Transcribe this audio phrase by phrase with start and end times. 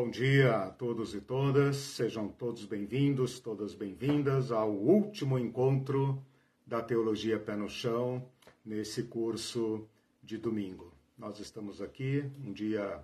[0.00, 6.24] Bom dia a todos e todas, sejam todos bem-vindos, todas bem-vindas ao último encontro
[6.66, 8.26] da Teologia Pé no Chão,
[8.64, 9.86] nesse curso
[10.22, 10.90] de domingo.
[11.18, 12.98] Nós estamos aqui, um dia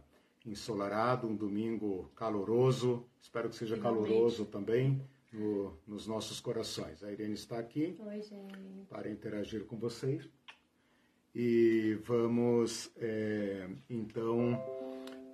[0.46, 4.98] ensolarado, um domingo caloroso, espero que seja caloroso também
[5.30, 7.04] no, nos nossos corações.
[7.04, 8.22] A Irene está aqui Oi,
[8.88, 10.26] para interagir com vocês.
[11.34, 14.58] E vamos é, então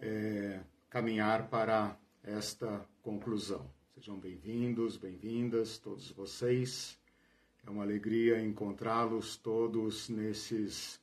[0.00, 0.58] é,
[0.92, 3.64] caminhar para esta conclusão.
[3.94, 6.98] Sejam bem-vindos, bem-vindas, todos vocês.
[7.66, 11.00] É uma alegria encontrá-los todos nesses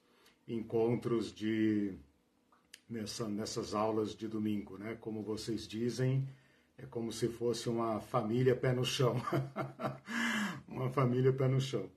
[0.48, 1.96] encontros de
[2.88, 4.96] nessa, nessas aulas de domingo, né?
[5.02, 6.30] Como vocês dizem,
[6.78, 9.16] é como se fosse uma família pé no chão,
[10.70, 11.90] uma família pé no chão.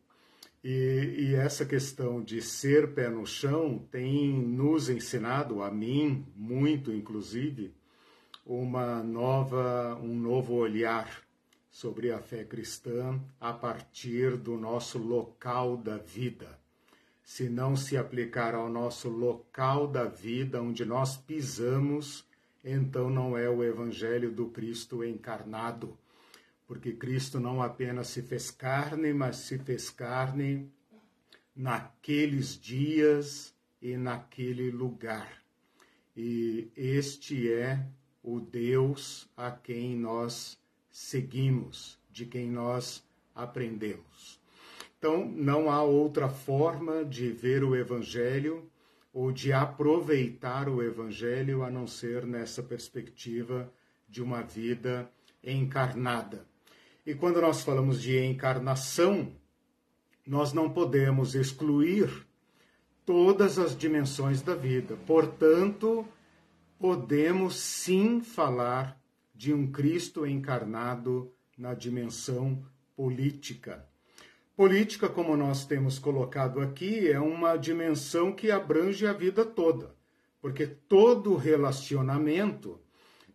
[0.64, 6.90] E, e, essa questão de ser pé no chão tem nos ensinado, a mim, muito
[6.90, 7.74] inclusive,
[8.44, 11.22] uma nova, um novo olhar
[11.70, 16.58] sobre a fé cristã a partir do nosso local da vida.
[17.22, 22.26] Se não se aplicar ao nosso local da vida, onde nós pisamos,
[22.64, 25.96] então não é o evangelho do Cristo encarnado.
[26.66, 30.70] Porque Cristo não apenas se fez carne, mas se fez carne
[31.54, 35.42] naqueles dias e naquele lugar.
[36.16, 37.86] E este é
[38.22, 40.58] o Deus a quem nós
[40.90, 43.02] seguimos, de quem nós
[43.34, 44.40] aprendemos.
[44.98, 48.70] Então, não há outra forma de ver o Evangelho
[49.12, 53.72] ou de aproveitar o Evangelho a não ser nessa perspectiva
[54.08, 55.10] de uma vida
[55.42, 56.46] encarnada.
[57.04, 59.32] E quando nós falamos de encarnação,
[60.24, 62.26] nós não podemos excluir
[63.04, 64.96] todas as dimensões da vida.
[65.04, 66.06] Portanto,
[66.82, 69.00] podemos sim falar
[69.32, 72.60] de um Cristo encarnado na dimensão
[72.96, 73.86] política.
[74.56, 79.94] Política, como nós temos colocado aqui, é uma dimensão que abrange a vida toda,
[80.40, 82.80] porque todo relacionamento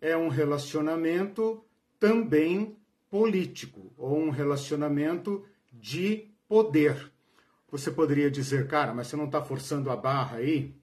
[0.02, 1.64] é um relacionamento
[1.98, 2.76] também
[3.10, 7.14] político, ou um relacionamento de poder.
[7.72, 10.76] Você poderia dizer, cara, mas você não está forçando a barra aí?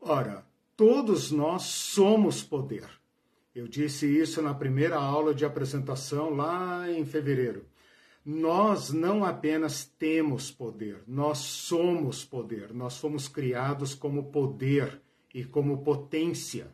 [0.00, 0.44] Ora,
[0.84, 2.88] Todos nós somos poder.
[3.54, 7.66] Eu disse isso na primeira aula de apresentação lá em fevereiro.
[8.26, 12.74] Nós não apenas temos poder, nós somos poder.
[12.74, 15.00] Nós fomos criados como poder
[15.32, 16.66] e como potência.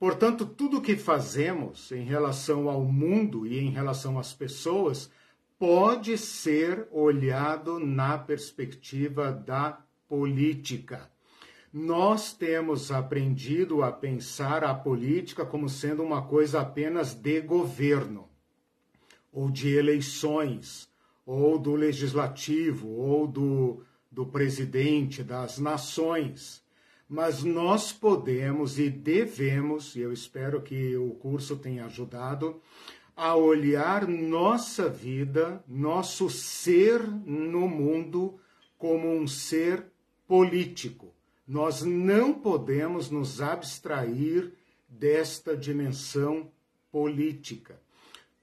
[0.00, 5.12] Portanto, tudo o que fazemos em relação ao mundo e em relação às pessoas
[5.56, 11.08] pode ser olhado na perspectiva da política
[11.72, 18.28] nós temos aprendido a pensar a política como sendo uma coisa apenas de governo,
[19.30, 20.88] ou de eleições,
[21.26, 26.62] ou do legislativo, ou do, do presidente, das nações.
[27.06, 32.62] Mas nós podemos e devemos, e eu espero que o curso tenha ajudado,
[33.14, 38.40] a olhar nossa vida, nosso ser no mundo,
[38.78, 39.84] como um ser
[40.26, 41.17] político
[41.48, 44.52] nós não podemos nos abstrair
[44.86, 46.50] desta dimensão
[46.92, 47.80] política.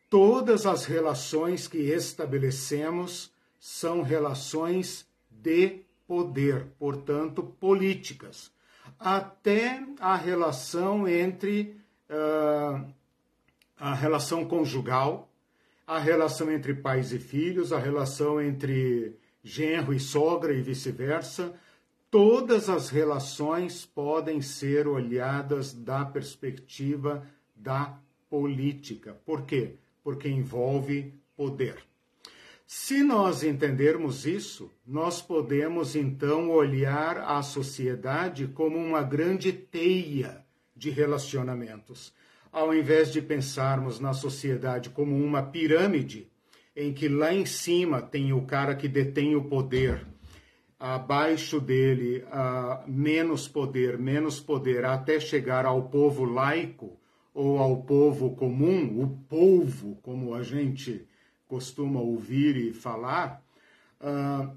[0.10, 8.52] Todas as relações que estabelecemos são relações de poder, portanto, políticas.
[9.00, 11.76] Até a relação entre
[12.10, 12.86] uh,
[13.78, 15.30] a relação conjugal,
[15.86, 21.54] a relação entre pais e filhos, a relação entre genro e sogra e vice-versa,
[22.16, 28.00] todas as relações podem ser olhadas da perspectiva da
[28.30, 29.18] política.
[29.26, 29.74] Por quê?
[30.02, 31.76] Porque envolve poder.
[32.66, 40.42] Se nós entendermos isso, nós podemos então olhar a sociedade como uma grande teia
[40.74, 42.14] de relacionamentos,
[42.50, 46.32] ao invés de pensarmos na sociedade como uma pirâmide,
[46.74, 50.15] em que lá em cima tem o cara que detém o poder,
[50.80, 57.00] abaixo dele uh, menos poder, menos poder, até chegar ao povo laico
[57.34, 61.08] ou ao povo comum, o povo, como a gente
[61.48, 63.44] costuma ouvir e falar,
[64.02, 64.56] uh,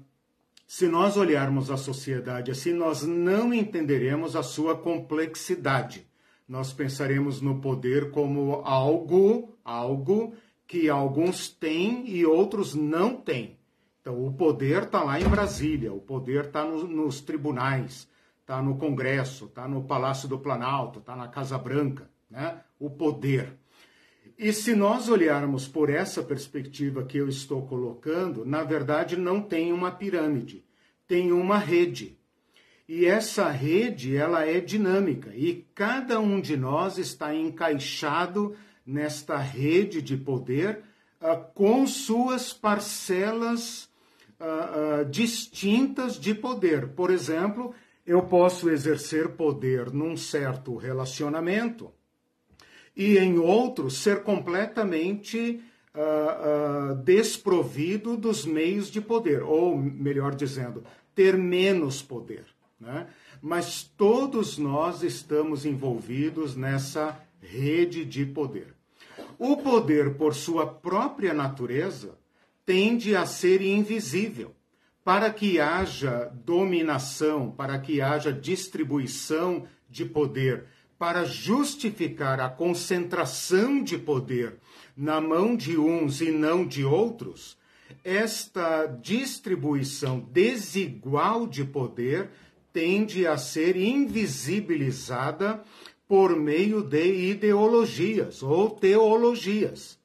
[0.67, 6.07] se nós olharmos a sociedade assim, nós não entenderemos a sua complexidade.
[6.47, 10.33] Nós pensaremos no poder como algo, algo
[10.67, 13.58] que alguns têm e outros não têm.
[14.01, 18.07] Então, o poder está lá em Brasília, o poder está no, nos tribunais,
[18.41, 22.09] está no Congresso, está no Palácio do Planalto, está na Casa Branca.
[22.29, 22.61] Né?
[22.79, 23.53] o poder.
[24.37, 29.73] E se nós olharmos por essa perspectiva que eu estou colocando, na verdade não tem
[29.73, 30.65] uma pirâmide,
[31.05, 32.17] tem uma rede.
[32.87, 38.55] E essa rede, ela é dinâmica e cada um de nós está encaixado
[38.85, 40.81] nesta rede de poder
[41.21, 43.88] uh, com suas parcelas
[44.39, 46.89] uh, distintas de poder.
[46.89, 47.73] Por exemplo,
[48.05, 51.91] eu posso exercer poder num certo relacionamento
[52.95, 55.61] e em outro ser completamente
[55.95, 60.83] uh, desprovido dos meios de poder, ou melhor dizendo,
[61.15, 62.45] ter menos poder.
[62.79, 63.07] Né?
[63.41, 68.73] Mas todos nós estamos envolvidos nessa rede de poder.
[69.37, 72.18] O poder, por sua própria natureza,
[72.69, 74.53] tende a ser invisível.
[75.03, 80.65] Para que haja dominação, para que haja distribuição de poder,
[80.99, 84.59] para justificar a concentração de poder
[84.95, 87.57] na mão de uns e não de outros,
[88.03, 92.29] esta distribuição desigual de poder
[92.71, 95.63] tende a ser invisibilizada
[96.07, 99.97] por meio de ideologias ou teologias,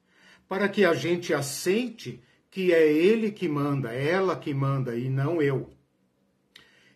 [0.48, 2.22] para que a gente aceite
[2.54, 5.70] que é ele que manda, ela que manda e não eu.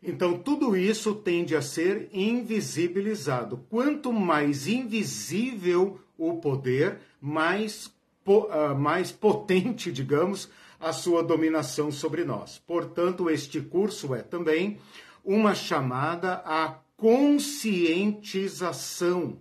[0.00, 3.66] Então, tudo isso tende a ser invisibilizado.
[3.68, 7.92] Quanto mais invisível o poder, mais,
[8.24, 12.62] uh, mais potente, digamos, a sua dominação sobre nós.
[12.64, 14.78] Portanto, este curso é também
[15.24, 19.40] uma chamada à conscientização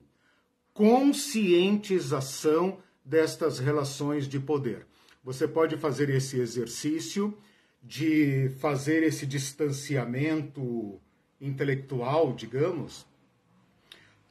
[0.74, 4.87] conscientização destas relações de poder.
[5.28, 7.38] Você pode fazer esse exercício
[7.84, 11.02] de fazer esse distanciamento
[11.42, 13.06] intelectual, digamos,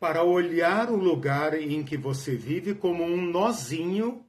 [0.01, 4.25] para olhar o lugar em que você vive como um nozinho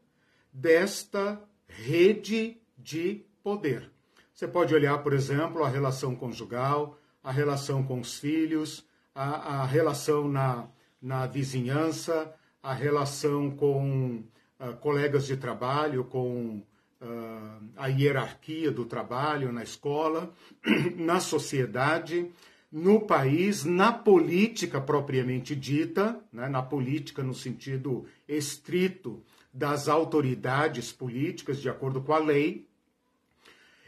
[0.52, 3.90] desta rede de poder.
[4.34, 8.86] Você pode olhar, por exemplo, a relação conjugal, a relação com os filhos,
[9.16, 10.68] a, a relação na,
[11.02, 14.22] na vizinhança, a relação com
[14.60, 16.62] uh, colegas de trabalho, com
[17.02, 20.34] uh, a hierarquia do trabalho na escola,
[20.96, 22.32] na sociedade,
[22.72, 29.24] no país, na política propriamente dita, né, na política no sentido estrito
[29.54, 32.68] das autoridades políticas, de acordo com a lei,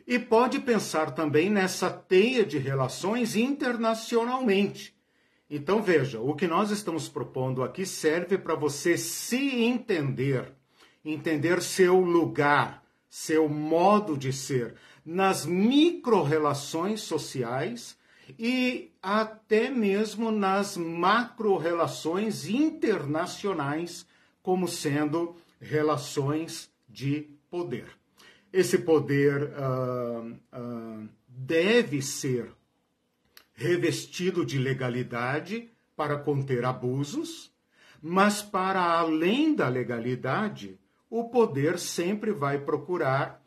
[0.07, 4.95] e pode pensar também nessa teia de relações internacionalmente.
[5.47, 10.51] Então veja, o que nós estamos propondo aqui serve para você se entender,
[11.03, 14.75] entender seu lugar, seu modo de ser
[15.05, 17.97] nas micro-relações sociais
[18.37, 24.05] e até mesmo nas macro-relações internacionais,
[24.43, 27.87] como sendo relações de poder.
[28.51, 32.51] Esse poder uh, uh, deve ser
[33.53, 37.51] revestido de legalidade para conter abusos,
[38.01, 40.78] mas para além da legalidade,
[41.09, 43.41] o poder sempre vai procurar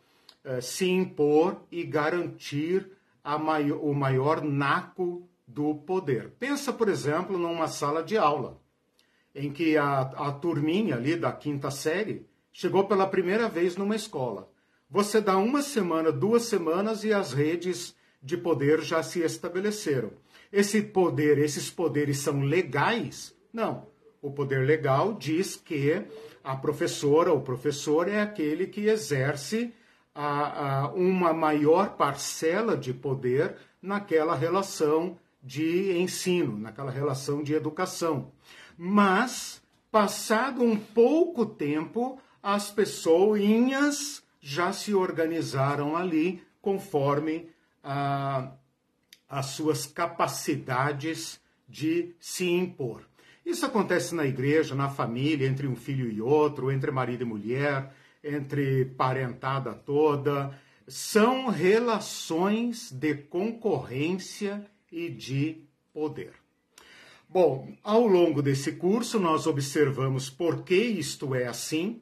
[0.44, 2.90] uh, se impor e garantir
[3.24, 6.30] maior, o maior naco do poder.
[6.38, 8.60] Pensa, por exemplo, numa sala de aula,
[9.34, 14.50] em que a, a turminha ali da quinta série chegou pela primeira vez numa escola.
[14.90, 20.10] Você dá uma semana, duas semanas e as redes de poder já se estabeleceram.
[20.52, 23.34] Esse poder, esses poderes são legais?
[23.52, 23.86] Não.
[24.20, 26.04] O poder legal diz que
[26.44, 29.72] a professora ou professor é aquele que exerce
[30.14, 38.30] a, a uma maior parcela de poder naquela relação de ensino, naquela relação de educação.
[38.76, 47.48] Mas, passado um pouco tempo, as pessoinhas já se organizaram ali conforme
[49.28, 53.02] as suas capacidades de se impor.
[53.44, 57.92] Isso acontece na igreja, na família, entre um filho e outro, entre marido e mulher,
[58.22, 60.56] entre parentada toda.
[60.86, 66.32] São relações de concorrência e de poder.
[67.28, 72.00] Bom, ao longo desse curso, nós observamos por que isto é assim.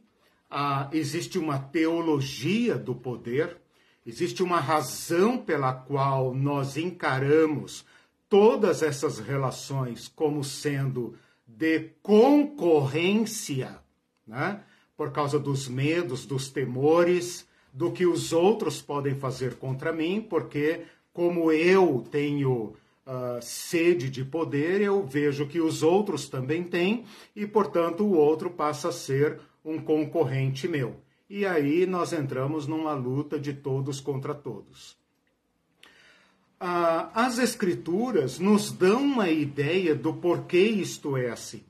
[0.50, 3.56] Ah, existe uma teologia do poder,
[4.04, 7.86] existe uma razão pela qual nós encaramos
[8.28, 11.16] todas essas relações como sendo
[11.56, 13.78] de concorrência,
[14.26, 14.62] né?
[14.96, 20.82] por causa dos medos, dos temores, do que os outros podem fazer contra mim, porque
[21.12, 22.74] como eu tenho
[23.06, 27.04] uh, sede de poder, eu vejo que os outros também têm
[27.34, 30.96] e, portanto, o outro passa a ser um concorrente meu.
[31.28, 34.99] E aí nós entramos numa luta de todos contra todos.
[36.60, 41.64] Uh, as Escrituras nos dão uma ideia do porquê isto é assim.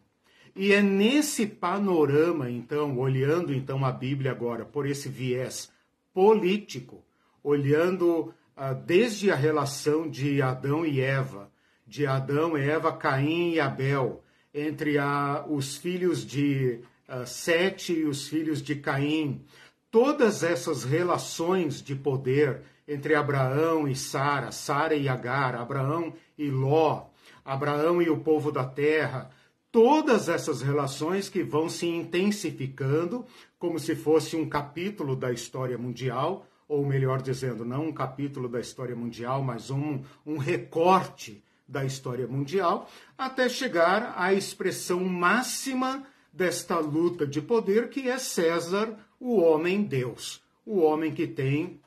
[0.57, 5.71] E é nesse panorama, então, olhando então a Bíblia agora por esse viés
[6.13, 7.05] político,
[7.43, 11.51] olhando ah, desde a relação de Adão e Eva,
[11.87, 18.29] de Adão, Eva, Caim e Abel, entre a, os filhos de uh, Sete e os
[18.29, 19.43] filhos de Caim,
[19.91, 27.07] todas essas relações de poder entre Abraão e Sara, Sara e Agar, Abraão e Ló,
[27.45, 29.31] Abraão e o povo da terra,
[29.71, 33.25] todas essas relações que vão se intensificando,
[33.61, 38.59] como se fosse um capítulo da história mundial, ou melhor dizendo, não um capítulo da
[38.59, 46.81] história mundial, mas um, um recorte da história mundial, até chegar à expressão máxima desta
[46.81, 51.81] luta de poder, que é César, o homem-deus, o homem que tem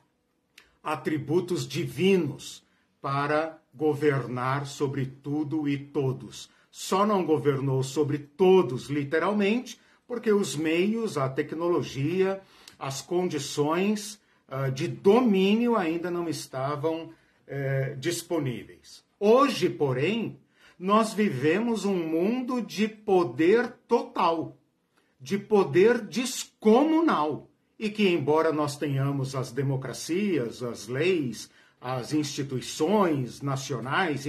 [0.84, 2.62] atributos divinos
[3.00, 6.50] para governar sobre tudo e todos.
[6.70, 12.40] Só não governou sobre todos, literalmente, porque os meios, a tecnologia,
[12.78, 19.02] as condições uh, de domínio ainda não estavam uh, disponíveis.
[19.18, 20.38] Hoje, porém,
[20.78, 24.58] nós vivemos um mundo de poder total,
[25.20, 27.48] de poder descomunal.
[27.78, 31.50] E que, embora nós tenhamos as democracias, as leis,
[31.80, 34.26] as instituições nacionais,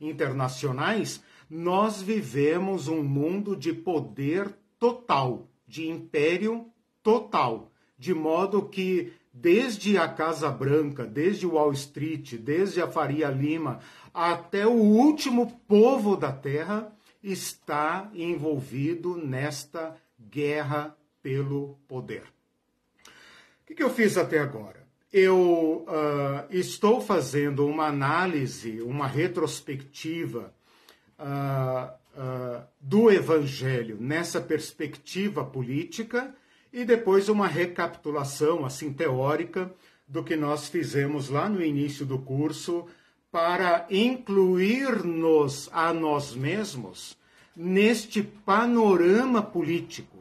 [0.00, 6.66] internacionais, nós vivemos um mundo de poder total, de império
[7.02, 13.78] total, de modo que desde a Casa Branca, desde Wall Street, desde a Faria Lima,
[14.12, 22.24] até o último povo da Terra está envolvido nesta guerra pelo poder.
[23.68, 24.82] Que, que eu fiz até agora?
[25.12, 30.54] Eu uh, estou fazendo uma análise, uma retrospectiva
[31.18, 36.34] uh, uh, do Evangelho nessa perspectiva política
[36.72, 39.70] e depois uma recapitulação assim teórica
[40.08, 42.86] do que nós fizemos lá no início do curso
[43.30, 47.18] para incluir-nos a nós mesmos
[47.54, 50.17] neste panorama político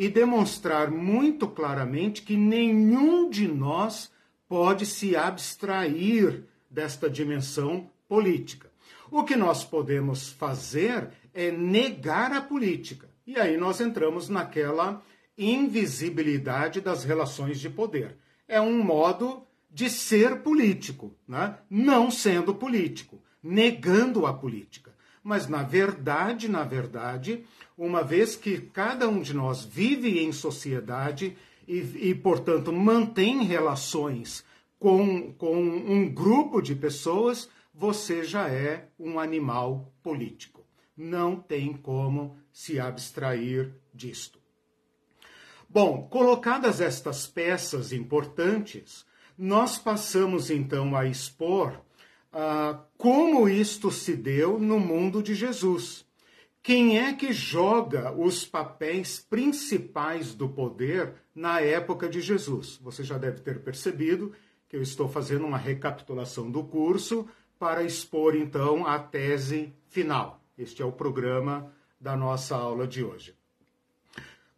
[0.00, 4.10] e demonstrar muito claramente que nenhum de nós
[4.48, 8.70] pode se abstrair desta dimensão política.
[9.10, 13.10] O que nós podemos fazer é negar a política.
[13.26, 15.02] E aí nós entramos naquela
[15.36, 18.16] invisibilidade das relações de poder.
[18.48, 21.58] É um modo de ser político, né?
[21.68, 24.94] não sendo político, negando a política.
[25.22, 27.44] Mas, na verdade, na verdade,
[27.80, 31.34] uma vez que cada um de nós vive em sociedade
[31.66, 31.78] e,
[32.10, 34.44] e portanto, mantém relações
[34.78, 40.62] com, com um grupo de pessoas, você já é um animal político.
[40.94, 44.38] Não tem como se abstrair disto.
[45.66, 49.06] Bom, colocadas estas peças importantes,
[49.38, 51.80] nós passamos então a expor
[52.30, 56.04] uh, como isto se deu no mundo de Jesus.
[56.62, 62.78] Quem é que joga os papéis principais do poder na época de Jesus?
[62.82, 64.32] Você já deve ter percebido
[64.68, 70.42] que eu estou fazendo uma recapitulação do curso para expor então a tese final.
[70.56, 73.34] Este é o programa da nossa aula de hoje.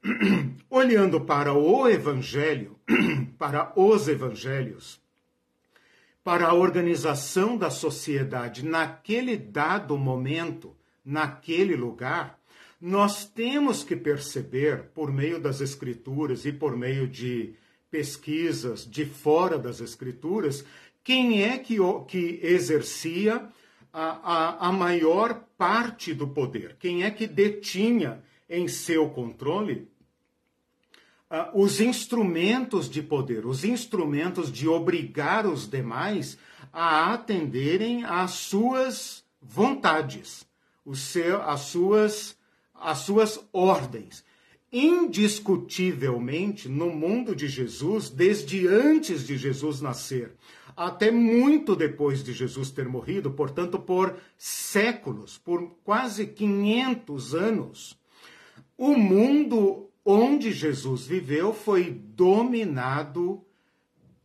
[0.69, 2.77] olhando para o Evangelho,
[3.39, 5.01] para os Evangelhos,
[6.25, 12.39] para a organização da sociedade naquele dado momento, naquele lugar,
[12.81, 17.55] nós temos que perceber, por meio das Escrituras e por meio de
[17.91, 20.65] pesquisas de fora das Escrituras,
[21.05, 21.77] quem é que,
[22.09, 23.49] que exercia
[23.93, 29.89] a, a, a maior parte do poder, quem é que detinha em seu controle?
[31.31, 36.39] Uh, os instrumentos de poder, os instrumentos de obrigar os demais
[36.73, 40.47] a atenderem às suas vontades,
[40.85, 42.37] os seu, as, suas,
[42.75, 44.25] as suas ordens.
[44.73, 50.35] Indiscutivelmente, no mundo de Jesus, desde antes de Jesus nascer,
[50.77, 57.99] até muito depois de Jesus ter morrido, portanto, por séculos, por quase 500 anos,
[58.79, 63.45] o mundo onde Jesus viveu foi dominado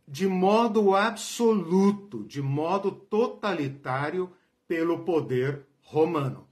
[0.06, 4.30] de modo absoluto, de modo totalitário
[4.66, 6.47] pelo poder romano.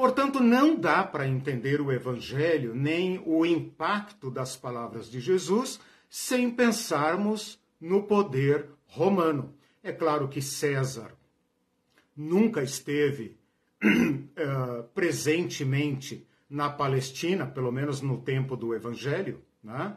[0.00, 5.78] Portanto, não dá para entender o Evangelho nem o impacto das palavras de Jesus
[6.08, 9.54] sem pensarmos no poder romano.
[9.82, 11.12] É claro que César
[12.16, 13.36] nunca esteve
[13.84, 19.96] uh, presentemente na Palestina, pelo menos no tempo do Evangelho, né?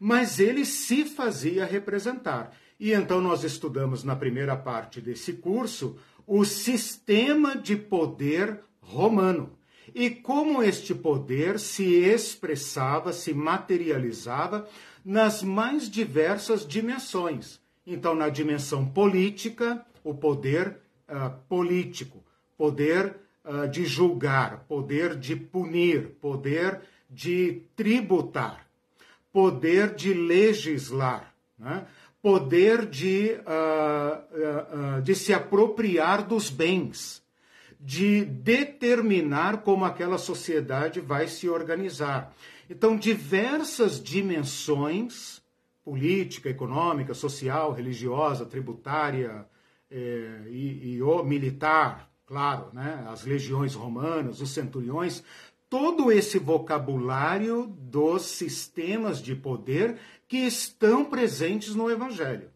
[0.00, 2.56] mas ele se fazia representar.
[2.80, 5.96] E então nós estudamos na primeira parte desse curso
[6.26, 9.50] o sistema de poder romano
[9.94, 14.68] e como este poder se expressava, se materializava
[15.04, 17.60] nas mais diversas dimensões.
[17.86, 22.24] Então, na dimensão política, o poder uh, político,
[22.56, 28.66] poder uh, de julgar, poder de punir, poder de tributar,
[29.32, 31.86] poder de legislar, né?
[32.22, 37.22] poder de, uh, de se apropriar dos bens,
[37.84, 42.34] de determinar como aquela sociedade vai se organizar.
[42.68, 45.42] Então, diversas dimensões
[45.84, 49.46] política, econômica, social, religiosa, tributária
[49.90, 53.04] eh, e, e militar, claro, né?
[53.06, 55.22] as legiões romanas, os centuriões,
[55.68, 62.50] todo esse vocabulário dos sistemas de poder que estão presentes no Evangelho.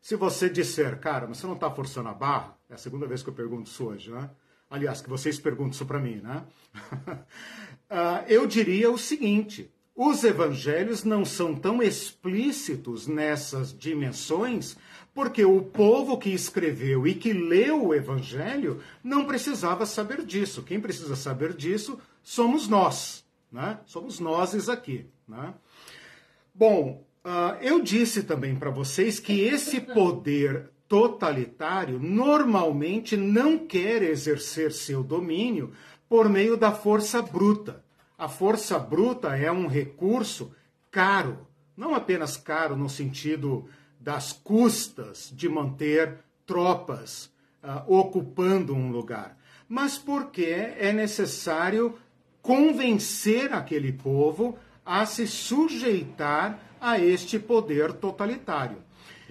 [0.00, 3.22] Se você disser, cara, mas você não está forçando a barra, é a segunda vez
[3.22, 4.30] que eu pergunto isso hoje, né?
[4.70, 6.44] Aliás, que vocês perguntam isso para mim, né?
[7.90, 14.76] uh, eu diria o seguinte: os evangelhos não são tão explícitos nessas dimensões,
[15.14, 20.64] porque o povo que escreveu e que leu o evangelho não precisava saber disso.
[20.64, 23.78] Quem precisa saber disso somos nós, né?
[23.86, 25.54] Somos nós aqui, né?
[26.52, 34.72] Bom, uh, eu disse também para vocês que esse poder totalitário normalmente não quer exercer
[34.72, 35.72] seu domínio
[36.08, 37.84] por meio da força bruta.
[38.16, 40.52] A força bruta é um recurso
[40.90, 47.30] caro, não apenas caro no sentido das custas de manter tropas
[47.62, 49.36] uh, ocupando um lugar,
[49.68, 51.98] mas porque é necessário
[52.42, 58.76] convencer aquele povo a se sujeitar a este poder totalitário.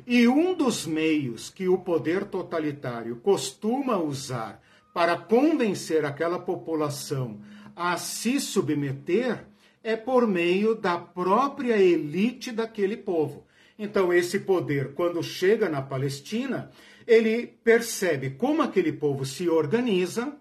[0.05, 4.61] E um dos meios que o poder totalitário costuma usar
[4.93, 7.39] para convencer aquela população
[7.75, 9.45] a se submeter
[9.83, 13.45] é por meio da própria elite daquele povo.
[13.77, 16.69] Então, esse poder, quando chega na Palestina,
[17.07, 20.37] ele percebe como aquele povo se organiza,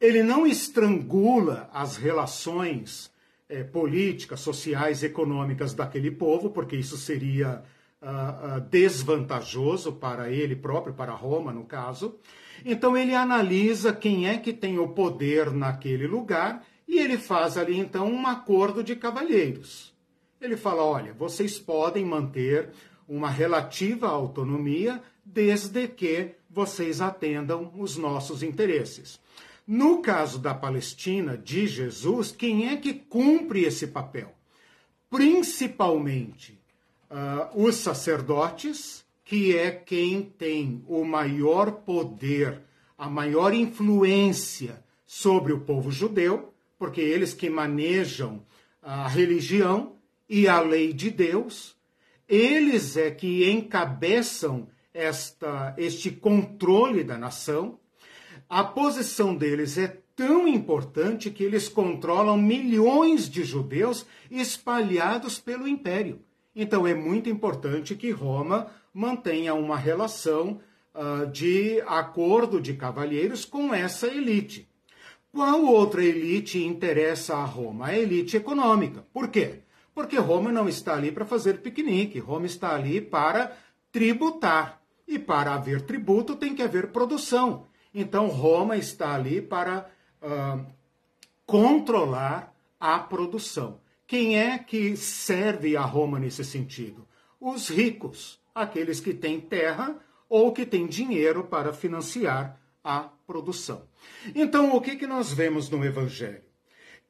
[0.00, 3.10] ele não estrangula as relações
[3.48, 7.64] é, políticas, sociais, econômicas daquele povo, porque isso seria
[8.02, 12.18] uh, uh, desvantajoso para ele próprio, para Roma, no caso.
[12.64, 17.78] Então ele analisa quem é que tem o poder naquele lugar e ele faz ali
[17.78, 19.94] então um acordo de cavalheiros.
[20.40, 22.70] Ele fala: olha, vocês podem manter
[23.08, 29.20] uma relativa autonomia desde que vocês atendam os nossos interesses.
[29.66, 34.34] No caso da Palestina, de Jesus, quem é que cumpre esse papel?
[35.10, 36.57] Principalmente
[37.10, 42.62] uh, os sacerdotes, que é quem tem o maior poder,
[42.96, 48.42] a maior influência sobre o povo judeu, porque eles que manejam
[48.82, 49.96] a religião
[50.28, 51.76] e a lei de Deus,
[52.28, 57.78] eles é que encabeçam esta, este controle da nação.
[58.48, 66.20] A posição deles é tão importante que eles controlam milhões de judeus espalhados pelo império.
[66.60, 70.60] Então é muito importante que Roma mantenha uma relação
[70.92, 74.68] uh, de acordo de cavalheiros com essa elite.
[75.30, 77.86] Qual outra elite interessa a Roma?
[77.86, 79.06] A elite econômica.
[79.12, 79.60] Por quê?
[79.94, 83.56] Porque Roma não está ali para fazer piquenique, Roma está ali para
[83.92, 84.82] tributar.
[85.06, 87.66] E para haver tributo tem que haver produção.
[87.94, 89.88] Então Roma está ali para
[90.20, 90.66] uh,
[91.46, 93.78] controlar a produção.
[94.08, 97.06] Quem é que serve a Roma nesse sentido?
[97.38, 103.82] Os ricos, aqueles que têm terra ou que têm dinheiro para financiar a produção.
[104.34, 106.42] Então, o que, que nós vemos no Evangelho?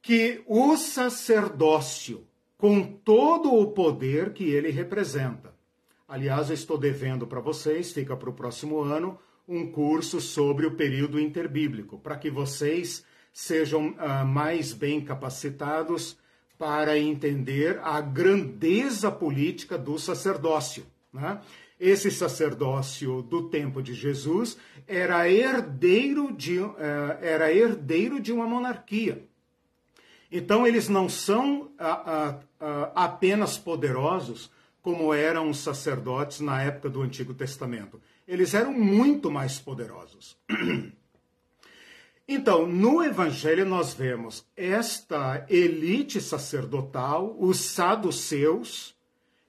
[0.03, 5.55] Que o sacerdócio, com todo o poder que ele representa,
[6.09, 10.75] aliás, eu estou devendo para vocês, fica para o próximo ano, um curso sobre o
[10.75, 16.19] período interbíblico, para que vocês sejam uh, mais bem capacitados
[16.59, 20.85] para entender a grandeza política do sacerdócio.
[21.13, 21.41] Né?
[21.81, 29.25] esse sacerdócio do tempo de Jesus era herdeiro de, eh, era herdeiro de uma monarquia.
[30.31, 31.71] Então, eles não são
[32.95, 34.51] apenas poderosos
[34.83, 37.99] como eram os sacerdotes na época do Antigo Testamento.
[38.27, 40.37] Eles eram muito mais poderosos.
[42.31, 48.95] Então, no Evangelho, nós vemos esta elite sacerdotal, os saduceus,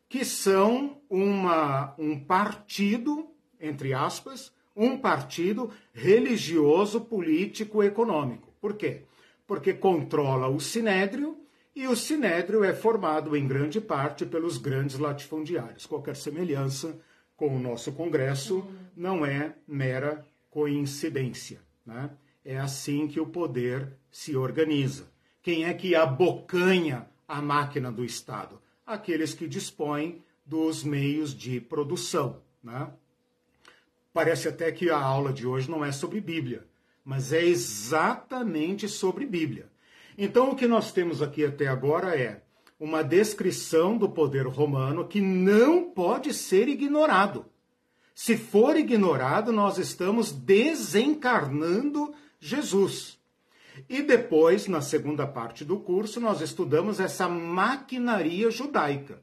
[0.08, 3.28] que são uma, um partido,
[3.60, 8.54] entre aspas, um partido religioso, político, econômico.
[8.62, 9.02] Por quê?
[9.46, 11.38] Porque controla o sinédrio
[11.76, 15.86] e o sinédrio é formado em grande parte pelos grandes latifundiários.
[15.86, 16.98] Qualquer semelhança
[17.36, 18.65] com o nosso Congresso
[18.96, 21.62] não é mera coincidência.
[21.86, 22.10] Né?
[22.49, 25.05] É assim que o poder se organiza.
[25.39, 28.59] Quem é que abocanha a máquina do Estado?
[28.88, 32.41] Aqueles que dispõem dos meios de produção.
[32.63, 32.91] Né?
[34.12, 36.65] Parece até que a aula de hoje não é sobre Bíblia,
[37.05, 39.69] mas é exatamente sobre Bíblia.
[40.17, 42.41] Então, o que nós temos aqui até agora é
[42.79, 47.45] uma descrição do poder romano que não pode ser ignorado.
[48.15, 53.19] Se for ignorado, nós estamos desencarnando Jesus.
[53.88, 59.21] E depois, na segunda parte do curso, nós estudamos essa maquinaria judaica,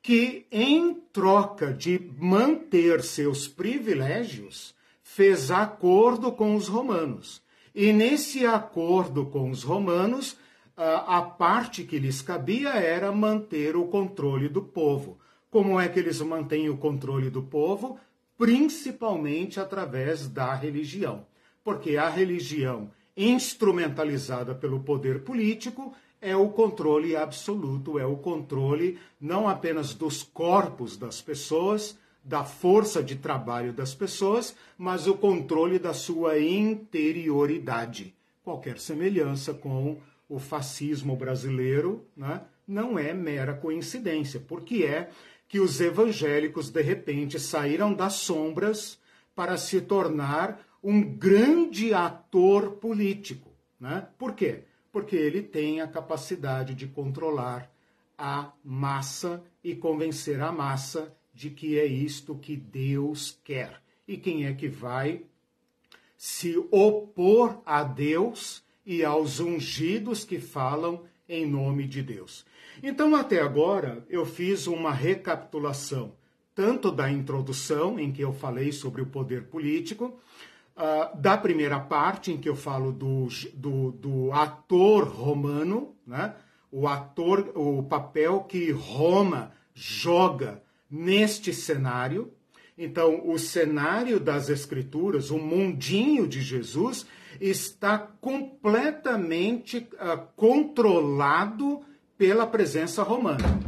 [0.00, 7.42] que, em troca de manter seus privilégios, fez acordo com os romanos.
[7.74, 10.36] E nesse acordo com os romanos,
[10.76, 15.18] a parte que lhes cabia era manter o controle do povo.
[15.50, 17.98] Como é que eles mantêm o controle do povo?
[18.38, 21.26] Principalmente através da religião
[21.64, 29.48] porque a religião instrumentalizada pelo poder político é o controle absoluto, é o controle não
[29.48, 35.92] apenas dos corpos das pessoas, da força de trabalho das pessoas, mas o controle da
[35.92, 38.14] sua interioridade.
[38.44, 39.98] Qualquer semelhança com
[40.28, 45.10] o fascismo brasileiro né, não é mera coincidência, porque é
[45.48, 48.98] que os evangélicos, de repente, saíram das sombras
[49.34, 53.50] para se tornar um grande ator político.
[53.78, 54.06] Né?
[54.18, 54.64] Por quê?
[54.90, 57.70] Porque ele tem a capacidade de controlar
[58.18, 63.80] a massa e convencer a massa de que é isto que Deus quer.
[64.06, 65.24] E quem é que vai
[66.16, 72.44] se opor a Deus e aos ungidos que falam em nome de Deus?
[72.82, 76.14] Então, até agora, eu fiz uma recapitulação
[76.54, 80.18] tanto da introdução, em que eu falei sobre o poder político,
[80.76, 86.34] uh, da primeira parte, em que eu falo do, do, do ator romano, né?
[86.70, 92.32] o ator, o papel que Roma joga neste cenário.
[92.76, 97.06] Então, o cenário das Escrituras, o mundinho de Jesus,
[97.40, 101.82] está completamente uh, controlado
[102.16, 103.60] pela presença romana.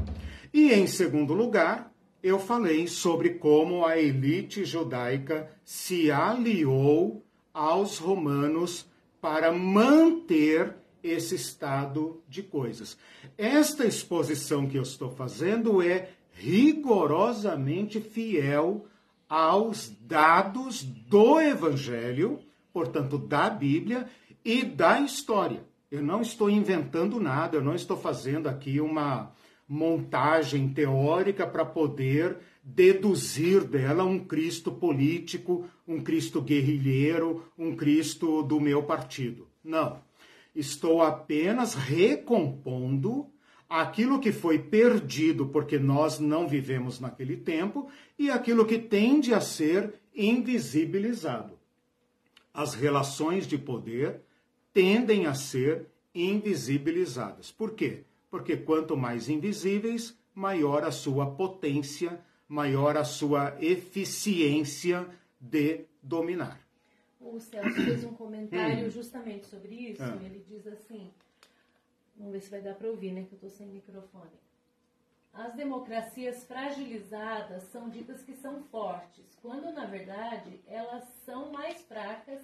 [0.52, 1.92] E, em segundo lugar,
[2.24, 8.86] eu falei sobre como a elite judaica se aliou aos romanos
[9.20, 12.96] para manter esse estado de coisas.
[13.36, 18.86] Esta exposição que eu estou fazendo é rigorosamente fiel
[19.28, 22.40] aos dados do Evangelho,
[22.72, 24.08] portanto, da Bíblia
[24.42, 25.62] e da história.
[25.90, 29.30] Eu não estou inventando nada, eu não estou fazendo aqui uma
[29.68, 38.60] montagem teórica para poder deduzir dela um Cristo político, um Cristo guerrilheiro, um Cristo do
[38.60, 39.48] meu partido.
[39.62, 40.02] Não.
[40.54, 43.26] Estou apenas recompondo
[43.68, 49.40] aquilo que foi perdido porque nós não vivemos naquele tempo e aquilo que tende a
[49.40, 51.58] ser invisibilizado.
[52.52, 54.20] As relações de poder
[54.72, 57.50] tendem a ser invisibilizadas.
[57.50, 58.04] Por quê?
[58.34, 65.06] Porque quanto mais invisíveis, maior a sua potência, maior a sua eficiência
[65.40, 66.58] de dominar.
[67.20, 70.02] O Celso fez um comentário justamente sobre isso.
[70.02, 70.18] Ah.
[70.20, 71.12] Ele diz assim:
[72.16, 73.22] vamos ver se vai dar para ouvir, né?
[73.22, 74.40] Que eu estou sem microfone.
[75.32, 82.42] As democracias fragilizadas são ditas que são fortes, quando na verdade elas são mais fracas.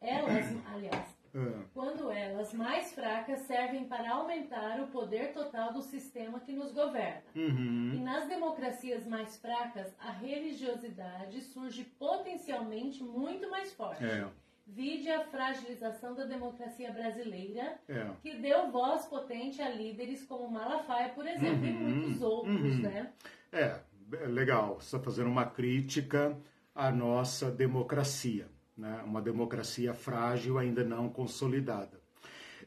[0.00, 1.64] Elas, aliás, é.
[1.74, 7.22] Quando elas mais fracas servem para aumentar o poder total do sistema que nos governa.
[7.34, 7.92] Uhum.
[7.94, 14.04] E nas democracias mais fracas, a religiosidade surge potencialmente muito mais forte.
[14.04, 14.28] É.
[14.66, 18.10] Vide a fragilização da democracia brasileira, é.
[18.22, 21.66] que deu voz potente a líderes como Malafaia, por exemplo, uhum.
[21.66, 22.82] e muitos outros, uhum.
[22.82, 23.12] né?
[23.52, 23.80] É,
[24.26, 24.76] legal.
[24.76, 26.38] Você está fazendo uma crítica
[26.74, 29.02] à nossa democracia, né?
[29.04, 32.02] uma democracia frágil, ainda não consolidada.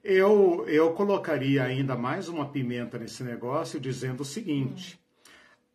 [0.03, 4.99] Eu, eu colocaria ainda mais uma pimenta nesse negócio dizendo o seguinte: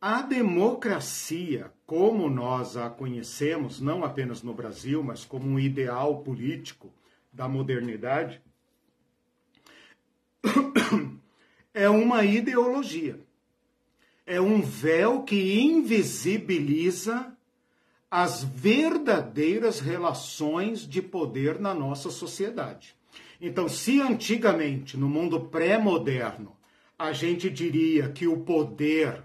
[0.01, 6.93] a democracia, como nós a conhecemos, não apenas no Brasil, mas como um ideal político
[7.33, 8.41] da modernidade,
[11.73, 13.19] é uma ideologia.
[14.25, 17.37] É um véu que invisibiliza
[18.13, 22.95] as verdadeiras relações de poder na nossa sociedade.
[23.41, 26.55] Então, se antigamente, no mundo pré-moderno,
[26.99, 29.25] a gente diria que o poder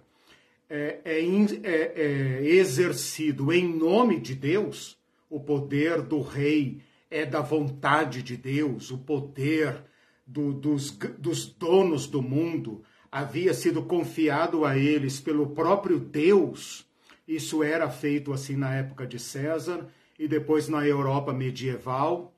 [0.69, 4.97] é, é, é, é, exercido em nome de Deus,
[5.29, 9.83] o poder do rei é da vontade de Deus, o poder
[10.25, 16.86] do, dos, dos donos do mundo havia sido confiado a eles pelo próprio Deus.
[17.27, 19.87] Isso era feito assim na época de César
[20.17, 22.33] e depois na Europa medieval.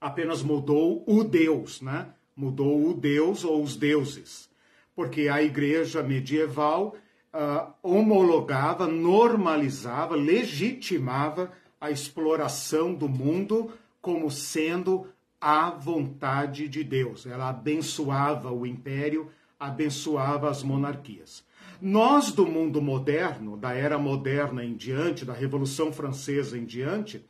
[0.00, 2.08] Apenas mudou o Deus, né?
[2.34, 4.50] Mudou o Deus ou os deuses.
[4.94, 6.96] Porque a igreja medieval
[7.32, 15.06] uh, homologava, normalizava, legitimava a exploração do mundo como sendo
[15.40, 17.26] a vontade de Deus.
[17.26, 21.44] Ela abençoava o império, abençoava as monarquias.
[21.80, 27.24] Nós do mundo moderno, da era moderna em diante, da Revolução Francesa em diante,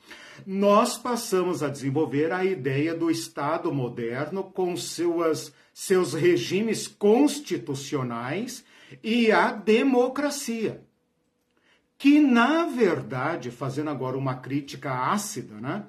[0.46, 8.64] nós passamos a desenvolver a ideia do Estado moderno com suas, seus regimes constitucionais
[9.02, 10.82] e a democracia.
[11.98, 15.86] Que, na verdade, fazendo agora uma crítica ácida, né,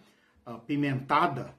[0.65, 1.56] pimentada,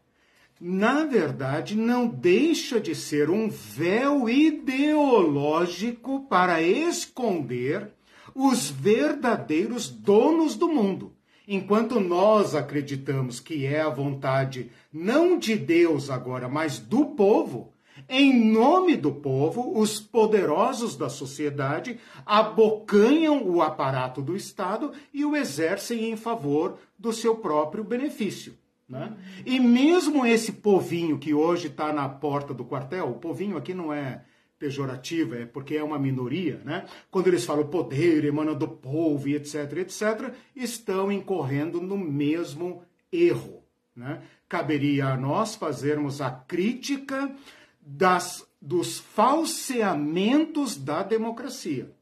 [0.61, 7.92] na verdade, não deixa de ser um véu ideológico para esconder
[8.35, 11.14] os verdadeiros donos do mundo.
[11.47, 17.73] Enquanto nós acreditamos que é a vontade não de Deus agora, mas do povo,
[18.09, 25.35] em nome do povo, os poderosos da sociedade abocanham o aparato do Estado e o
[25.35, 28.55] exercem em favor do seu próprio benefício.
[28.88, 29.14] Né?
[29.44, 33.92] E mesmo esse povinho que hoje está na porta do quartel, o povinho aqui não
[33.92, 34.24] é
[34.59, 36.85] pejorativo, é porque é uma minoria, né?
[37.11, 43.62] Quando eles falam poder emana do povo etc, etc, estão incorrendo no mesmo erro,
[43.94, 44.22] né?
[44.48, 47.33] Caberia a nós fazermos a crítica
[47.81, 51.92] das, dos falseamentos da democracia,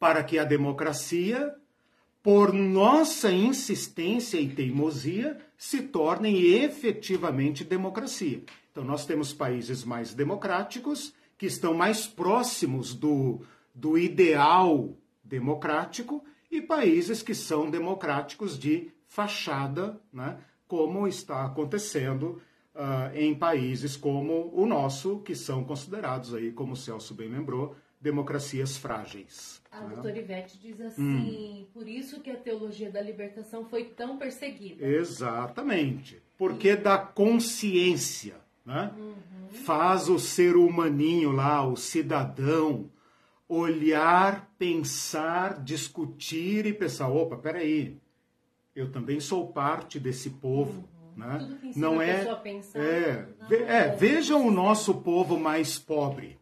[0.00, 1.54] para que a democracia,
[2.22, 8.42] por nossa insistência e teimosia, se tornem efetivamente democracia.
[8.70, 13.40] Então, nós temos países mais democráticos, que estão mais próximos do,
[13.74, 22.40] do ideal democrático, e países que são democráticos de fachada, né, como está acontecendo
[22.74, 27.74] uh, em países como o nosso, que são considerados aí, como o Celso bem lembrou,
[28.02, 29.62] democracias frágeis.
[29.70, 29.94] A né?
[29.94, 31.66] doutora Ivete diz assim, hum.
[31.72, 34.84] por isso que a teologia da libertação foi tão perseguida.
[34.84, 36.20] Exatamente.
[36.36, 38.34] Porque da consciência,
[38.66, 38.92] né?
[38.98, 39.48] Uhum.
[39.64, 42.90] Faz o ser humaninho lá, o cidadão,
[43.48, 47.98] olhar, pensar, discutir e pensar, opa, peraí,
[48.74, 50.80] eu também sou parte desse povo.
[50.80, 51.02] Uhum.
[51.14, 51.58] Né?
[51.76, 56.38] não é, pensar, é, é, é, vejam o nosso povo mais pobre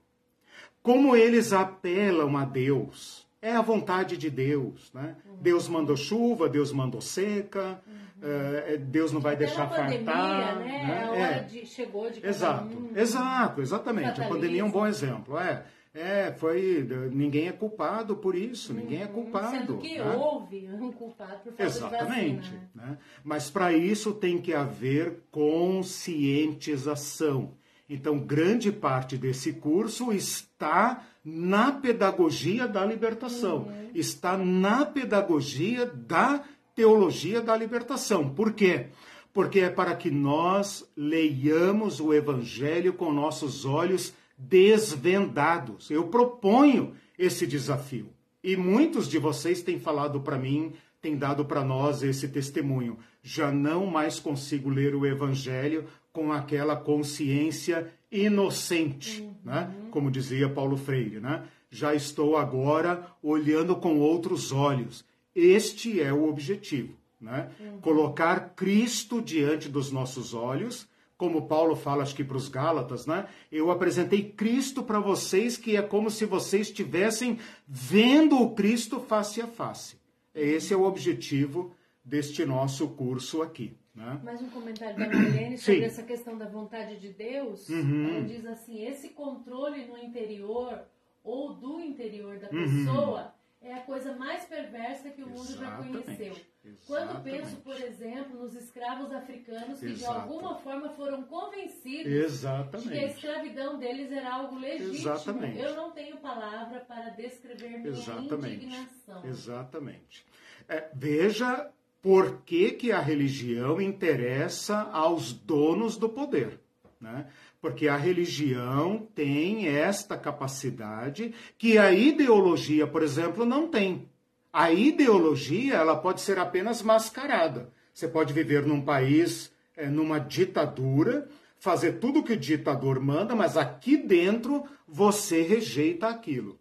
[0.83, 3.29] como eles apelam a Deus.
[3.43, 5.17] É a vontade de Deus, né?
[5.25, 5.39] Uhum.
[5.41, 8.75] Deus mandou chuva, Deus mandou seca, uhum.
[8.75, 10.59] uh, Deus não vai Até deixar pandemia, fartar.
[10.59, 10.67] Né?
[10.67, 11.05] né?
[11.05, 11.43] A hora é.
[11.45, 14.21] de, chegou de Exato, um, exato, exatamente.
[14.21, 15.39] A pandemia é um bom exemplo.
[15.39, 15.65] É,
[15.95, 16.87] é, foi.
[17.13, 19.13] Ninguém é culpado por isso, ninguém é uhum.
[19.13, 19.57] culpado.
[19.57, 20.15] Sendo que né?
[20.15, 22.51] houve um culpado por falta Exatamente.
[22.51, 22.71] De vacina.
[22.75, 22.99] Né?
[23.25, 27.59] Mas para isso tem que haver conscientização.
[27.93, 33.91] Então, grande parte desse curso está na pedagogia da libertação, uhum.
[33.93, 38.31] está na pedagogia da teologia da libertação.
[38.33, 38.87] Por quê?
[39.33, 45.91] Porque é para que nós leiamos o evangelho com nossos olhos desvendados.
[45.91, 48.11] Eu proponho esse desafio.
[48.43, 50.73] E muitos de vocês têm falado para mim,
[51.03, 52.99] têm dado para nós esse testemunho.
[53.21, 59.35] Já não mais consigo ler o evangelho com aquela consciência inocente, uhum.
[59.45, 59.75] né?
[59.91, 61.21] como dizia Paulo Freire.
[61.21, 61.45] Né?
[61.71, 65.05] Já estou agora olhando com outros olhos.
[65.35, 66.95] Este é o objetivo.
[67.21, 67.51] Né?
[67.61, 67.81] Uhum.
[67.81, 70.89] Colocar Cristo diante dos nossos olhos
[71.21, 73.29] como Paulo fala, acho que para os Gálatas, né?
[73.53, 79.43] Eu apresentei Cristo para vocês, que é como se vocês estivessem vendo o Cristo face
[79.43, 79.97] a face.
[80.35, 83.77] Esse é o objetivo deste nosso curso aqui.
[83.95, 84.21] Né?
[84.23, 87.69] Mais um comentário da Marlene sobre essa questão da vontade de Deus.
[87.69, 88.09] Uhum.
[88.09, 90.85] Ela diz assim: esse controle no interior
[91.25, 92.65] ou do interior da uhum.
[92.65, 95.93] pessoa é a coisa mais perversa que o mundo Exatamente.
[95.93, 96.37] já conheceu.
[96.65, 96.87] Exatamente.
[96.87, 100.13] Quando penso, por exemplo, nos escravos africanos que Exato.
[100.13, 102.89] de alguma forma foram convencidos Exatamente.
[102.89, 104.95] de que a escravidão deles era algo legítimo.
[104.95, 105.59] Exatamente.
[105.59, 108.65] Eu não tenho palavra para descrever minha Exatamente.
[108.65, 109.25] indignação.
[109.27, 110.27] Exatamente.
[110.69, 111.71] É, veja
[112.03, 116.59] por que, que a religião interessa aos donos do poder.
[117.01, 117.27] Né?
[117.61, 124.09] Porque a religião tem esta capacidade que a ideologia, por exemplo, não tem.
[124.53, 127.71] A ideologia ela pode ser apenas mascarada.
[127.93, 133.35] Você pode viver num país, é, numa ditadura, fazer tudo o que o ditador manda,
[133.35, 136.59] mas aqui dentro você rejeita aquilo.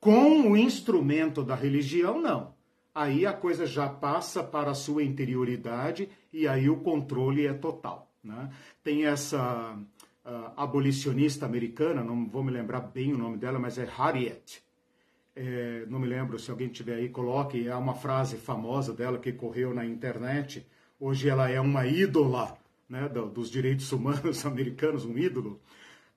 [0.00, 2.52] Com o instrumento da religião, não
[2.94, 8.10] aí a coisa já passa para a sua interioridade e aí o controle é total.
[8.22, 8.50] Né?
[8.82, 9.76] Tem essa
[10.24, 14.62] uh, abolicionista americana, não vou me lembrar bem o nome dela, mas é Harriet.
[15.34, 17.66] É, não me lembro, se alguém tiver aí, coloque.
[17.66, 20.66] É uma frase famosa dela que correu na internet.
[21.00, 22.56] Hoje ela é uma ídola
[22.88, 25.60] né, dos direitos humanos americanos, um ídolo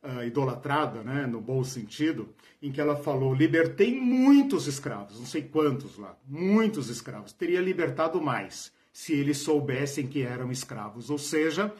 [0.06, 2.30] uh, idolatrada, né, no bom sentido,
[2.62, 8.22] em que ela falou: libertei muitos escravos, não sei quantos lá, muitos escravos, teria libertado
[8.22, 11.10] mais se eles soubessem que eram escravos.
[11.10, 11.74] Ou seja,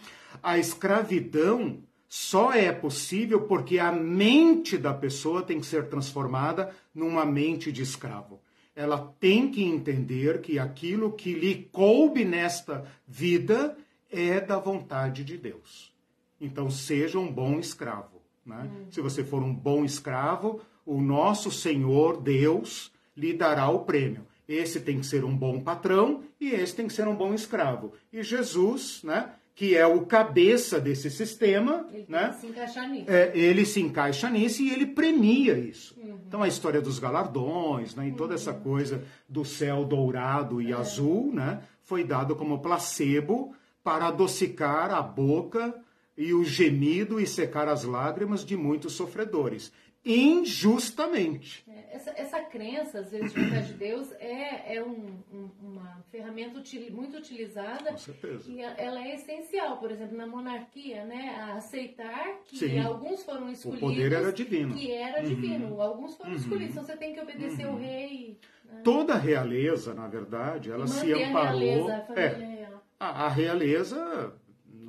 [0.44, 7.26] a escravidão só é possível porque a mente da pessoa tem que ser transformada numa
[7.26, 8.42] mente de escravo.
[8.76, 13.78] Ela tem que entender que aquilo que lhe coube nesta vida
[14.12, 15.94] é da vontade de Deus.
[16.40, 18.15] Então, seja um bom escravo.
[18.46, 18.70] Né?
[18.72, 18.86] Hum.
[18.92, 24.26] Se você for um bom escravo, o nosso Senhor Deus lhe dará o prêmio.
[24.48, 27.94] Esse tem que ser um bom patrão e esse tem que ser um bom escravo.
[28.14, 33.10] E Jesus, né, que é o cabeça desse sistema, ele né, se encaixa nisso.
[33.10, 35.96] É, ele se encaixa nisso e ele premia isso.
[35.98, 36.20] Uhum.
[36.28, 38.36] Então a história dos galardões, né, e toda uhum.
[38.36, 40.76] essa coisa do céu dourado e é.
[40.76, 45.74] azul, né, foi dado como placebo para adocicar a boca
[46.18, 49.72] e o gemido e secar as lágrimas de muitos sofredores,
[50.06, 51.66] injustamente.
[51.68, 56.92] É, essa, essa crença, às vezes, de Deus é, é um, um, uma ferramenta util,
[56.92, 57.92] muito utilizada.
[57.92, 58.52] Com certeza.
[58.52, 61.36] E ela é essencial, por exemplo, na monarquia, né?
[61.40, 62.80] A aceitar que Sim.
[62.80, 63.84] alguns foram escolhidos.
[63.84, 64.76] O poder era divino.
[64.76, 65.28] Que era uhum.
[65.28, 65.82] divino.
[65.82, 66.38] Alguns foram uhum.
[66.38, 66.72] escolhidos.
[66.72, 67.76] Então você tem que obedecer uhum.
[67.76, 68.40] o rei.
[68.66, 68.82] Né?
[68.84, 71.40] Toda a realeza, na verdade, ela se amparou.
[71.40, 74.34] A realeza, a é, a, a realeza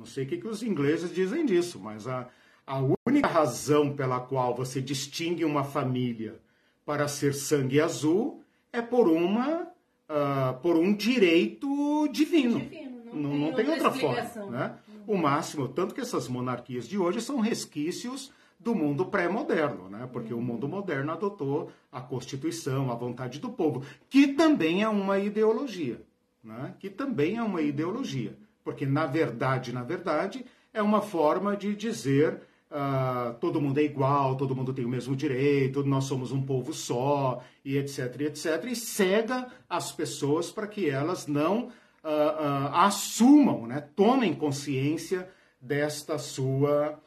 [0.07, 2.27] sei o que, que os ingleses dizem disso, mas a,
[2.65, 6.39] a única razão pela qual você distingue uma família
[6.85, 8.41] para ser sangue azul
[8.73, 9.67] é por uma
[10.09, 12.59] uh, por um direito divino.
[12.59, 14.51] divino não, não, tem, não tem outra, forma.
[14.51, 14.77] Né?
[15.05, 20.09] O máximo, tanto que essas monarquias de hoje são resquícios do mundo pré-moderno, né?
[20.11, 20.39] porque uhum.
[20.39, 26.01] o mundo moderno adotou a Constituição, a vontade do povo, que também é uma ideologia.
[26.43, 26.73] Né?
[26.79, 28.37] Que também é uma ideologia.
[28.67, 34.35] Porque, na verdade, na verdade, é uma forma de dizer uh, todo mundo é igual,
[34.35, 38.75] todo mundo tem o mesmo direito, nós somos um povo só, e etc, etc, e
[38.75, 45.29] cega as pessoas para que elas não uh, uh, assumam, né, tomem consciência
[45.61, 46.99] desta sua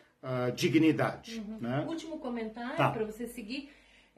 [0.55, 1.43] dignidade.
[1.47, 1.59] Uhum.
[1.61, 1.85] Né?
[1.89, 2.91] Último comentário tá.
[2.91, 3.71] para você seguir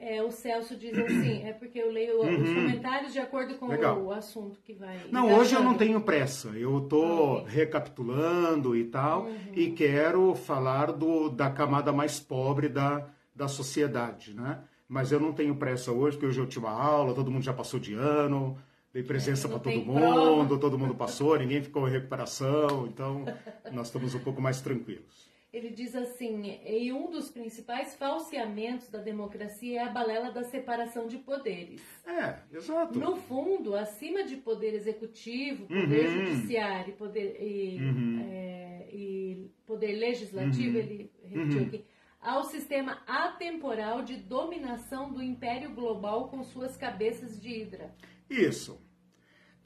[0.03, 2.41] é, o Celso diz assim, é porque eu leio uhum.
[2.41, 4.01] os comentários de acordo com Legal.
[4.01, 4.99] o assunto que vai.
[5.11, 6.49] Não, hoje eu não tenho pressa.
[6.49, 9.35] Eu estou recapitulando e tal, uhum.
[9.53, 14.59] e quero falar do, da camada mais pobre da, da sociedade, né?
[14.87, 17.53] Mas eu não tenho pressa hoje, porque hoje eu tive uma aula, todo mundo já
[17.53, 18.57] passou de ano,
[18.93, 20.57] dei presença é, para todo mundo, prova.
[20.59, 23.25] todo mundo passou, ninguém ficou em recuperação, então
[23.71, 28.97] nós estamos um pouco mais tranquilos ele diz assim: e um dos principais falseamentos da
[28.97, 31.81] democracia é a balela da separação de poderes.
[32.07, 32.97] É, exato.
[32.97, 36.25] No fundo, acima de poder executivo, poder uhum.
[36.25, 38.27] judiciário poder, e, uhum.
[38.27, 40.83] é, e poder legislativo, uhum.
[40.83, 41.67] ele repetiu uhum.
[41.67, 41.85] aqui,
[42.19, 47.93] há o sistema atemporal de dominação do império global com suas cabeças de hidra.
[48.27, 48.81] Isso.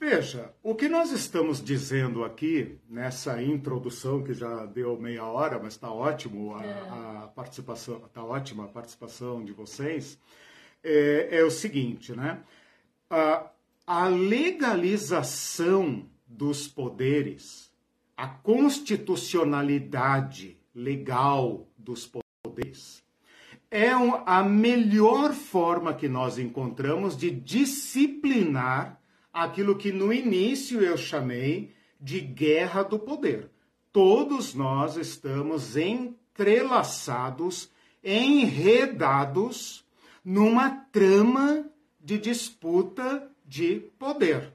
[0.00, 5.72] Veja, o que nós estamos dizendo aqui, nessa introdução que já deu meia hora, mas
[5.72, 6.88] está ótimo a, é.
[6.88, 10.16] a participação, está ótima a participação de vocês,
[10.84, 12.38] é, é o seguinte, né?
[13.10, 13.50] A,
[13.84, 17.72] a legalização dos poderes,
[18.16, 23.02] a constitucionalidade legal dos poderes
[23.70, 23.90] é
[24.24, 28.97] a melhor forma que nós encontramos de disciplinar
[29.42, 33.50] aquilo que no início eu chamei de guerra do poder.
[33.92, 37.70] Todos nós estamos entrelaçados,
[38.02, 39.84] enredados
[40.24, 41.64] numa trama
[42.00, 44.52] de disputa de poder.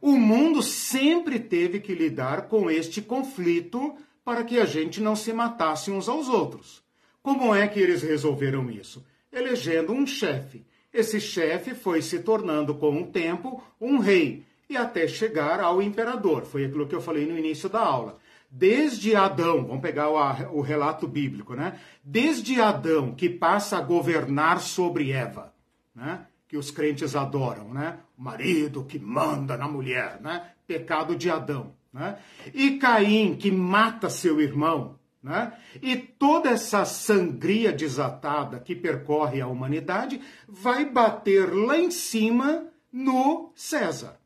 [0.00, 5.32] O mundo sempre teve que lidar com este conflito para que a gente não se
[5.32, 6.82] matasse uns aos outros.
[7.22, 9.04] Como é que eles resolveram isso?
[9.32, 10.64] Elegendo um chefe.
[10.96, 16.46] Esse chefe foi se tornando, com o tempo, um rei e até chegar ao imperador.
[16.46, 18.18] Foi aquilo que eu falei no início da aula.
[18.50, 21.78] Desde Adão, vamos pegar o, o relato bíblico, né?
[22.02, 25.52] Desde Adão, que passa a governar sobre Eva,
[25.94, 26.26] né?
[26.48, 27.98] que os crentes adoram, né?
[28.16, 30.50] O marido que manda na mulher, né?
[30.66, 32.18] Pecado de Adão, né?
[32.54, 35.54] E Caim que mata seu irmão, né?
[35.82, 43.50] E toda essa sangria desatada que percorre a humanidade vai bater lá em cima no
[43.56, 44.20] César.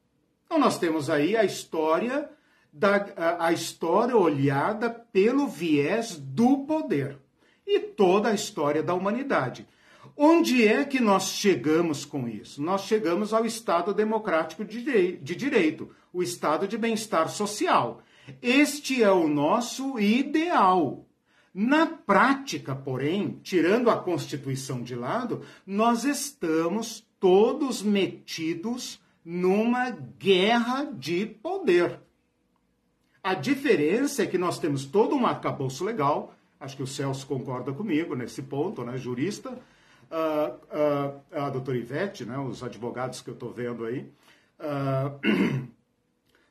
[0.45, 2.29] Então nós temos aí a história
[2.71, 7.17] da a, a história olhada pelo viés do poder
[7.67, 9.67] e toda a história da humanidade.
[10.15, 12.61] Onde é que nós chegamos com isso?
[12.63, 14.83] Nós chegamos ao Estado democrático de
[15.35, 18.03] direito, o Estado de bem-estar social.
[18.41, 21.07] Este é o nosso ideal.
[21.53, 31.27] Na prática, porém, tirando a Constituição de lado, nós estamos todos metidos numa guerra de
[31.27, 32.01] poder.
[33.23, 37.73] A diferença é que nós temos todo um arcabouço legal, acho que o Celso concorda
[37.73, 43.35] comigo nesse ponto, né, jurista, uh, uh, a doutora Ivete, né, os advogados que eu
[43.35, 44.11] estou vendo aí,
[44.59, 45.69] uh,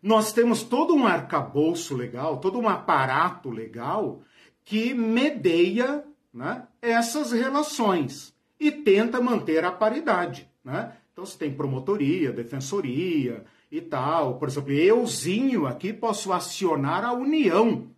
[0.02, 4.22] nós temos todo um arcabouço legal, todo um aparato legal
[4.64, 10.50] que medeia né, essas relações e tenta manter a paridade.
[10.64, 10.94] Né?
[11.12, 14.38] Então, você tem promotoria, defensoria e tal.
[14.38, 17.90] Por exemplo, euzinho aqui posso acionar a União.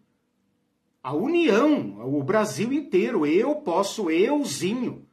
[1.04, 3.26] A União, o Brasil inteiro.
[3.26, 5.06] Eu posso, euzinho,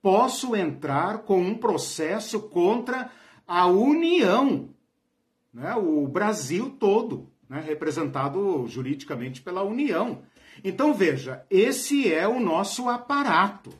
[0.00, 3.10] posso entrar com um processo contra
[3.46, 4.70] a União.
[5.52, 5.74] Né?
[5.74, 7.60] O Brasil todo, né?
[7.66, 10.22] representado juridicamente pela União.
[10.62, 13.72] Então veja, esse é o nosso aparato.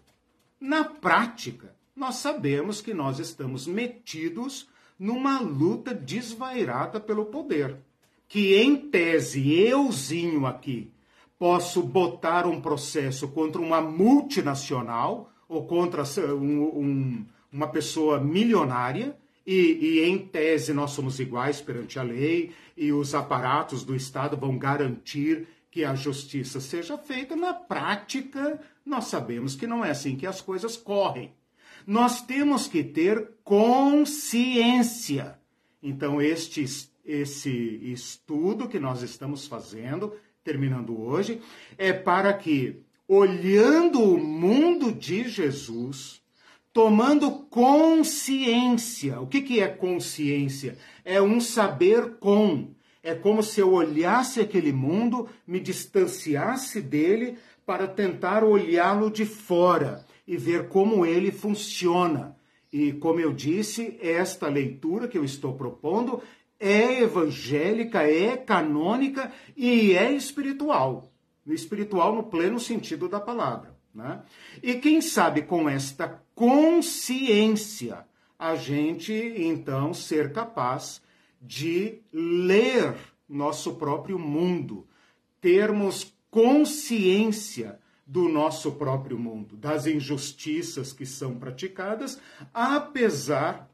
[0.60, 4.68] Na prática, nós sabemos que nós estamos metidos
[4.98, 7.76] numa luta desvairada pelo poder.
[8.28, 10.92] Que em tese, euzinho aqui,
[11.38, 16.04] posso botar um processo contra uma multinacional ou contra
[16.34, 19.16] um, um, uma pessoa milionária,
[19.47, 24.36] e, e, em tese nós somos iguais perante a lei, e os aparatos do Estado
[24.36, 30.16] vão garantir que a justiça seja feita, na prática, nós sabemos que não é assim
[30.16, 31.32] que as coisas correm.
[31.86, 35.38] Nós temos que ter consciência.
[35.82, 36.64] Então, este,
[37.05, 37.51] esse
[37.82, 41.41] estudo que nós estamos fazendo, terminando hoje,
[41.78, 46.19] é para que, olhando o mundo de Jesus,
[46.72, 49.20] tomando consciência.
[49.20, 50.78] O que, que é consciência?
[51.04, 52.68] É um saber com
[53.02, 60.04] é como se eu olhasse aquele mundo, me distanciasse dele para tentar olhá-lo de fora
[60.26, 62.36] e ver como ele funciona.
[62.72, 66.22] E como eu disse, esta leitura que eu estou propondo
[66.58, 71.10] é evangélica, é canônica e é espiritual.
[71.46, 73.74] Espiritual no pleno sentido da palavra.
[73.94, 74.20] Né?
[74.62, 78.07] E quem sabe com esta consciência
[78.38, 81.03] a gente então ser capaz
[81.38, 82.95] de ler
[83.28, 84.86] nosso próprio mundo,
[85.38, 92.18] termos consciência do nosso próprio mundo, das injustiças que são praticadas,
[92.55, 93.70] apesar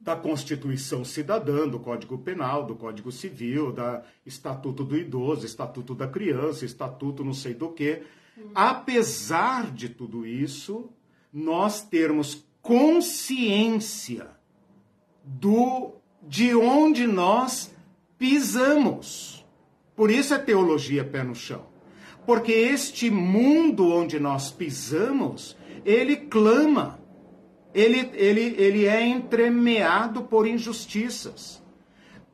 [0.00, 6.06] da Constituição Cidadã, do Código Penal, do Código Civil, da Estatuto do Idoso, Estatuto da
[6.06, 8.00] Criança, Estatuto não sei do que.
[8.54, 10.88] Apesar de tudo isso,
[11.34, 14.28] nós termos consciência
[15.24, 17.74] do de onde nós
[18.16, 19.44] pisamos.
[19.96, 21.66] Por isso é teologia pé no chão.
[22.24, 26.98] Porque este mundo onde nós pisamos, ele clama,
[27.74, 31.62] ele, ele, ele é entremeado por injustiças.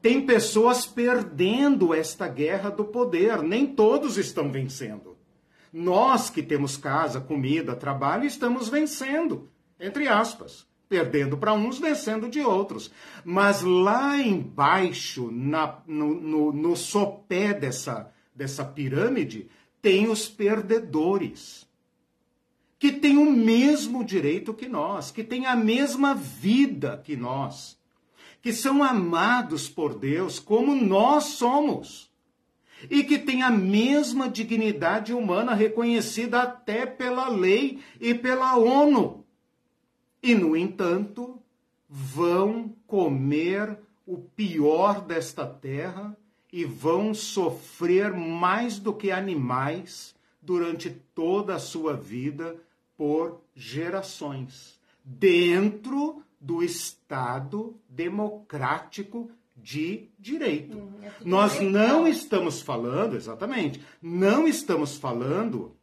[0.01, 5.09] Tem pessoas perdendo esta guerra do poder, nem todos estão vencendo.
[5.72, 9.48] Nós que temos casa, comida, trabalho, estamos vencendo,
[9.78, 12.90] entre aspas perdendo para uns, vencendo de outros.
[13.24, 19.48] Mas lá embaixo, na, no, no, no sopé dessa, dessa pirâmide,
[19.80, 21.64] tem os perdedores,
[22.76, 27.78] que têm o mesmo direito que nós, que têm a mesma vida que nós,
[28.42, 32.09] que são amados por Deus como nós somos.
[32.88, 39.24] E que têm a mesma dignidade humana reconhecida até pela lei e pela ONU.
[40.22, 41.38] E, no entanto,
[41.88, 46.16] vão comer o pior desta terra
[46.52, 52.56] e vão sofrer mais do que animais durante toda a sua vida
[52.96, 59.30] por gerações, dentro do Estado democrático
[59.62, 60.78] de direito.
[60.78, 65.76] Hum, é Nós não estamos falando, exatamente, não estamos falando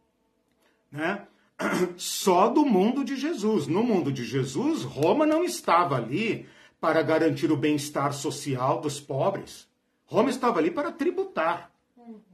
[0.92, 1.28] né,
[1.98, 3.68] só do mundo de Jesus.
[3.68, 6.48] No mundo de Jesus, Roma não estava ali
[6.80, 9.68] para garantir o bem-estar social dos pobres.
[10.06, 11.72] Roma estava ali para tributar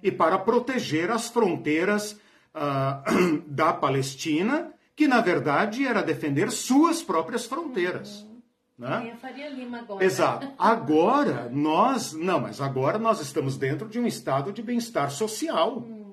[0.01, 2.19] e para proteger as fronteiras
[2.53, 8.21] uh, da Palestina, que na verdade era defender suas próprias fronteiras.
[8.21, 8.32] Uhum.
[8.77, 9.15] Né?
[9.21, 10.03] Faria Lima agora.
[10.03, 10.51] Exato.
[10.57, 15.77] Agora nós, não, mas agora nós estamos dentro de um estado de bem-estar social.
[15.77, 16.03] Uhum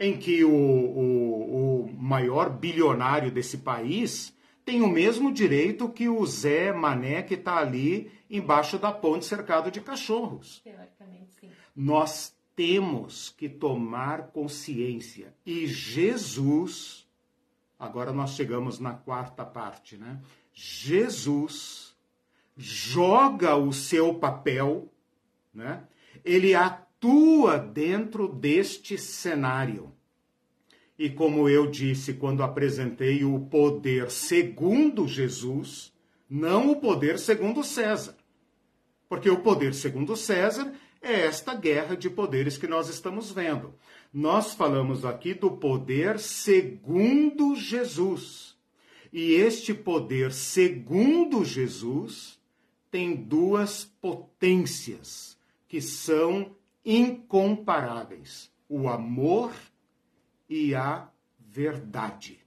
[0.00, 4.34] em que o, o, o maior bilionário desse país
[4.64, 9.70] tem o mesmo direito que o Zé Mané que está ali embaixo da ponte cercado
[9.70, 10.60] de cachorros.
[10.64, 11.50] Teoricamente, sim.
[11.76, 15.34] Nós temos que tomar consciência.
[15.44, 17.06] E Jesus,
[17.78, 20.18] agora nós chegamos na quarta parte, né?
[20.52, 21.94] Jesus
[22.56, 24.92] joga o seu papel,
[25.52, 25.84] né?
[26.24, 29.92] Ele atua dentro deste cenário.
[30.98, 35.92] E como eu disse quando apresentei o poder segundo Jesus,
[36.28, 38.16] não o poder segundo César.
[39.08, 43.74] Porque o poder segundo César é esta guerra de poderes que nós estamos vendo.
[44.12, 48.49] Nós falamos aqui do poder segundo Jesus.
[49.12, 52.38] E este poder segundo Jesus
[52.90, 55.36] tem duas potências
[55.68, 56.54] que são
[56.84, 59.52] incomparáveis: o amor
[60.48, 61.08] e a
[61.38, 62.38] verdade.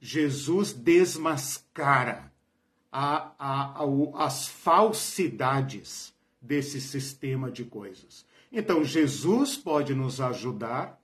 [0.00, 2.32] Jesus desmascara
[2.90, 8.26] a, a, a, as falsidades desse sistema de coisas.
[8.50, 11.00] Então, Jesus pode nos ajudar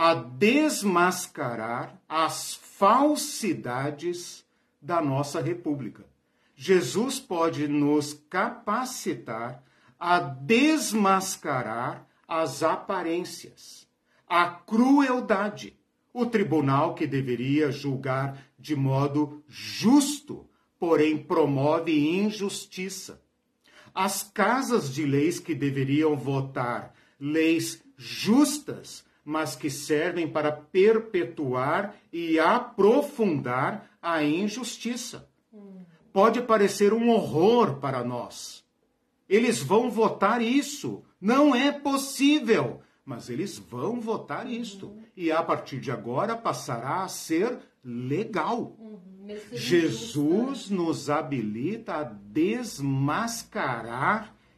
[0.00, 4.44] a desmascarar as falsidades
[4.80, 6.06] da nossa república.
[6.54, 9.60] Jesus pode nos capacitar
[9.98, 13.88] a desmascarar as aparências,
[14.28, 15.76] a crueldade.
[16.14, 23.20] O tribunal que deveria julgar de modo justo, porém promove injustiça.
[23.92, 32.38] As casas de leis que deveriam votar leis justas, mas que servem para perpetuar e
[32.38, 35.28] aprofundar a injustiça.
[36.12, 38.66] Pode parecer um horror para nós
[39.28, 41.02] eles vão votar isso.
[41.20, 42.80] Não é possível.
[43.04, 44.96] Mas eles vão votar isto.
[45.16, 48.74] E a partir de agora passará a ser legal.
[48.78, 48.98] Uhum.
[49.52, 52.74] Jesus nos habilita a desmascarar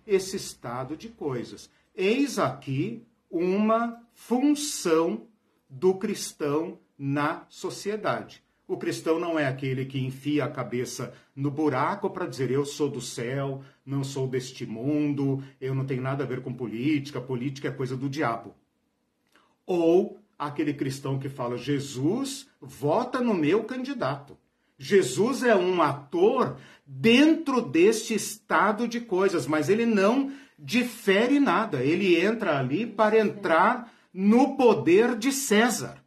[0.07, 1.69] esse estado de coisas.
[1.95, 5.27] Eis aqui uma função
[5.69, 8.43] do cristão na sociedade.
[8.67, 12.89] O cristão não é aquele que enfia a cabeça no buraco para dizer eu sou
[12.89, 17.69] do céu, não sou deste mundo, eu não tenho nada a ver com política, política
[17.69, 18.55] é coisa do diabo.
[19.67, 24.37] Ou aquele cristão que fala Jesus vota no meu candidato.
[24.79, 26.57] Jesus é um ator
[26.87, 31.83] dentro deste estado de coisas, mas ele não difere nada.
[31.83, 35.99] Ele entra ali para entrar no poder de César.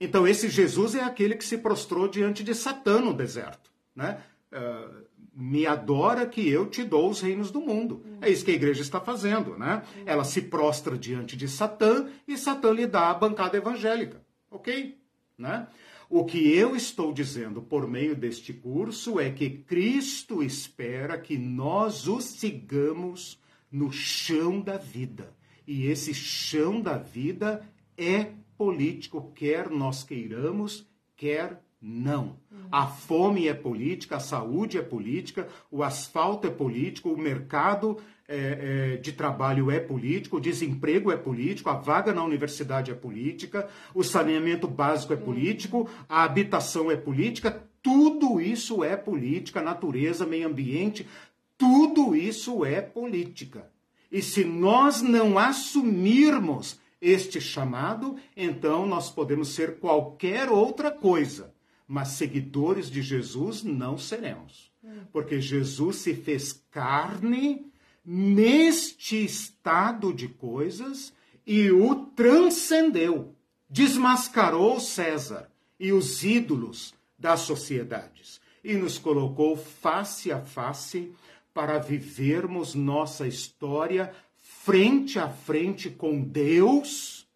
[0.00, 3.70] Então, esse Jesus é aquele que se prostrou diante de Satã no deserto.
[3.94, 4.20] Né?
[4.52, 8.04] Uh, me adora que eu te dou os reinos do mundo.
[8.20, 9.58] É isso que a igreja está fazendo.
[9.58, 9.82] Né?
[10.06, 14.22] Ela se prostra diante de Satã e Satã lhe dá a bancada evangélica.
[14.50, 14.96] Ok?
[15.36, 15.66] Né?
[16.10, 22.08] O que eu estou dizendo por meio deste curso é que Cristo espera que nós
[22.08, 23.38] o sigamos
[23.70, 25.36] no chão da vida.
[25.66, 27.62] E esse chão da vida
[27.94, 32.40] é político, quer nós queiramos, quer Não.
[32.72, 37.98] A fome é política, a saúde é política, o asfalto é político, o mercado
[38.28, 42.94] é, é, de trabalho é político, o desemprego é político, a vaga na universidade é
[42.94, 50.26] política, o saneamento básico é político, a habitação é política, tudo isso é política, natureza,
[50.26, 51.08] meio ambiente,
[51.56, 53.70] tudo isso é política.
[54.12, 61.52] E se nós não assumirmos este chamado, então nós podemos ser qualquer outra coisa
[61.88, 64.70] mas seguidores de Jesus não seremos.
[65.10, 67.66] Porque Jesus se fez carne
[68.10, 71.12] neste estado de coisas
[71.46, 73.34] e o transcendeu,
[73.68, 81.12] desmascarou César e os ídolos das sociedades e nos colocou face a face
[81.52, 87.28] para vivermos nossa história frente a frente com Deus,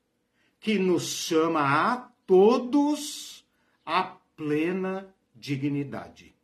[0.59, 1.97] que nos chama a
[2.27, 3.45] todos
[3.85, 6.35] a plena dignidade.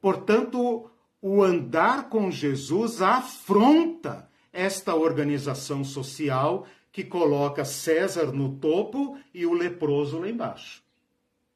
[0.00, 0.90] Portanto,
[1.22, 9.52] o andar com Jesus afronta esta organização social que coloca César no topo e o
[9.52, 10.82] leproso lá embaixo.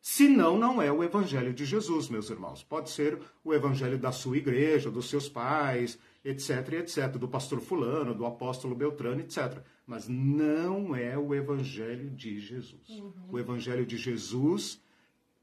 [0.00, 2.62] Senão, não é o evangelho de Jesus, meus irmãos.
[2.62, 8.14] Pode ser o evangelho da sua igreja, dos seus pais, etc, etc, do pastor fulano,
[8.14, 9.62] do apóstolo Beltrano, etc.
[9.86, 12.86] Mas não é o evangelho de Jesus.
[12.90, 13.12] Uhum.
[13.30, 14.78] O evangelho de Jesus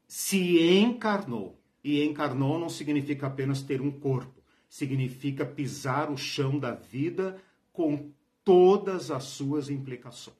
[0.06, 1.58] se encarnou.
[1.82, 8.10] E encarnou não significa apenas ter um corpo, significa pisar o chão da vida com
[8.44, 10.36] todas as suas implicações.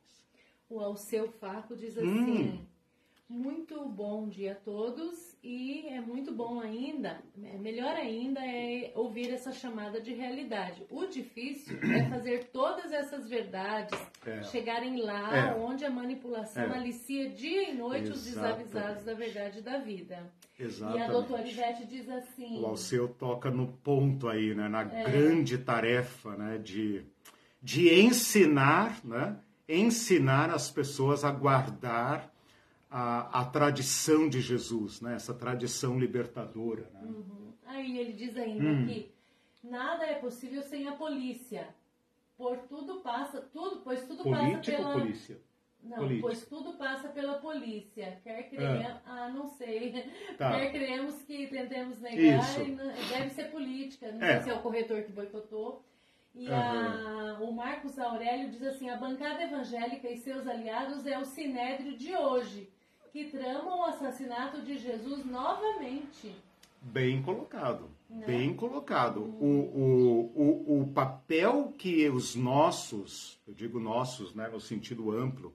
[0.69, 2.59] O Alceu Faco diz assim: hum.
[3.83, 9.33] Muito bom dia a todos e é muito bom ainda, é melhor ainda é ouvir
[9.33, 10.87] essa chamada de realidade.
[10.89, 14.43] O difícil é fazer todas essas verdades é.
[14.45, 15.55] chegarem lá é.
[15.57, 16.77] onde a manipulação é.
[16.77, 18.19] alicia dia e noite Exatamente.
[18.19, 20.33] os desavisados da verdade da vida.
[20.59, 21.01] Exatamente.
[21.01, 22.63] E a doutora Ivete diz assim...
[22.63, 25.05] O Alceu toca no ponto aí, né, na é.
[25.05, 27.05] grande tarefa né, de,
[27.61, 29.37] de ensinar, né,
[29.69, 32.32] ensinar as pessoas a guardar
[32.93, 35.15] a, a tradição de Jesus, né?
[35.15, 36.91] essa tradição libertadora.
[36.93, 37.01] Né?
[37.05, 37.53] Uhum.
[37.65, 38.87] Aí ele diz ainda hum.
[38.87, 39.11] que
[39.65, 41.75] nada é possível sem a polícia.
[42.37, 44.93] Por tudo passa, tudo, pois tudo Político passa pela.
[44.93, 45.41] Polícia?
[45.83, 46.27] Não, Política.
[46.29, 48.21] pois tudo passa pela polícia.
[48.23, 49.03] Quer creemos, ah.
[49.07, 50.11] ah, não sei.
[50.37, 50.51] Tá.
[50.53, 52.45] Quer creemos que tentemos negar,
[53.09, 54.13] deve ser política.
[54.13, 54.35] Não é.
[54.35, 55.83] sei se é o corretor que boicotou.
[56.35, 56.55] E uhum.
[56.55, 61.97] a, o Marcos Aurélio diz assim: a bancada evangélica e seus aliados é o sinédrio
[61.97, 62.71] de hoje
[63.13, 66.35] que tramam o assassinato de Jesus novamente.
[66.81, 68.25] Bem colocado, né?
[68.27, 69.21] bem colocado.
[69.21, 69.37] Hum.
[69.39, 69.45] O,
[69.79, 75.55] o, o, o papel que os nossos, eu digo nossos, né, no sentido amplo,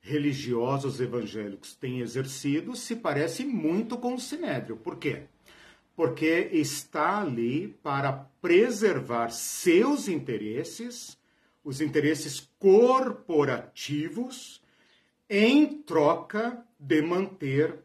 [0.00, 4.76] religiosos evangélicos têm exercido se parece muito com o Sinédrio.
[4.76, 5.24] Por quê?
[5.96, 11.18] Porque está ali para preservar seus interesses,
[11.64, 14.62] os interesses corporativos,
[15.28, 17.78] em troca de manter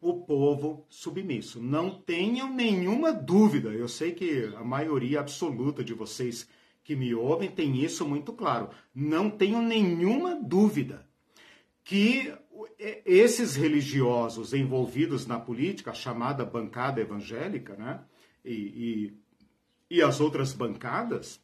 [0.00, 1.62] o povo submisso.
[1.62, 6.48] Não tenham nenhuma dúvida, eu sei que a maioria absoluta de vocês
[6.82, 8.70] que me ouvem tem isso muito claro.
[8.94, 11.06] Não tenham nenhuma dúvida
[11.84, 12.34] que
[13.04, 18.00] esses religiosos envolvidos na política, a chamada bancada evangélica, né?
[18.44, 18.52] E,
[19.90, 21.40] e, e as outras bancadas,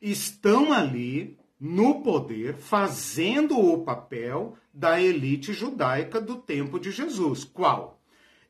[0.00, 7.44] estão ali no poder, fazendo o papel da elite judaica do tempo de Jesus.
[7.44, 8.00] Qual?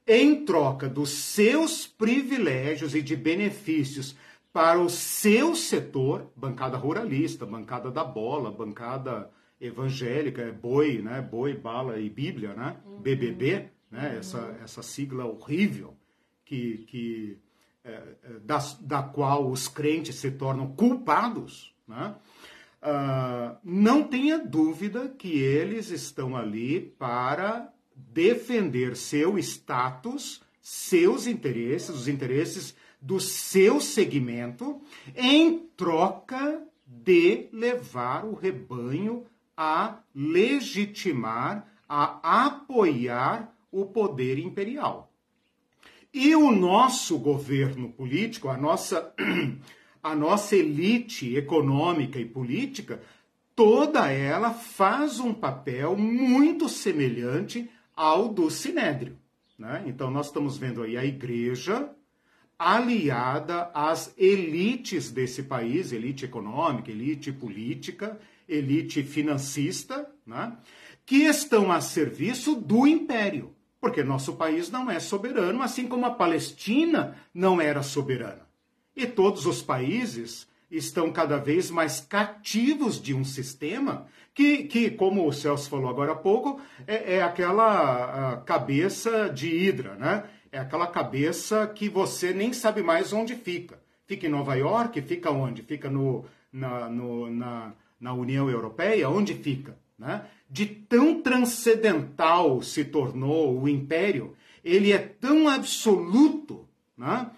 [0.07, 4.17] Em troca dos seus privilégios e de benefícios
[4.51, 11.21] para o seu setor, bancada ruralista, bancada da bola, bancada evangélica, é boi, né?
[11.21, 12.79] Boi, bala e Bíblia, né?
[12.87, 12.99] Uhum.
[12.99, 14.09] BBB, né?
[14.09, 14.19] Uhum.
[14.19, 15.95] Essa, essa sigla horrível
[16.47, 17.39] que, que
[17.85, 22.15] é, é, da, da qual os crentes se tornam culpados, né?
[22.83, 32.09] Uh, não tenha dúvida que eles estão ali para defender seu status, seus interesses, os
[32.09, 34.81] interesses do seu segmento,
[35.15, 39.27] em troca de levar o rebanho
[39.57, 45.13] a legitimar, a apoiar o poder imperial.
[46.13, 49.15] E o nosso governo político, a nossa
[50.03, 53.01] a nossa elite econômica e política,
[53.55, 59.17] toda ela faz um papel muito semelhante ao do Sinédrio.
[59.59, 59.85] Né?
[59.87, 61.89] Então, nós estamos vendo aí a igreja
[62.59, 70.57] aliada às elites desse país, elite econômica, elite política, elite financista, né?
[71.07, 73.55] que estão a serviço do império.
[73.81, 78.42] Porque nosso país não é soberano, assim como a Palestina não era soberana.
[78.95, 85.27] E todos os países estão cada vez mais cativos de um sistema que, que como
[85.27, 90.25] o Celso falou agora há pouco, é, é aquela cabeça de hidra, né?
[90.51, 93.81] É aquela cabeça que você nem sabe mais onde fica.
[94.07, 95.01] Fica em Nova York?
[95.03, 95.63] Fica onde?
[95.63, 99.09] Fica no, na, no, na, na União Europeia?
[99.09, 99.79] Onde fica?
[99.99, 100.27] Né?
[100.51, 107.31] De tão transcendental se tornou o império, ele é tão absoluto né?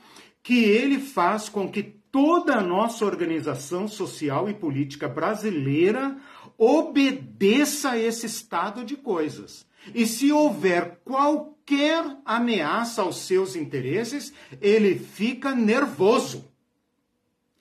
[0.45, 6.19] Que ele faz com que toda a nossa organização social e política brasileira
[6.59, 9.67] obedeça a esse estado de coisas.
[9.95, 16.45] E se houver qualquer ameaça aos seus interesses, ele fica nervoso.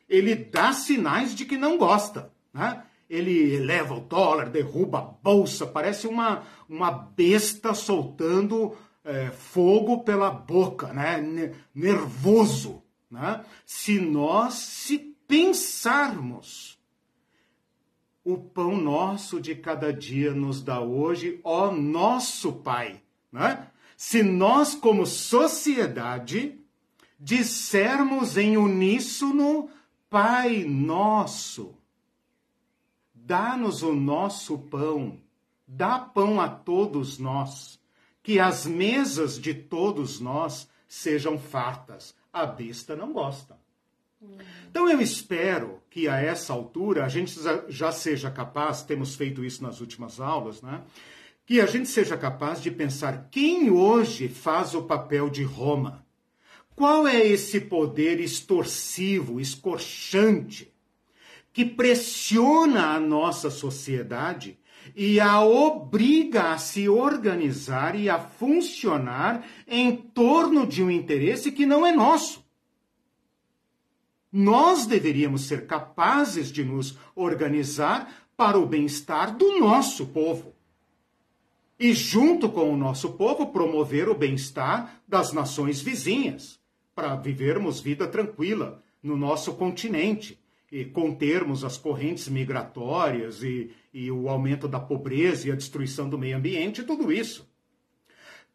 [0.07, 2.31] Ele dá sinais de que não gosta.
[2.53, 2.84] Né?
[3.09, 10.32] Ele eleva o dólar, derruba a bolsa, parece uma, uma besta soltando é, fogo pela
[10.32, 11.54] boca, né?
[11.74, 12.84] nervoso.
[13.10, 13.43] Né?
[13.66, 14.97] Se nós, se
[15.28, 16.80] pensarmos,
[18.24, 23.01] o pão nosso de cada dia nos dá hoje, ó nosso Pai.
[23.32, 23.68] Né?
[23.97, 26.60] Se nós, como sociedade,
[27.20, 29.70] dissermos em uníssono,
[30.10, 31.76] Pai nosso,
[33.14, 35.20] dá-nos o nosso pão,
[35.68, 37.80] dá pão a todos nós,
[38.24, 43.61] que as mesas de todos nós sejam fartas a besta não gosta.
[44.71, 47.36] Então eu espero que a essa altura a gente
[47.67, 50.82] já seja capaz, temos feito isso nas últimas aulas, né?
[51.45, 56.05] Que a gente seja capaz de pensar quem hoje faz o papel de Roma.
[56.74, 60.74] Qual é esse poder extorsivo, escorchante,
[61.51, 64.57] que pressiona a nossa sociedade
[64.95, 71.65] e a obriga a se organizar e a funcionar em torno de um interesse que
[71.65, 72.43] não é nosso.
[74.31, 80.53] Nós deveríamos ser capazes de nos organizar para o bem-estar do nosso povo.
[81.79, 86.59] E, junto com o nosso povo, promover o bem-estar das nações vizinhas,
[86.95, 90.39] para vivermos vida tranquila no nosso continente
[90.71, 96.18] e contermos as correntes migratórias e, e o aumento da pobreza e a destruição do
[96.18, 97.48] meio ambiente, tudo isso.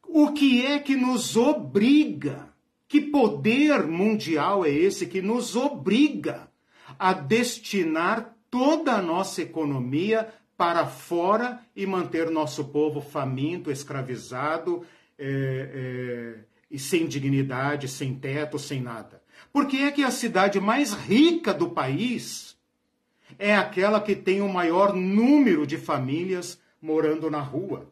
[0.06, 2.48] O que é que nos obriga?
[2.88, 6.50] Que poder mundial é esse que nos obriga
[6.98, 14.84] a destinar toda a nossa economia para fora e manter nosso povo faminto, escravizado
[15.16, 15.28] é,
[15.72, 19.22] é, e sem dignidade, sem teto, sem nada?
[19.52, 22.57] Por que é que a cidade mais rica do país
[23.38, 27.90] é aquela que tem o maior número de famílias morando na rua?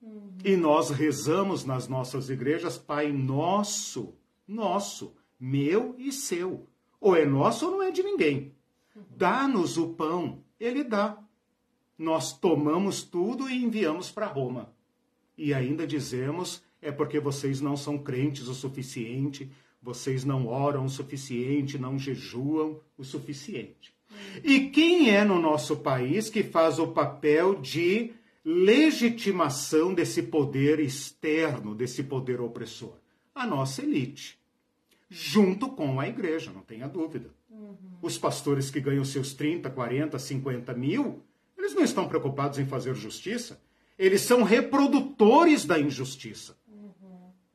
[0.00, 0.36] Uhum.
[0.44, 4.14] E nós rezamos nas nossas igrejas, Pai Nosso,
[4.46, 6.68] nosso, meu e seu.
[7.00, 8.54] Ou é nosso ou não é de ninguém.
[9.16, 11.18] Dá-nos o pão, ele dá.
[11.98, 14.72] Nós tomamos tudo e enviamos para Roma.
[15.36, 19.50] E ainda dizemos, é porque vocês não são crentes o suficiente,
[19.84, 23.94] vocês não oram o suficiente, não jejuam o suficiente.
[24.42, 28.12] E quem é no nosso país que faz o papel de
[28.42, 32.94] legitimação desse poder externo, desse poder opressor?
[33.34, 34.38] A nossa elite,
[35.10, 37.30] junto com a igreja, não tenha dúvida.
[37.50, 37.76] Uhum.
[38.00, 41.22] Os pastores que ganham seus 30, 40, 50 mil,
[41.58, 43.60] eles não estão preocupados em fazer justiça,
[43.98, 46.56] eles são reprodutores da injustiça.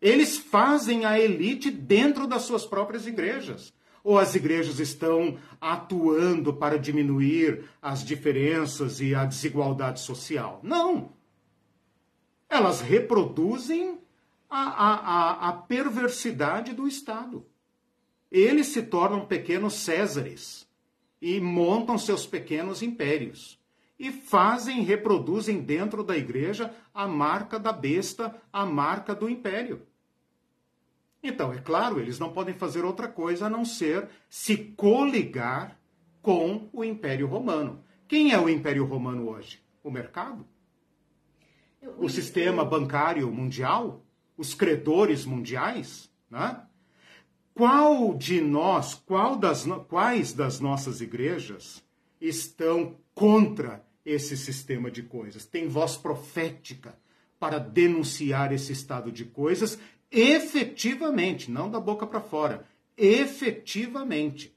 [0.02, 3.74] Eles fazem a elite dentro das suas próprias igrejas.
[4.04, 10.62] Ou as igrejas estão atuando para diminuir as diferenças e a desigualdade social?
[10.64, 11.12] Não.
[12.50, 14.00] Elas reproduzem
[14.50, 17.45] a, a, a, a perversidade do Estado.
[18.32, 20.68] Eles se tornam pequenos Césares
[21.22, 23.60] e montam seus pequenos impérios.
[24.00, 29.86] E fazem, reproduzem dentro da igreja a marca da besta, a marca do império.
[31.22, 35.78] Então, é claro, eles não podem fazer outra coisa a não ser se coligar
[36.22, 37.84] com o Império Romano.
[38.07, 39.61] Quem é o Império Romano hoje?
[39.84, 40.45] O mercado?
[41.97, 44.03] O sistema bancário mundial?
[44.38, 46.09] Os credores mundiais?
[46.30, 46.61] Né?
[47.53, 51.84] Qual de nós, qual das, quais das nossas igrejas
[52.22, 55.45] estão contra esse sistema de coisas?
[55.45, 56.97] Tem voz profética
[57.38, 59.80] para denunciar esse estado de coisas
[60.12, 62.66] efetivamente, não da boca para fora,
[62.97, 64.55] efetivamente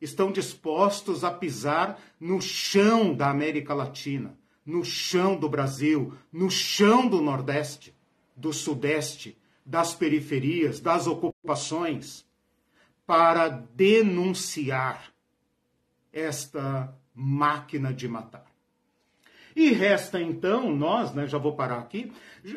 [0.00, 7.08] estão dispostos a pisar no chão da América Latina no chão do Brasil, no chão
[7.08, 7.94] do Nordeste,
[8.36, 12.24] do Sudeste, das periferias, das ocupações,
[13.06, 15.12] para denunciar
[16.12, 18.46] esta máquina de matar.
[19.54, 22.10] E resta então, nós, né, já vou parar aqui,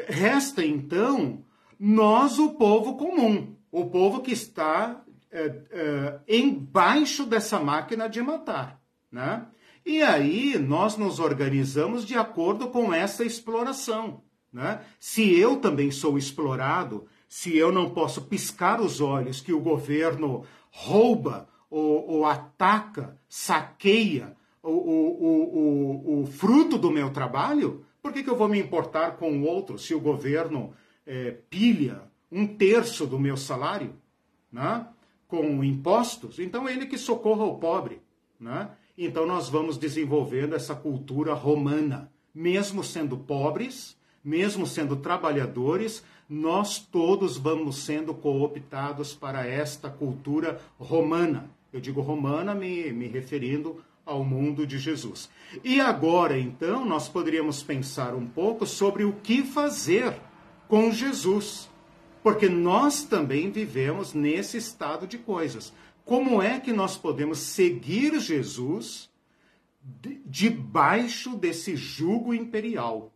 [0.08, 1.44] resta então
[1.80, 5.02] nós, o povo comum, o povo que está
[5.32, 8.80] é, é, embaixo dessa máquina de matar.
[9.12, 9.46] Né?
[9.86, 14.22] E aí nós nos organizamos de acordo com essa exploração.
[14.52, 14.82] Né?
[15.00, 20.46] Se eu também sou explorado, se eu não posso piscar os olhos que o governo
[20.72, 28.24] rouba ou, ou ataca, saqueia o, o, o, o, fruto do meu trabalho, por que,
[28.24, 30.74] que eu vou me importar com o outro se o governo
[31.06, 32.02] é, pilha
[32.32, 33.94] um terço do meu salário
[34.52, 34.88] né,
[35.28, 36.40] com impostos?
[36.40, 38.02] Então ele que socorra o pobre.
[38.40, 38.70] Né?
[38.98, 47.38] Então nós vamos desenvolvendo essa cultura romana, mesmo sendo pobres, mesmo sendo trabalhadores, nós todos
[47.38, 51.50] vamos sendo cooptados para esta cultura romana.
[51.72, 55.30] Eu digo romana me, me referindo ao mundo de Jesus.
[55.64, 60.14] E agora, então, nós poderíamos pensar um pouco sobre o que fazer
[60.68, 61.70] com Jesus,
[62.24, 65.74] porque nós também vivemos nesse estado de coisas.
[66.04, 69.10] Como é que nós podemos seguir Jesus
[70.26, 73.12] debaixo desse jugo imperial?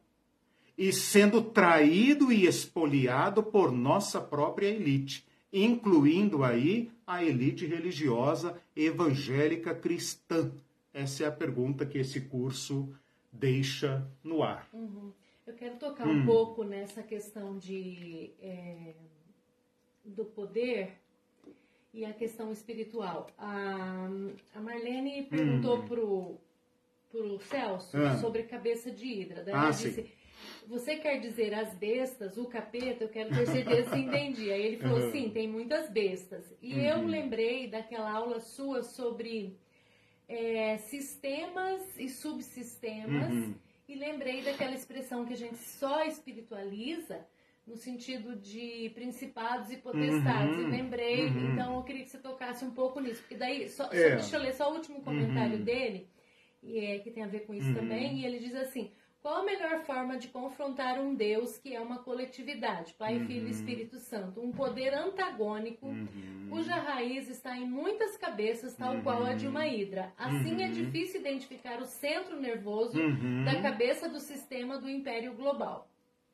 [0.79, 9.75] e sendo traído e expoliado por nossa própria elite, incluindo aí a elite religiosa evangélica
[9.75, 10.49] cristã.
[10.93, 12.95] Essa é a pergunta que esse curso
[13.29, 14.69] deixa no ar.
[14.71, 15.11] Uhum.
[15.49, 16.21] Eu quero tocar hum.
[16.21, 18.93] um pouco nessa questão de, é,
[20.05, 20.91] do poder
[21.91, 23.25] e a questão espiritual.
[23.35, 24.07] A,
[24.53, 26.39] a Marlene perguntou hum.
[27.09, 28.15] para o Celso ah.
[28.17, 29.43] sobre cabeça de hidra.
[29.43, 30.09] Daí ah, ela disse, sim
[30.67, 33.03] você quer dizer as bestas, o capeta?
[33.03, 34.51] Eu quero ter certeza se entendi.
[34.51, 35.11] Aí ele falou, uhum.
[35.11, 36.45] sim, tem muitas bestas.
[36.61, 36.81] E uhum.
[36.81, 39.57] eu lembrei daquela aula sua sobre
[40.27, 43.31] é, sistemas e subsistemas.
[43.31, 43.55] Uhum.
[43.89, 47.25] E lembrei daquela expressão que a gente só espiritualiza
[47.65, 50.55] no sentido de principados e potestades.
[50.59, 50.69] E uhum.
[50.69, 51.53] lembrei, uhum.
[51.53, 53.21] então eu queria que você tocasse um pouco nisso.
[53.21, 53.87] Porque daí, só, é.
[53.87, 55.63] só deixa eu ler só o último comentário uhum.
[55.63, 56.07] dele,
[56.61, 58.19] e é, que tem a ver com isso também.
[58.19, 61.99] E ele diz assim qual a melhor forma de confrontar um Deus que é uma
[61.99, 63.25] coletividade, Pai, uhum.
[63.25, 66.47] Filho e Espírito Santo, um poder antagônico, uhum.
[66.49, 69.01] cuja raiz está em muitas cabeças, tal uhum.
[69.01, 70.13] qual a de uma hidra?
[70.17, 70.71] Assim é uhum.
[70.71, 73.43] difícil identificar o centro nervoso uhum.
[73.43, 75.89] da cabeça do sistema do império global.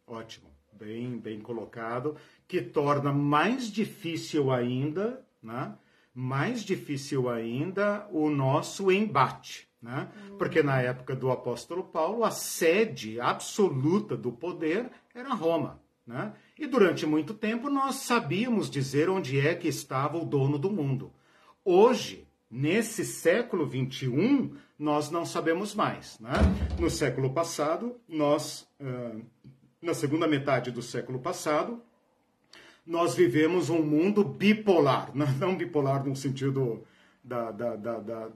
[0.06, 2.16] Ótimo, bem, bem colocado,
[2.48, 5.76] que torna mais difícil ainda, né?
[6.14, 10.10] Mais difícil ainda o nosso embate né?
[10.40, 15.80] Porque na época do apóstolo Paulo, a sede absoluta do poder era Roma.
[16.08, 16.34] Né?
[16.58, 21.14] E durante muito tempo nós sabíamos dizer onde é que estava o dono do mundo.
[21.64, 26.20] Hoje, nesse século 21, nós não sabemos mais.
[26.20, 26.34] Né?
[26.80, 28.68] No século passado, nós,
[29.80, 31.80] na segunda metade do século passado,
[32.86, 36.84] nós vivemos um mundo bipolar, não bipolar no sentido
[37.26, 38.32] da, da, da,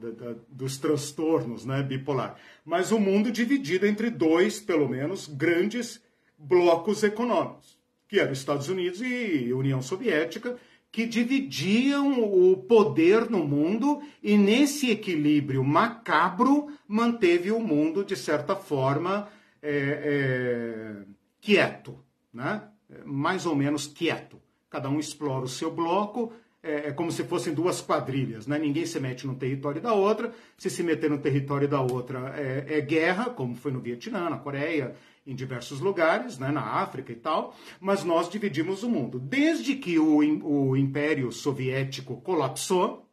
[0.49, 2.35] dos transtornos né, bipolar.
[2.65, 6.01] Mas o mundo dividido entre dois, pelo menos, grandes
[6.35, 7.77] blocos econômicos,
[8.07, 10.57] que eram Estados Unidos e União Soviética,
[10.91, 18.55] que dividiam o poder no mundo e nesse equilíbrio macabro manteve o mundo, de certa
[18.55, 19.29] forma,
[19.61, 21.05] é, é,
[21.39, 22.63] quieto, né?
[23.05, 24.41] mais ou menos quieto.
[24.67, 28.59] Cada um explora o seu bloco, é, é, como se fossem duas quadrilhas, né?
[28.59, 30.33] Ninguém se mete no território da outra.
[30.57, 34.37] Se se meter no território da outra é, é guerra, como foi no Vietnã, na
[34.37, 34.93] Coreia,
[35.25, 36.51] em diversos lugares, né?
[36.51, 37.55] na África e tal.
[37.79, 39.19] Mas nós dividimos o mundo.
[39.19, 43.07] Desde que o, o Império Soviético colapsou,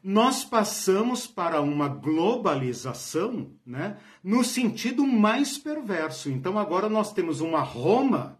[0.00, 3.96] nós passamos para uma globalização, né?
[4.22, 6.30] No sentido mais perverso.
[6.30, 8.38] Então agora nós temos uma Roma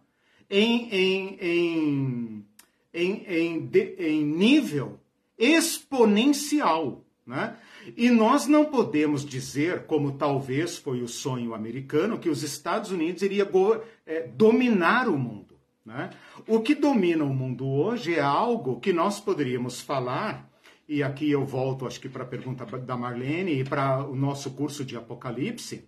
[0.49, 2.45] em, em, em
[2.93, 4.99] em, em, em nível
[5.37, 7.03] exponencial.
[7.25, 7.55] Né?
[7.95, 13.21] E nós não podemos dizer, como talvez foi o sonho americano, que os Estados Unidos
[13.21, 13.47] iria
[14.05, 15.55] é, dominar o mundo.
[15.85, 16.09] Né?
[16.47, 20.49] O que domina o mundo hoje é algo que nós poderíamos falar,
[20.87, 24.51] e aqui eu volto, acho que para a pergunta da Marlene e para o nosso
[24.51, 25.87] curso de Apocalipse,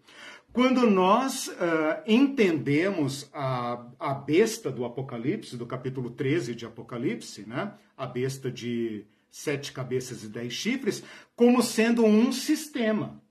[0.54, 7.74] quando nós uh, entendemos a, a besta do Apocalipse, do capítulo 13 de Apocalipse, né?
[7.98, 11.04] a besta de sete cabeças e dez chifres,
[11.36, 13.22] como sendo um sistema.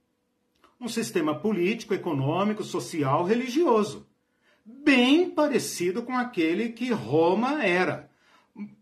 [0.81, 4.07] um sistema político, econômico, social, religioso,
[4.65, 8.11] bem parecido com aquele que Roma era.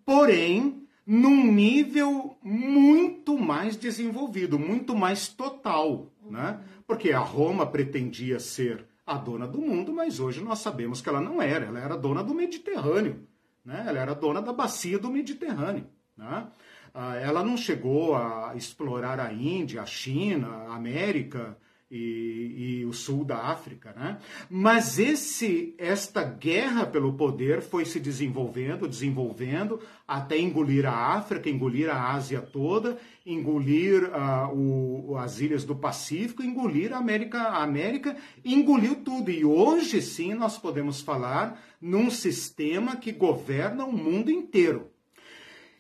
[0.05, 6.61] Porém, num nível muito mais desenvolvido, muito mais total, né?
[6.89, 11.21] Porque a Roma pretendia ser a dona do mundo, mas hoje nós sabemos que ela
[11.21, 13.29] não era, ela era dona do Mediterrâneo,
[13.63, 13.85] né?
[13.87, 15.87] Ela era dona da bacia do Mediterrâneo,
[16.17, 16.49] né?
[16.95, 21.59] Ah, ela não chegou a explorar a Índia, a China, a América,
[21.91, 24.19] e, e, o sul da África, né?
[24.51, 31.89] Mas esse, esta guerra pelo poder foi se desenvolvendo, desenvolvendo, até engolir a África, engolir
[31.89, 38.17] a Ásia toda, engolir uh, o, as ilhas do Pacífico, engolir a América, a América,
[38.45, 39.31] engoliu tudo.
[39.31, 44.91] E hoje sim nós podemos falar num sistema que governa o mundo inteiro.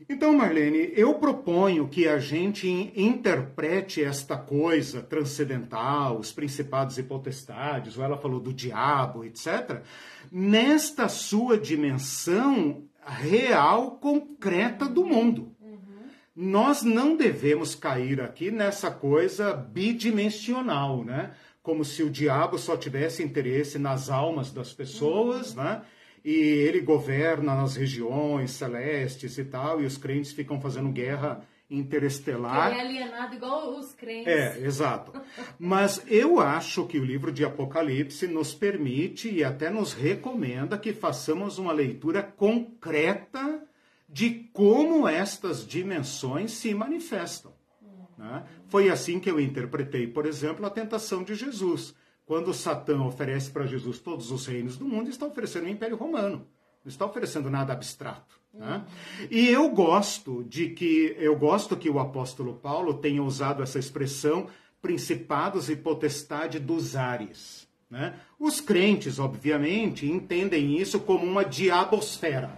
[0.07, 7.96] Então, Marlene, eu proponho que a gente interprete esta coisa transcendental, os principados e potestades,
[7.96, 9.82] ou ela falou do diabo, etc.,
[10.30, 15.57] nesta sua dimensão real, concreta do mundo.
[15.61, 15.78] Uhum.
[16.36, 21.32] Nós não devemos cair aqui nessa coisa bidimensional, né?
[21.62, 25.64] Como se o diabo só tivesse interesse nas almas das pessoas, uhum.
[25.64, 25.82] né?
[26.25, 32.71] E ele governa nas regiões celestes e tal, e os crentes ficam fazendo guerra interestelar.
[32.71, 34.33] Ele é alienado igual os crentes.
[34.33, 35.12] É, exato.
[35.59, 40.93] Mas eu acho que o livro de Apocalipse nos permite e até nos recomenda que
[40.93, 43.62] façamos uma leitura concreta
[44.09, 47.53] de como estas dimensões se manifestam.
[48.16, 48.45] Né?
[48.66, 51.95] Foi assim que eu interpretei, por exemplo, a tentação de Jesus.
[52.29, 56.47] Quando Satã oferece para Jesus todos os reinos do mundo, está oferecendo o Império Romano.
[56.85, 58.39] Não está oferecendo nada abstrato.
[58.53, 58.85] Né?
[59.31, 64.47] E eu gosto de que eu gosto que o apóstolo Paulo tenha usado essa expressão
[64.83, 67.66] principados e potestade dos ares.
[67.91, 68.14] Né?
[68.39, 72.51] Os crentes, obviamente, entendem isso como uma diabosfera.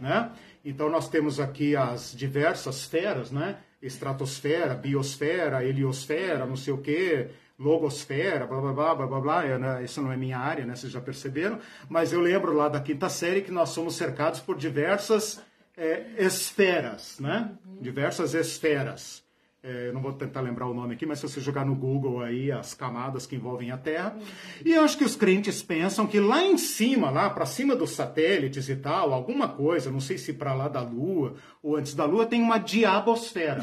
[0.00, 0.28] Né?
[0.64, 3.58] Então nós temos aqui as diversas esferas, né?
[3.80, 9.58] estratosfera, biosfera, heliosfera, não sei o quê, logosfera, blá blá blá blá blá, blá é,
[9.58, 9.84] né?
[9.84, 10.74] isso não é minha área, né?
[10.74, 11.58] Vocês já perceberam?
[11.88, 15.40] Mas eu lembro lá da quinta série que nós somos cercados por diversas
[15.76, 17.52] é, esferas, né?
[17.64, 17.80] Uhum.
[17.80, 19.24] Diversas esferas.
[19.66, 22.20] É, eu não vou tentar lembrar o nome aqui, mas se você jogar no Google
[22.20, 24.14] aí as camadas que envolvem a Terra.
[24.62, 27.92] E eu acho que os crentes pensam que lá em cima, lá para cima dos
[27.92, 32.04] satélites e tal, alguma coisa, não sei se para lá da Lua ou antes da
[32.04, 33.62] Lua, tem uma diabosfera.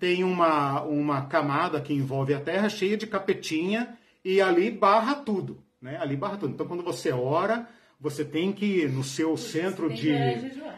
[0.00, 5.62] Tem uma, uma camada que envolve a Terra cheia de capetinha e ali barra tudo,
[5.80, 5.98] né?
[5.98, 6.54] Ali barra tudo.
[6.54, 7.68] Então, quando você ora,
[8.00, 10.10] você tem que no seu centro de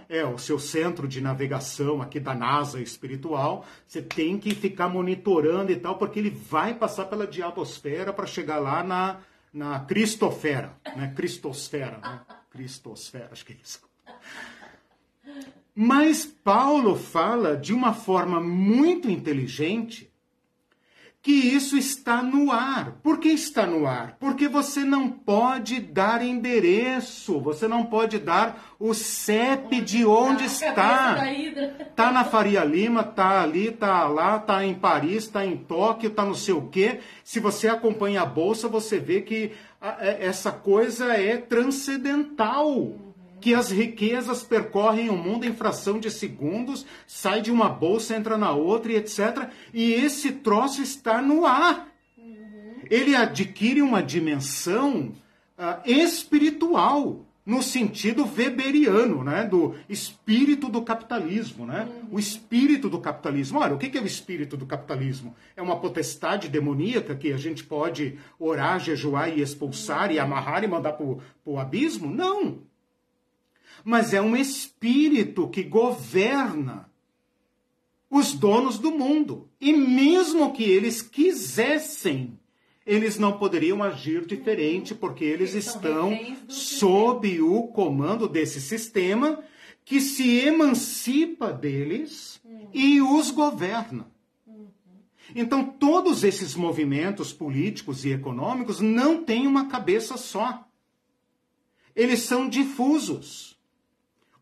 [0.08, 5.70] é o seu centro de navegação aqui da NASA espiritual, você tem que ficar monitorando
[5.70, 9.20] e tal, porque ele vai passar pela diabosfera para chegar lá na
[9.52, 11.12] na cristosfera, né?
[11.14, 12.20] Cristosfera, né?
[12.50, 13.80] Cristosfera, acho que é isso.
[15.74, 20.12] Mas Paulo fala de uma forma muito inteligente
[21.22, 22.98] que isso está no ar.
[23.00, 24.16] Por que está no ar?
[24.18, 31.14] Porque você não pode dar endereço, você não pode dar o CEP de onde está.
[31.94, 36.24] Tá na Faria Lima, tá ali, tá lá, tá em Paris, tá em Tóquio, tá
[36.24, 36.98] não sei o quê.
[37.22, 42.96] Se você acompanha a bolsa, você vê que é, essa coisa é transcendental
[43.42, 48.38] que as riquezas percorrem o mundo em fração de segundos, sai de uma bolsa, entra
[48.38, 49.50] na outra e etc.
[49.74, 51.88] E esse troço está no ar.
[52.88, 55.12] Ele adquire uma dimensão
[55.58, 61.88] uh, espiritual no sentido weberiano, né, do espírito do capitalismo, né?
[61.90, 62.08] Uhum.
[62.12, 63.58] O espírito do capitalismo.
[63.58, 65.34] Olha, o que é o espírito do capitalismo?
[65.56, 70.14] É uma potestade demoníaca que a gente pode orar, jejuar e expulsar uhum.
[70.14, 71.04] e amarrar e mandar para
[71.44, 72.08] o abismo?
[72.08, 72.70] Não
[73.84, 76.90] mas é um espírito que governa
[78.10, 79.48] os donos do mundo.
[79.60, 82.38] E mesmo que eles quisessem,
[82.84, 86.18] eles não poderiam agir diferente, porque eles estão
[86.48, 89.42] sob o comando desse sistema
[89.84, 92.40] que se emancipa deles
[92.72, 94.10] e os governa.
[95.34, 100.68] Então, todos esses movimentos políticos e econômicos não têm uma cabeça só.
[101.96, 103.51] Eles são difusos.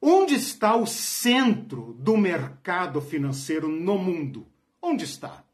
[0.00, 4.46] Onde está o centro do mercado financeiro no mundo?
[4.80, 5.44] Onde está?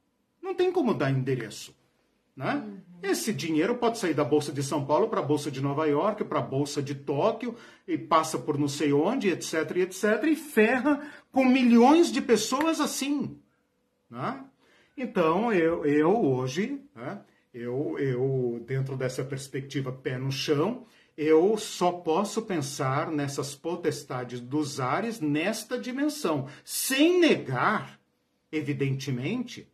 [0.40, 1.74] Não tem como dar endereço.
[2.36, 2.55] Né?
[2.55, 2.78] Uhum.
[3.03, 6.22] Esse dinheiro pode sair da Bolsa de São Paulo para a Bolsa de Nova York,
[6.24, 7.57] para a Bolsa de Tóquio,
[7.88, 11.01] e passa por não sei onde, etc, etc, e ferra
[11.32, 13.38] com milhões de pessoas assim.
[14.09, 14.44] Né?
[14.97, 17.20] Então, eu, eu hoje, né,
[17.53, 20.84] Eu, eu, dentro dessa perspectiva pé no chão,
[21.16, 27.98] eu só posso pensar nessas potestades dos ares nesta dimensão, sem negar,
[28.52, 29.66] evidentemente,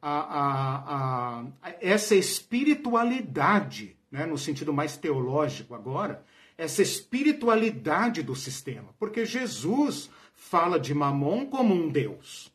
[0.00, 6.24] a, a, a, essa espiritualidade, né, no sentido mais teológico agora,
[6.56, 8.94] essa espiritualidade do sistema.
[8.98, 12.50] Porque Jesus fala de Mamon como um Deus.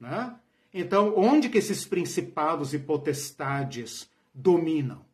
[0.00, 0.34] Né?
[0.72, 5.07] Então, onde que esses principados e potestades dominam?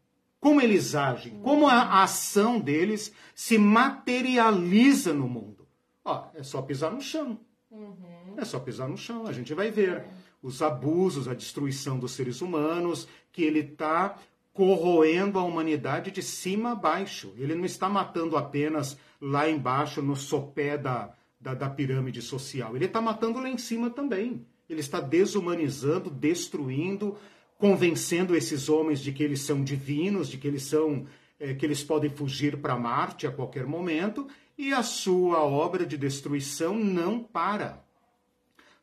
[0.44, 1.40] Como eles agem?
[1.40, 5.66] Como a ação deles se materializa no mundo?
[6.04, 7.40] Ó, é só pisar no chão.
[7.70, 8.34] Uhum.
[8.36, 10.04] É só pisar no chão, a gente vai ver
[10.42, 14.18] os abusos, a destruição dos seres humanos, que ele está
[14.52, 17.32] corroendo a humanidade de cima a baixo.
[17.38, 22.76] Ele não está matando apenas lá embaixo, no sopé da, da, da pirâmide social.
[22.76, 24.44] Ele está matando lá em cima também.
[24.68, 27.16] Ele está desumanizando, destruindo,
[27.64, 31.06] convencendo esses homens de que eles são divinos, de que eles são
[31.40, 35.96] é, que eles podem fugir para Marte a qualquer momento, e a sua obra de
[35.96, 37.82] destruição não para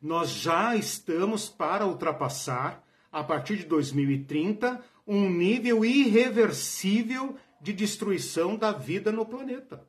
[0.02, 8.72] nós já estamos para ultrapassar, a partir de 2030, um nível irreversível de destruição da
[8.72, 9.86] vida no planeta.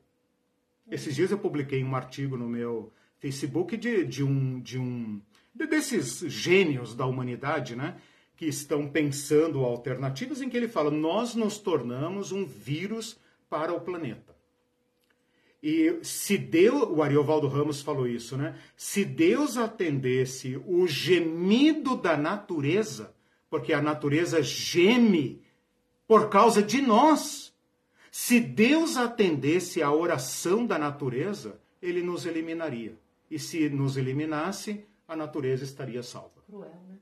[0.88, 5.20] Esses dias eu publiquei um artigo no meu Facebook de, de um, de um
[5.52, 7.96] desses gênios da humanidade, né?
[8.36, 13.18] Que estão pensando alternativas em que ele fala: nós nos tornamos um vírus
[13.48, 14.34] para o planeta.
[15.62, 18.58] E se Deus, o Ariovaldo Ramos falou isso, né?
[18.76, 23.14] Se Deus atendesse o gemido da natureza,
[23.48, 25.42] porque a natureza geme
[26.06, 27.54] por causa de nós.
[28.10, 32.98] Se Deus atendesse a oração da natureza, ele nos eliminaria.
[33.30, 36.42] E se nos eliminasse, a natureza estaria salva.
[36.46, 36.98] Cruel, né?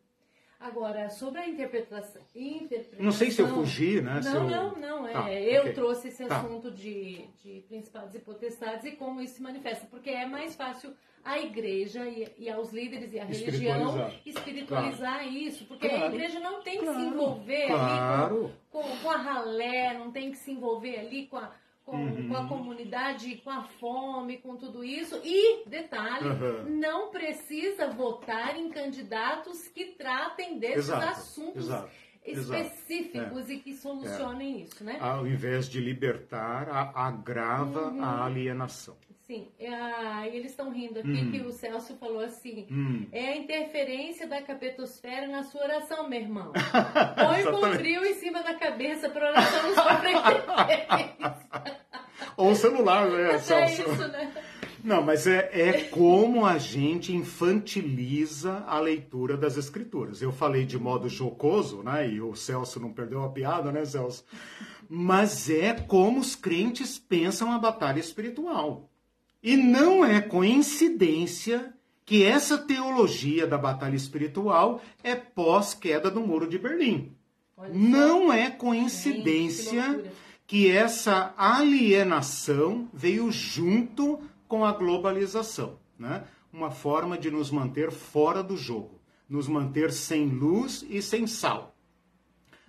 [0.63, 3.05] Agora, sobre a interpretação, interpretação.
[3.05, 4.21] Não sei se eu fugi, né?
[4.23, 4.51] Não, eu...
[4.51, 5.09] não, não.
[5.09, 5.73] É, tá, eu okay.
[5.73, 6.39] trouxe esse tá.
[6.39, 9.87] assunto de, de principados e potestades e como isso se manifesta.
[9.91, 10.95] Porque é mais fácil
[11.25, 15.29] a igreja e, e aos líderes e a religião espiritualizar claro.
[15.29, 15.65] isso.
[15.65, 16.05] Porque claro.
[16.05, 17.01] a igreja não tem que claro.
[17.01, 21.39] se envolver ali com, com, com a ralé, não tem que se envolver ali com
[21.39, 21.51] a
[21.93, 22.28] com, uhum.
[22.28, 25.20] com, a comunidade, com a fome, com tudo isso.
[25.22, 26.80] E, detalhe, uhum.
[26.80, 31.90] não precisa votar em candidatos que tratem desses exato, assuntos exato,
[32.24, 33.53] específicos é.
[33.53, 34.64] e que solucionem é.
[34.64, 34.97] isso, né?
[35.03, 38.03] Ao invés de libertar, agrava uhum.
[38.03, 38.97] a alienação.
[39.33, 41.30] Sim, ah, eles estão rindo aqui hum.
[41.30, 43.07] que o Celso falou assim: hum.
[43.11, 46.53] é a interferência da capetosfera na sua oração, meu irmão.
[47.16, 50.16] Põe um bombril em cima da cabeça para oração não sofrer
[52.37, 53.55] Ou o celular, né, Celso?
[53.55, 54.35] É isso, né?
[54.85, 60.20] Não, mas é, é como a gente infantiliza a leitura das escrituras.
[60.20, 62.07] Eu falei de modo jocoso, né?
[62.07, 64.26] E o Celso não perdeu a piada, né, Celso?
[64.91, 68.91] Mas é como os crentes pensam a batalha espiritual.
[69.43, 71.74] E não é coincidência
[72.05, 77.12] que essa teologia da batalha espiritual é pós-queda do Muro de Berlim.
[77.72, 80.05] Não é coincidência
[80.47, 86.24] que essa alienação veio junto com a globalização, né?
[86.53, 91.72] Uma forma de nos manter fora do jogo, nos manter sem luz e sem sal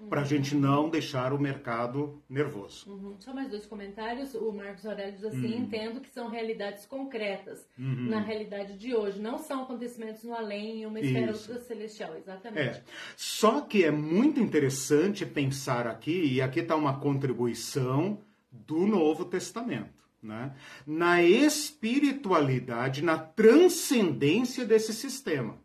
[0.09, 2.89] para a gente não deixar o mercado nervoso.
[2.89, 3.15] Uhum.
[3.19, 4.33] Só mais dois comentários.
[4.35, 5.63] O Marcos Aurélio diz assim: uhum.
[5.63, 8.09] entendo que são realidades concretas uhum.
[8.09, 12.15] na realidade de hoje, não são acontecimentos no além, em uma esfera celestial.
[12.17, 12.77] Exatamente.
[12.77, 12.83] É.
[13.15, 18.19] Só que é muito interessante pensar aqui, e aqui está uma contribuição
[18.51, 20.03] do Novo Testamento.
[20.21, 20.55] Né?
[20.87, 25.57] Na espiritualidade, na transcendência desse sistema.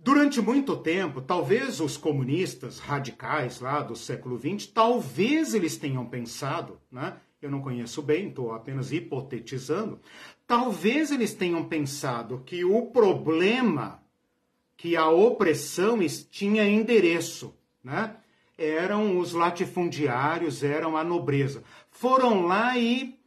[0.00, 6.80] Durante muito tempo, talvez os comunistas radicais lá do século XX, talvez eles tenham pensado,
[6.90, 7.16] né?
[7.42, 10.00] eu não conheço bem, estou apenas hipotetizando,
[10.46, 14.00] talvez eles tenham pensado que o problema,
[14.76, 15.98] que a opressão
[16.30, 17.52] tinha endereço,
[17.82, 18.16] né?
[18.56, 21.64] eram os latifundiários, eram a nobreza.
[21.90, 23.17] Foram lá e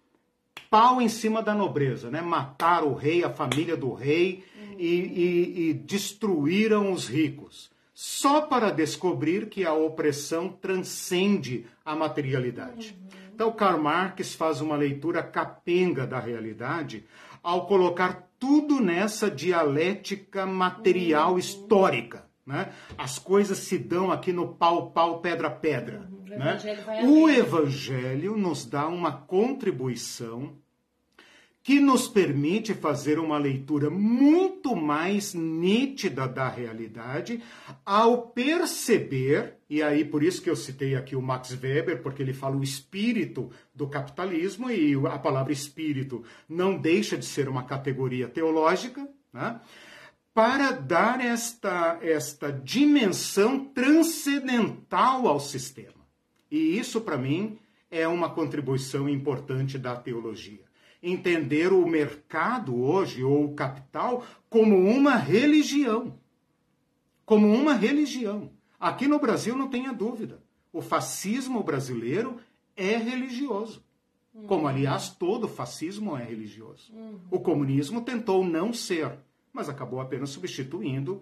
[0.72, 2.22] pau em cima da nobreza, né?
[2.22, 4.42] mataram o rei, a família do rei,
[4.78, 12.98] e, e, e destruíram os ricos, só para descobrir que a opressão transcende a materialidade.
[13.34, 17.06] Então, Karl Marx faz uma leitura capenga da realidade
[17.44, 22.26] ao colocar tudo nessa dialética material histórica.
[22.46, 22.72] Né?
[22.98, 26.10] As coisas se dão aqui no pau, pau, pedra, pedra.
[26.10, 26.36] Uhum.
[26.36, 26.54] O, né?
[26.56, 30.61] evangelho, o evangelho nos dá uma contribuição
[31.64, 37.42] que nos permite fazer uma leitura muito mais nítida da realidade
[37.86, 42.34] ao perceber, e aí por isso que eu citei aqui o Max Weber, porque ele
[42.34, 48.28] fala o espírito do capitalismo, e a palavra espírito não deixa de ser uma categoria
[48.28, 49.62] teológica, né?
[50.34, 56.02] para dar esta, esta dimensão transcendental ao sistema.
[56.50, 57.60] E isso, para mim,
[57.90, 60.71] é uma contribuição importante da teologia
[61.02, 66.20] entender o mercado hoje, ou o capital, como uma religião.
[67.26, 68.52] Como uma religião.
[68.80, 70.42] Aqui no Brasil, não tenha dúvida,
[70.74, 72.38] o fascismo brasileiro
[72.76, 73.84] é religioso.
[74.48, 76.92] Como, aliás, todo fascismo é religioso.
[77.30, 79.20] O comunismo tentou não ser,
[79.52, 81.22] mas acabou apenas substituindo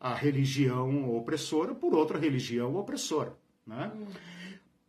[0.00, 3.36] a religião opressora por outra religião opressora.
[3.66, 3.92] Né?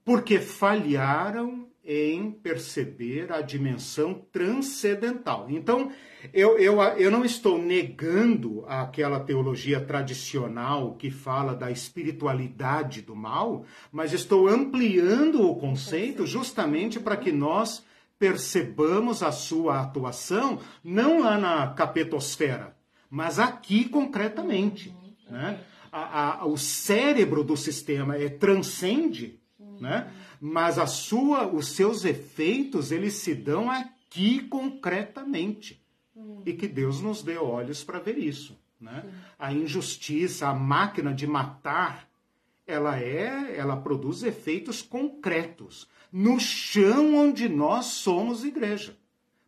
[0.04, 5.48] Porque falharam em perceber a dimensão transcendental.
[5.50, 5.92] Então,
[6.32, 13.66] eu, eu, eu não estou negando aquela teologia tradicional que fala da espiritualidade do mal,
[13.92, 17.84] mas estou ampliando o conceito justamente para que nós
[18.20, 22.76] percebamos a sua atuação não lá na capetosfera,
[23.10, 24.96] mas aqui concretamente.
[25.28, 25.60] Né?
[25.92, 29.40] A, a, o cérebro do sistema é, transcende,
[29.80, 30.12] né?
[30.40, 35.84] Mas a sua, os seus efeitos eles se dão aqui concretamente.
[36.16, 36.42] Hum.
[36.46, 38.58] E que Deus nos dê olhos para ver isso.
[38.80, 39.04] Né?
[39.38, 42.10] A injustiça, a máquina de matar,
[42.66, 48.96] ela é, ela produz efeitos concretos no chão onde nós somos igreja.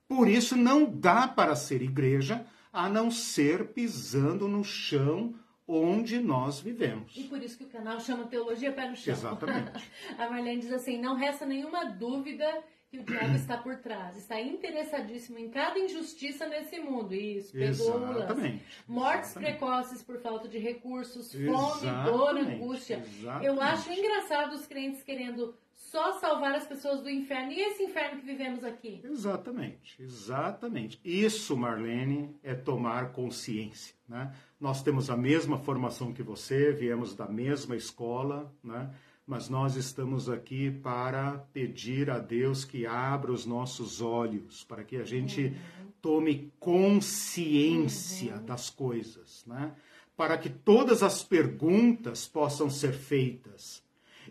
[0.08, 5.34] Por isso não dá para ser igreja a não ser pisando no chão
[5.72, 7.16] onde nós vivemos.
[7.16, 9.14] E por isso que o canal chama Teologia Pé no Chão.
[9.14, 9.72] Exatamente.
[10.18, 12.46] a Marlene diz assim: não resta nenhuma dúvida
[12.90, 14.18] que o diabo está por trás.
[14.18, 17.16] Está interessadíssimo em cada injustiça nesse mundo.
[17.16, 18.66] Isso, Exatamente.
[18.86, 19.58] Mortes Exatamente.
[19.58, 22.98] precoces por falta de recursos, fome, dor, angústia.
[22.98, 23.46] Exatamente.
[23.46, 25.56] Eu acho engraçado os crentes querendo
[25.90, 27.52] só salvar as pessoas do inferno.
[27.52, 29.02] E esse inferno que vivemos aqui?
[29.04, 31.00] Exatamente, exatamente.
[31.04, 33.96] Isso, Marlene, é tomar consciência.
[34.08, 34.34] Né?
[34.60, 38.94] Nós temos a mesma formação que você, viemos da mesma escola, né?
[39.26, 44.98] mas nós estamos aqui para pedir a Deus que abra os nossos olhos, para que
[44.98, 45.92] a gente uhum.
[46.02, 48.46] tome consciência uhum.
[48.46, 49.74] das coisas, né?
[50.16, 53.84] para que todas as perguntas possam ser feitas.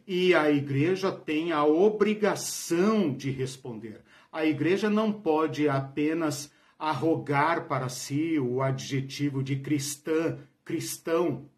[0.06, 4.02] E a igreja tem a obrigação de responder.
[4.32, 11.48] A igreja não pode apenas arrogar para si o adjetivo de cristã, cristão,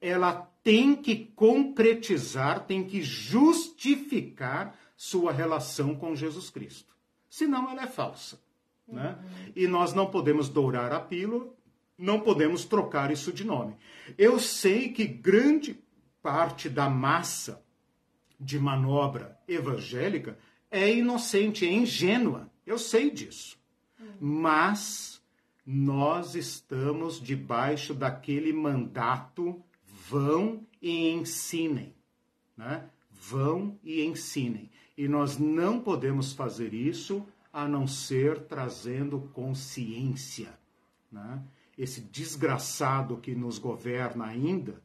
[0.00, 0.32] ela
[0.64, 6.92] tem que concretizar, tem que justificar sua relação com Jesus Cristo.
[7.30, 8.40] Senão ela é falsa.
[8.86, 9.16] Né?
[9.16, 9.52] Uhum.
[9.54, 11.48] E nós não podemos dourar a pílula,
[11.96, 13.76] não podemos trocar isso de nome.
[14.18, 15.78] Eu sei que grande
[16.20, 17.61] parte da massa
[18.42, 20.38] de manobra evangélica
[20.70, 22.50] é inocente, é ingênua.
[22.66, 23.62] Eu sei disso
[24.20, 25.20] mas
[25.66, 29.60] nós estamos debaixo daquele mandato:
[30.08, 31.94] vão e ensinem.
[32.56, 32.88] Né?
[33.10, 34.70] Vão e ensinem.
[34.96, 40.56] E nós não podemos fazer isso a não ser trazendo consciência.
[41.10, 41.42] Né?
[41.76, 44.80] Esse desgraçado que nos governa ainda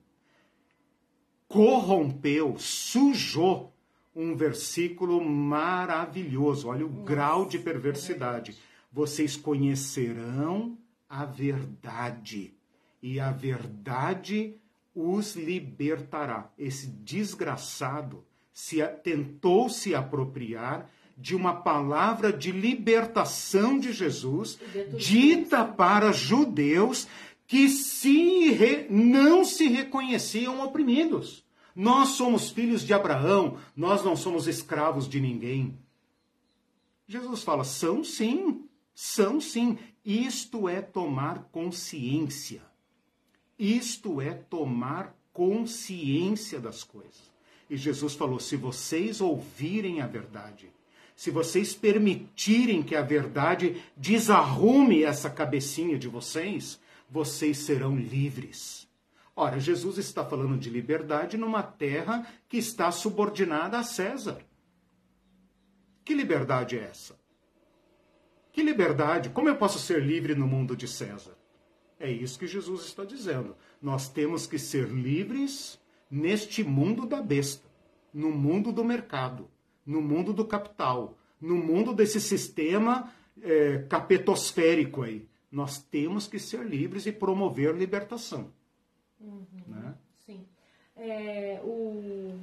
[1.47, 3.73] corrompeu, sujou
[4.15, 6.67] um versículo maravilhoso.
[6.67, 8.57] Olha o Nossa, grau de perversidade
[8.91, 10.77] vocês conhecerão
[11.09, 12.53] a verdade,
[13.01, 14.55] e a verdade
[14.95, 16.51] os libertará.
[16.57, 24.59] Esse desgraçado se tentou se apropriar de uma palavra de libertação de Jesus,
[24.97, 27.07] dita para judeus
[27.47, 28.87] que se re...
[28.89, 31.43] não se reconheciam oprimidos.
[31.73, 35.77] Nós somos filhos de Abraão, nós não somos escravos de ninguém.
[37.07, 39.77] Jesus fala: são sim, são sim.
[40.03, 42.61] Isto é tomar consciência.
[43.57, 47.31] Isto é tomar consciência das coisas.
[47.69, 50.69] E Jesus falou: se vocês ouvirem a verdade,
[51.15, 56.79] se vocês permitirem que a verdade desarrume essa cabecinha de vocês,
[57.09, 58.87] vocês serão livres.
[59.35, 64.39] Ora, Jesus está falando de liberdade numa terra que está subordinada a César.
[66.03, 67.15] Que liberdade é essa?
[68.51, 69.29] Que liberdade?
[69.29, 71.37] Como eu posso ser livre no mundo de César?
[71.99, 73.55] É isso que Jesus está dizendo.
[73.81, 75.79] Nós temos que ser livres
[76.09, 77.67] neste mundo da besta,
[78.13, 79.49] no mundo do mercado,
[79.85, 85.27] no mundo do capital, no mundo desse sistema é, capetosférico aí.
[85.51, 88.51] Nós temos que ser livres e promover libertação.
[89.19, 89.95] Uhum, né?
[90.17, 90.45] Sim.
[90.95, 92.37] É, o,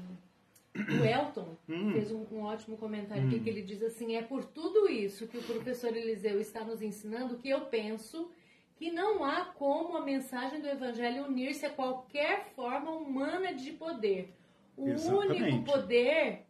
[0.75, 1.93] o Elton hum.
[1.93, 3.43] fez um, um, ótimo comentário aqui hum.
[3.43, 7.37] que ele diz assim: é por tudo isso que o professor Eliseu está nos ensinando
[7.37, 8.31] que eu penso
[8.77, 14.33] que não há como a mensagem do Evangelho unir-se a qualquer forma humana de poder.
[14.77, 15.43] O Exatamente.
[15.43, 16.44] único poder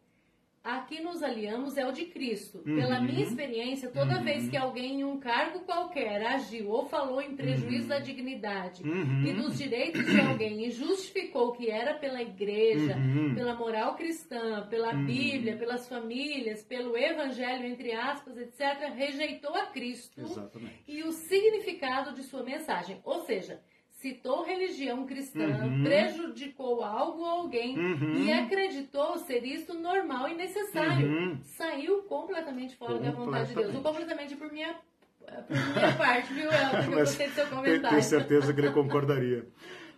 [0.65, 2.57] a que nos aliamos é o de Cristo.
[2.65, 2.75] Uhum.
[2.75, 4.23] Pela minha experiência, toda uhum.
[4.23, 7.89] vez que alguém em um cargo qualquer agiu ou falou em prejuízo uhum.
[7.89, 9.23] da dignidade uhum.
[9.23, 13.35] e dos direitos de alguém e justificou que era pela igreja, uhum.
[13.35, 15.05] pela moral cristã, pela uhum.
[15.05, 20.83] Bíblia, pelas famílias, pelo evangelho, entre aspas, etc., rejeitou a Cristo Exatamente.
[20.87, 22.99] e o significado de sua mensagem.
[23.03, 23.61] Ou seja,
[24.05, 25.83] citou religião cristã, uhum.
[25.83, 28.23] prejudicou algo ou alguém uhum.
[28.23, 31.07] e acreditou ser isso normal e necessário.
[31.07, 31.39] Uhum.
[31.41, 33.75] Saiu completamente fora da vontade de Deus.
[33.77, 34.75] Completamente por minha,
[35.19, 36.91] por minha parte, viu, Elton?
[36.91, 37.89] Eu gostei do seu comentário.
[37.89, 39.47] Tenho certeza que ele concordaria.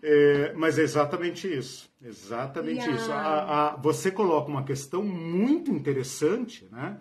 [0.02, 1.92] É, mas é exatamente isso.
[2.02, 3.12] Exatamente isso.
[3.12, 6.98] A, a, você coloca uma questão muito interessante, né?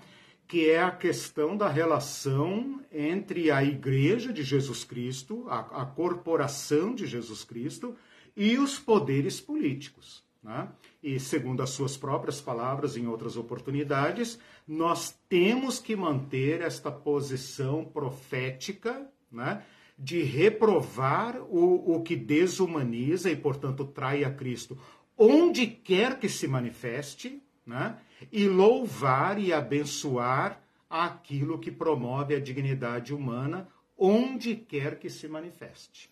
[0.47, 6.95] Que é a questão da relação entre a Igreja de Jesus Cristo, a, a corporação
[6.95, 7.97] de Jesus Cristo
[8.37, 10.25] e os poderes políticos.
[10.43, 10.69] Né?
[11.03, 17.85] E, segundo as suas próprias palavras em outras oportunidades, nós temos que manter esta posição
[17.85, 19.65] profética né?
[19.99, 24.79] de reprovar o, o que desumaniza e, portanto, trai a Cristo
[25.17, 27.99] onde quer que se manifeste, né?
[28.33, 33.69] E louvar e abençoar aquilo que promove a dignidade humana,
[33.99, 36.11] onde quer que se manifeste.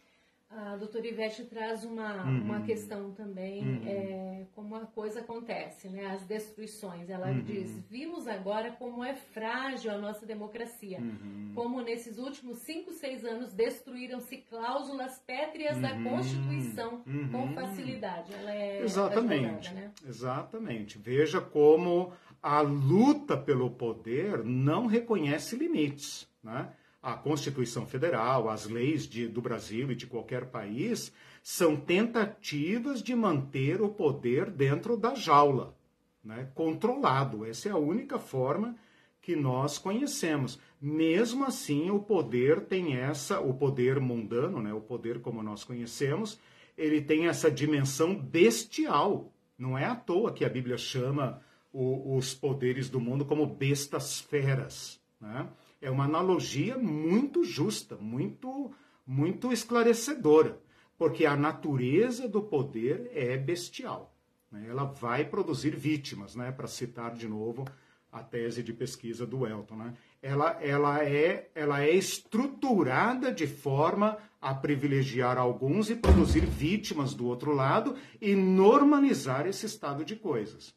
[0.56, 2.42] A doutora Ivete traz uma, uhum.
[2.42, 3.82] uma questão também, uhum.
[3.88, 6.06] é, como a coisa acontece, né?
[6.06, 7.10] as destruições.
[7.10, 7.42] Ela uhum.
[7.42, 11.52] diz, vimos agora como é frágil a nossa democracia, uhum.
[11.56, 16.04] como nesses últimos cinco, seis anos destruíram-se cláusulas pétreas da uhum.
[16.04, 17.54] Constituição com uhum.
[17.54, 18.32] facilidade.
[18.32, 19.90] Ela é Exatamente, né?
[20.06, 20.98] exatamente.
[20.98, 26.72] Veja como a luta pelo poder não reconhece limites, né?
[27.04, 31.12] A Constituição Federal, as leis de, do Brasil e de qualquer país,
[31.42, 35.76] são tentativas de manter o poder dentro da jaula,
[36.24, 36.48] né?
[36.54, 37.44] controlado.
[37.44, 38.74] Essa é a única forma
[39.20, 40.58] que nós conhecemos.
[40.80, 44.72] Mesmo assim, o poder tem essa, o poder mundano, né?
[44.72, 46.40] o poder como nós conhecemos,
[46.76, 49.30] ele tem essa dimensão bestial.
[49.58, 54.20] Não é à toa que a Bíblia chama o, os poderes do mundo como bestas
[54.20, 54.98] feras.
[55.20, 55.46] Né?
[55.84, 58.72] É uma analogia muito justa, muito,
[59.06, 60.58] muito esclarecedora,
[60.96, 64.14] porque a natureza do poder é bestial.
[64.50, 64.64] Né?
[64.66, 66.50] Ela vai produzir vítimas, né?
[66.50, 67.66] para citar de novo
[68.10, 69.76] a tese de pesquisa do Elton.
[69.76, 69.94] Né?
[70.22, 77.26] Ela, ela, é, ela é estruturada de forma a privilegiar alguns e produzir vítimas do
[77.26, 80.74] outro lado e normalizar esse estado de coisas.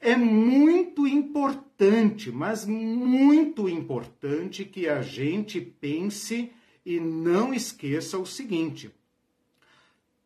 [0.00, 6.52] É muito importante, mas muito importante que a gente pense
[6.84, 8.90] e não esqueça o seguinte: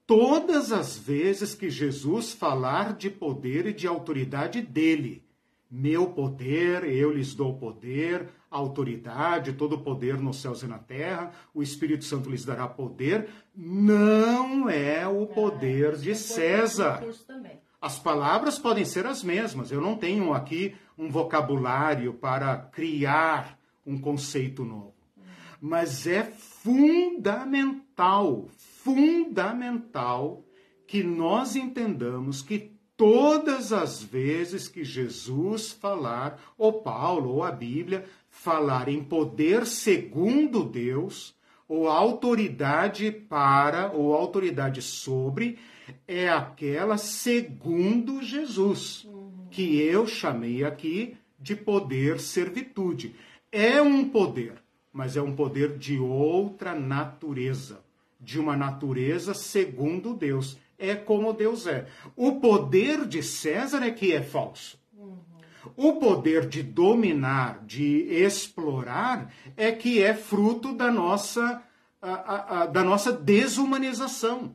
[0.07, 5.25] todas as vezes que Jesus falar de poder e de autoridade dele,
[5.71, 11.63] meu poder, eu lhes dou poder, autoridade, todo poder nos céus e na terra, o
[11.63, 17.01] Espírito Santo lhes dará poder, não é o poder de César.
[17.81, 19.71] As palavras podem ser as mesmas.
[19.73, 24.95] Eu não tenho aqui um vocabulário para criar um conceito novo.
[25.61, 27.79] Mas é fundamental,
[28.83, 30.45] fundamental
[30.87, 38.05] que nós entendamos que todas as vezes que Jesus falar, ou Paulo, ou a Bíblia,
[38.29, 41.35] falar em poder segundo Deus,
[41.67, 45.59] ou autoridade para, ou autoridade sobre,
[46.07, 49.09] é aquela segundo Jesus,
[49.51, 53.15] que eu chamei aqui de poder servitude.
[53.51, 54.55] É um poder,
[54.93, 57.83] mas é um poder de outra natureza,
[58.21, 60.59] de uma natureza segundo Deus.
[60.79, 61.87] É como Deus é.
[62.17, 64.79] O poder de César é que é falso.
[65.77, 71.63] O poder de dominar, de explorar, é que é fruto da nossa,
[72.01, 74.55] a, a, a, da nossa desumanização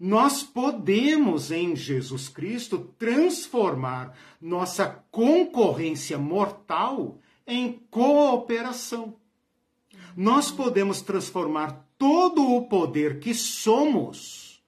[0.00, 9.14] nós podemos em Jesus Cristo transformar nossa concorrência mortal em cooperação.
[10.16, 14.64] Nós podemos transformar todo o poder que somos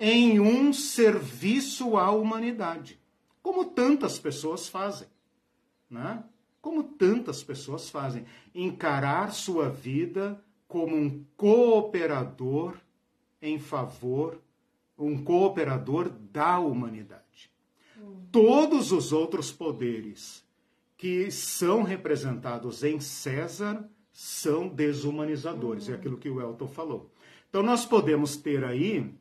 [0.00, 2.98] em um serviço à humanidade,
[3.42, 5.06] como tantas pessoas fazem.
[5.90, 6.24] Né?
[6.64, 8.24] como tantas pessoas fazem,
[8.54, 12.78] encarar sua vida como um cooperador
[13.42, 14.40] em favor,
[14.98, 17.50] um cooperador da humanidade.
[18.30, 20.44] Todos os outros poderes
[20.96, 27.10] que são representados em César são desumanizadores, é aquilo que o Elton falou.
[27.50, 29.12] Então nós podemos ter aí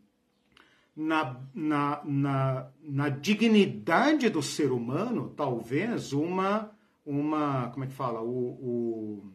[0.96, 6.72] na, na, na, na, dignidade do ser humano, talvez, uma,
[7.06, 9.32] uma como é que fala, o, o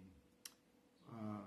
[1.13, 1.41] a,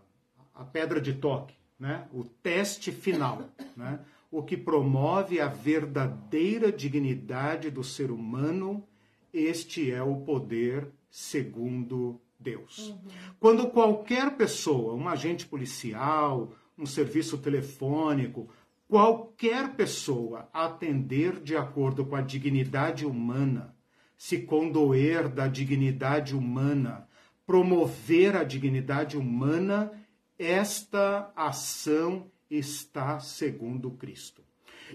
[0.56, 2.08] a, pedra de toque, né?
[2.12, 4.00] o teste final, né?
[4.32, 8.88] O que promove a verdadeira dignidade do ser humano,
[9.34, 12.90] este é o poder segundo Deus.
[12.90, 12.98] Uhum.
[13.40, 18.50] Quando qualquer pessoa, um agente policial, um serviço telefônico,
[18.88, 23.76] qualquer pessoa atender de acordo com a dignidade humana,
[24.18, 27.08] se condoer da dignidade humana,
[27.46, 29.92] promover a dignidade humana,
[30.38, 34.44] esta ação está segundo Cristo.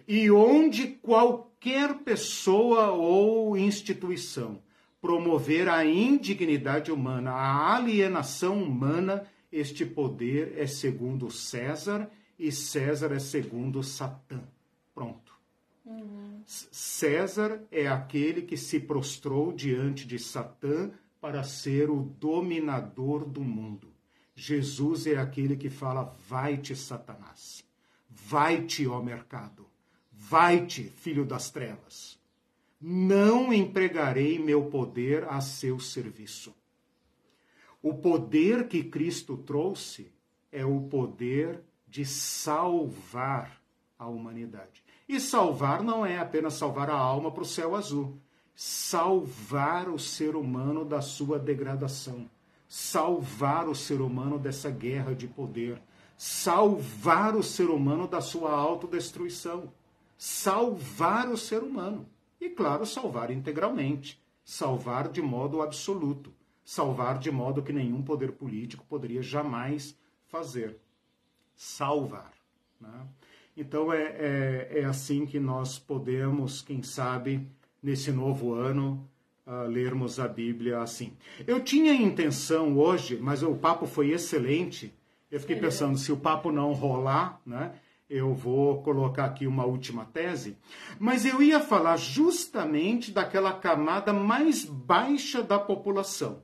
[0.07, 4.61] E onde qualquer pessoa ou instituição
[5.01, 13.19] promover a indignidade humana, a alienação humana, este poder é segundo César e César é
[13.19, 14.43] segundo Satã.
[14.95, 15.35] Pronto.
[15.85, 16.43] Uhum.
[16.45, 23.96] César é aquele que se prostrou diante de Satã para ser o dominador do mundo.
[24.39, 27.65] Jesus é aquele que fala: vai-te, Satanás.
[28.09, 29.67] Vai-te, ó mercado.
[30.13, 32.19] Vai-te, filho das trevas.
[32.79, 36.55] Não empregarei meu poder a seu serviço.
[37.83, 40.13] O poder que Cristo trouxe
[40.53, 43.61] é o poder de salvar
[43.99, 44.85] a humanidade.
[45.09, 48.19] E salvar não é apenas salvar a alma para o céu azul.
[48.55, 52.29] Salvar o ser humano da sua degradação.
[52.69, 55.81] Salvar o ser humano dessa guerra de poder.
[56.17, 59.73] Salvar o ser humano da sua autodestruição.
[60.17, 62.09] Salvar o ser humano.
[62.41, 64.21] E, claro, salvar integralmente.
[64.45, 66.33] Salvar de modo absoluto.
[66.65, 70.79] Salvar de modo que nenhum poder político poderia jamais fazer
[71.57, 72.33] salvar.
[72.81, 73.07] Né?
[73.57, 77.49] Então é, é, é, assim que nós podemos, quem sabe,
[77.83, 79.09] nesse novo ano,
[79.47, 81.13] uh, lermos a Bíblia assim.
[81.47, 84.93] Eu tinha intenção hoje, mas o papo foi excelente.
[85.31, 87.73] Eu fiquei pensando, se o papo não rolar, né,
[88.09, 90.57] eu vou colocar aqui uma última tese.
[90.99, 96.43] Mas eu ia falar justamente daquela camada mais baixa da população.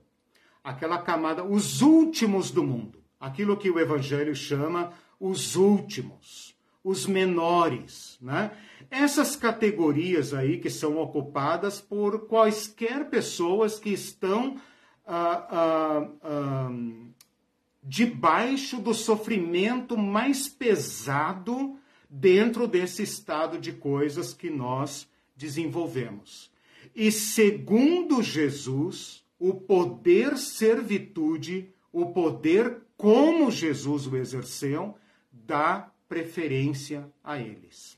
[0.63, 2.99] Aquela camada, os últimos do mundo.
[3.19, 6.52] Aquilo que o Evangelho chama os últimos,
[6.83, 8.51] os menores, né?
[8.91, 14.59] Essas categorias aí que são ocupadas por quaisquer pessoas que estão
[15.05, 16.71] ah, ah, ah,
[17.81, 21.77] debaixo do sofrimento mais pesado
[22.09, 26.51] dentro desse estado de coisas que nós desenvolvemos.
[26.95, 34.95] E segundo Jesus, o poder servitude, o poder como Jesus o exerceu,
[35.31, 37.97] dá preferência a eles.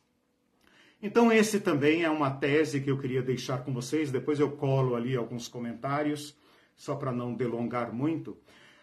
[1.04, 4.10] Então, esse também é uma tese que eu queria deixar com vocês.
[4.10, 6.34] Depois eu colo ali alguns comentários,
[6.78, 8.38] só para não delongar muito.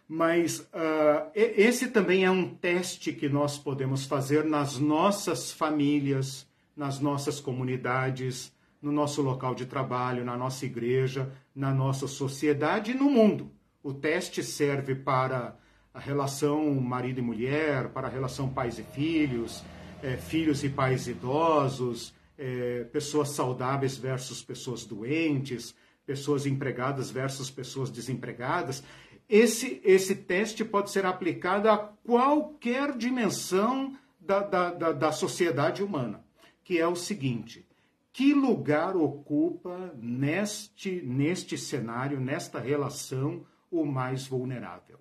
[0.06, 6.46] Mas uh, esse também é um teste que nós podemos fazer nas nossas famílias,
[6.76, 8.52] nas nossas comunidades,
[8.82, 13.50] no nosso local de trabalho, na nossa igreja, na nossa sociedade e no mundo.
[13.82, 15.56] O teste serve para
[15.94, 19.62] a relação marido e mulher, para a relação pais e filhos,
[20.02, 25.74] é, filhos e pais idosos, é, pessoas saudáveis versus pessoas doentes,
[26.06, 28.82] pessoas empregadas versus pessoas desempregadas.
[29.28, 36.24] Esse, esse teste pode ser aplicado a qualquer dimensão da, da, da, da sociedade humana,
[36.64, 37.66] que é o seguinte:
[38.12, 44.98] que lugar ocupa neste, neste cenário, nesta relação, o mais vulnerável?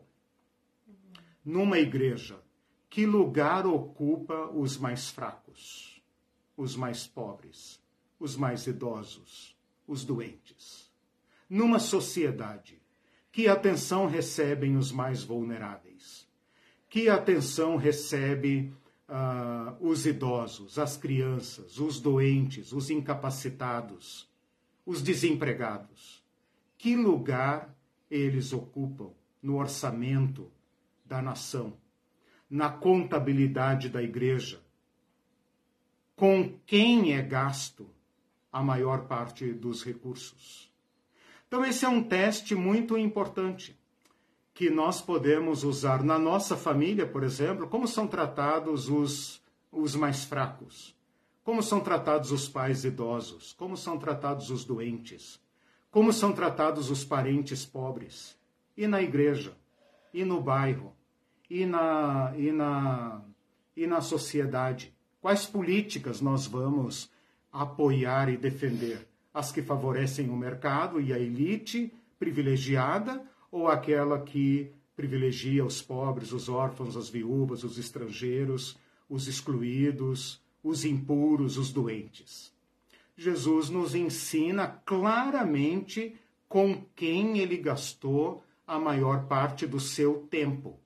[1.43, 2.39] Numa igreja,
[2.89, 6.01] que lugar ocupa os mais fracos,
[6.55, 7.81] os mais pobres,
[8.19, 9.57] os mais idosos,
[9.87, 10.91] os doentes?
[11.49, 12.81] Numa sociedade,
[13.31, 16.27] que atenção recebem os mais vulneráveis?
[16.89, 18.73] Que atenção recebe
[19.07, 24.29] uh, os idosos, as crianças, os doentes, os incapacitados,
[24.85, 26.21] os desempregados?
[26.77, 27.73] Que lugar
[28.09, 29.11] eles ocupam
[29.41, 30.51] no orçamento
[31.11, 31.73] da nação,
[32.49, 34.61] na contabilidade da igreja,
[36.15, 37.85] com quem é gasto
[38.49, 40.71] a maior parte dos recursos.
[41.45, 43.77] Então, esse é um teste muito importante
[44.53, 50.23] que nós podemos usar na nossa família, por exemplo, como são tratados os, os mais
[50.23, 50.95] fracos,
[51.43, 55.41] como são tratados os pais idosos, como são tratados os doentes,
[55.89, 58.39] como são tratados os parentes pobres,
[58.77, 59.57] e na igreja,
[60.13, 60.95] e no bairro,
[61.51, 63.21] e na, e na,
[63.75, 64.93] e na sociedade.
[65.19, 67.11] Quais políticas nós vamos
[67.51, 69.05] apoiar e defender?
[69.33, 73.21] As que favorecem o mercado e a elite privilegiada
[73.51, 78.77] ou aquela que privilegia os pobres, os órfãos, as viúvas, os estrangeiros,
[79.09, 82.53] os excluídos, os impuros, os doentes?
[83.17, 86.15] Jesus nos ensina claramente
[86.47, 90.79] com quem ele gastou a maior parte do seu tempo,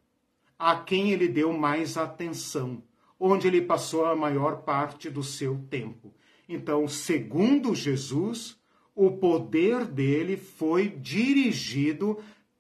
[0.57, 2.82] a quem ele deu mais atenção,
[3.19, 6.14] onde ele passou a maior parte do seu tempo.
[6.48, 8.57] Então, segundo Jesus,
[8.95, 12.18] o poder dele foi dirigido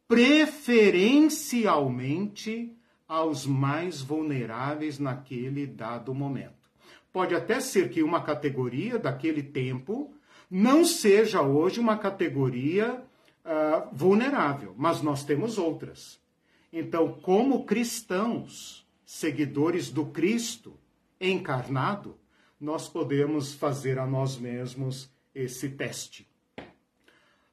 [0.07, 2.75] preferencialmente
[3.07, 6.53] aos mais vulneráveis naquele dado momento.
[7.13, 10.13] Pode até ser que uma categoria daquele tempo
[10.49, 13.01] não seja hoje uma categoria
[13.45, 16.19] uh, vulnerável, mas nós temos outras.
[16.77, 20.73] Então, como cristãos, seguidores do Cristo
[21.21, 22.17] encarnado,
[22.59, 26.27] nós podemos fazer a nós mesmos esse teste.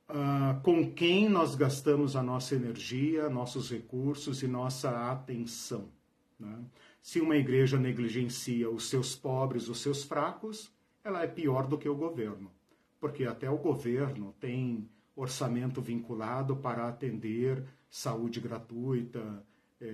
[0.08, 5.88] Uh, com quem nós gastamos a nossa energia, nossos recursos e nossa atenção.
[6.36, 6.58] Né?
[7.00, 10.72] Se uma igreja negligencia os seus pobres, os seus fracos,
[11.04, 12.50] ela é pior do que o governo,
[12.98, 19.44] porque até o governo tem orçamento vinculado para atender saúde gratuita,
[19.78, 19.90] é,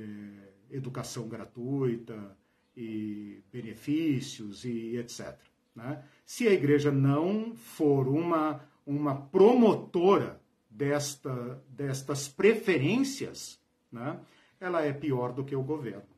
[0.71, 2.37] educação gratuita
[2.77, 5.37] e benefícios e etc.
[5.75, 6.05] Né?
[6.25, 13.61] Se a igreja não for uma, uma promotora desta, destas preferências,
[13.91, 14.21] né,
[14.61, 16.17] ela é pior do que o governo.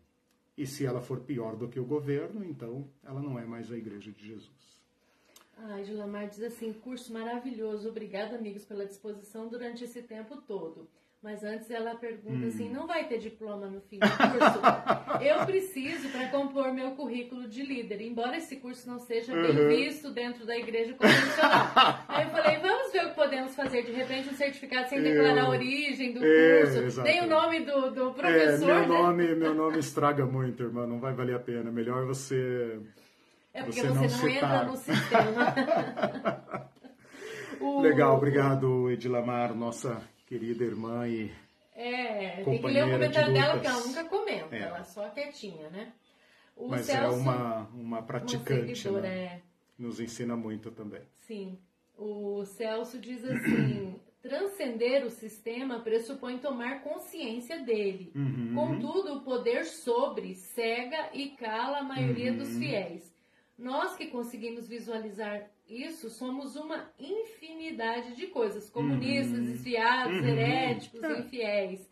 [0.59, 3.77] E se ela for pior do que o governo, então ela não é mais a
[3.78, 4.78] igreja de Jesus.
[5.57, 10.86] Ai, Gilamar diz assim, curso maravilhoso, obrigada amigos pela disposição durante esse tempo todo.
[11.22, 12.48] Mas antes ela pergunta assim, hum.
[12.48, 15.20] assim, não vai ter diploma no fim do curso?
[15.22, 19.68] eu preciso para compor meu currículo de líder, embora esse curso não seja bem uhum.
[19.68, 21.66] visto dentro da igreja convencional.
[22.09, 25.44] Aí eu falei, vamos ver o que podemos fazer, de repente um certificado sem declarar
[25.44, 28.86] a origem do é, curso, tem o nome do, do professor, é, meu né?
[28.86, 32.80] nome, meu nome estraga muito, irmã, não vai valer a pena, melhor você
[33.52, 35.55] é porque você, você não, não entra no sistema.
[37.82, 40.01] Legal, obrigado, Edilamar, nossa
[40.31, 41.28] querida irmã e.
[41.74, 44.61] É, tem que ler o comentário de dela, porque ela nunca comenta, é.
[44.61, 45.93] ela é só quietinha, né?
[46.57, 49.09] O Mas é Celso, é uma, uma praticante, uma né?
[49.09, 49.43] É.
[49.78, 51.02] Nos ensina muito também.
[51.16, 51.59] Sim.
[51.97, 58.12] O Celso diz assim: transcender o sistema pressupõe tomar consciência dele.
[58.15, 58.55] Uhum.
[58.55, 62.39] Contudo, o poder sobre cega e cala a maioria uhum.
[62.39, 63.12] dos fiéis.
[63.59, 69.44] Nós que conseguimos visualizar isso somos uma infinidade de coisas, comunistas, uhum.
[69.44, 70.26] desviados, uhum.
[70.26, 71.18] heréticos, é.
[71.20, 71.90] infiéis.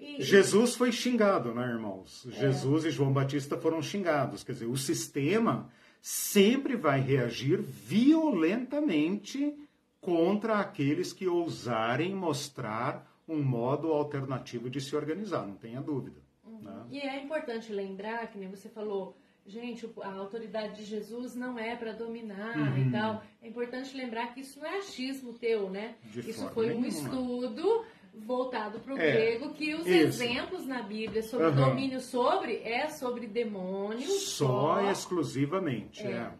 [0.00, 0.22] E...
[0.22, 2.26] Jesus foi xingado, né, irmãos?
[2.26, 2.30] É.
[2.32, 4.42] Jesus e João Batista foram xingados.
[4.42, 9.54] Quer dizer, o sistema sempre vai reagir violentamente
[10.00, 16.22] contra aqueles que ousarem mostrar um modo alternativo de se organizar, não tenha dúvida.
[16.44, 16.62] Uhum.
[16.62, 16.86] Né?
[16.92, 19.18] E é importante lembrar, que nem você falou,
[19.48, 22.86] gente, a autoridade de Jesus não é para dominar uhum.
[22.86, 23.22] e tal.
[23.42, 25.94] É importante lembrar que isso não é achismo teu, né?
[26.04, 27.84] De isso foi um estudo
[28.14, 30.22] voltado para o é, grego que os isso.
[30.22, 31.54] exemplos na Bíblia sobre uhum.
[31.54, 36.10] domínio sobre é sobre demônios só, só exclusivamente é.
[36.10, 36.30] é.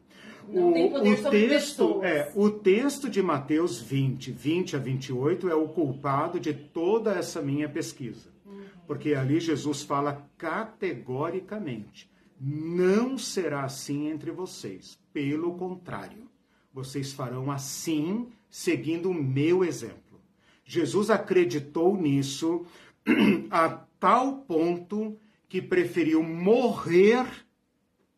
[0.48, 2.04] Não o, tem poder o sobre texto, pessoas.
[2.04, 7.42] É, o texto de Mateus 20, 20 a 28 é o culpado de toda essa
[7.42, 8.30] minha pesquisa.
[8.46, 8.62] Uhum.
[8.86, 14.98] Porque ali Jesus fala categoricamente: não será assim entre vocês.
[15.12, 16.28] Pelo contrário,
[16.72, 20.20] vocês farão assim, seguindo o meu exemplo.
[20.64, 22.64] Jesus acreditou nisso
[23.50, 27.26] a tal ponto que preferiu morrer,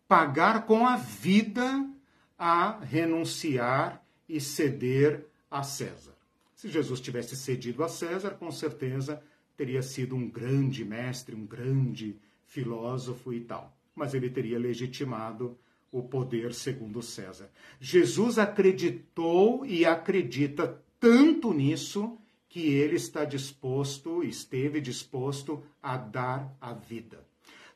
[0.07, 1.89] pagar com a vida,
[2.37, 6.15] a renunciar e ceder a César.
[6.55, 9.23] Se Jesus tivesse cedido a César, com certeza
[9.57, 15.59] teria sido um grande mestre, um grande filósofo e tal mas ele teria legitimado
[15.93, 17.51] o poder segundo César.
[17.81, 22.17] Jesus acreditou e acredita tanto nisso
[22.49, 27.25] que ele está disposto, esteve disposto a dar a vida.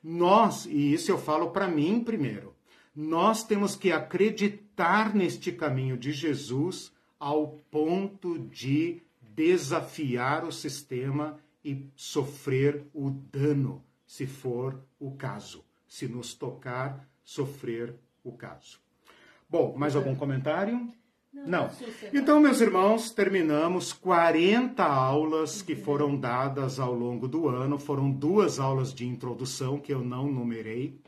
[0.03, 2.55] Nós, e isso eu falo para mim primeiro,
[2.95, 11.87] nós temos que acreditar neste caminho de Jesus ao ponto de desafiar o sistema e
[11.97, 18.79] sofrer o dano, se for o caso, se nos tocar sofrer o caso.
[19.49, 20.93] Bom, mais algum comentário?
[21.33, 21.69] Não.
[22.13, 27.79] Então, meus irmãos, terminamos 40 aulas que foram dadas ao longo do ano.
[27.79, 30.99] Foram duas aulas de introdução que eu não numerei.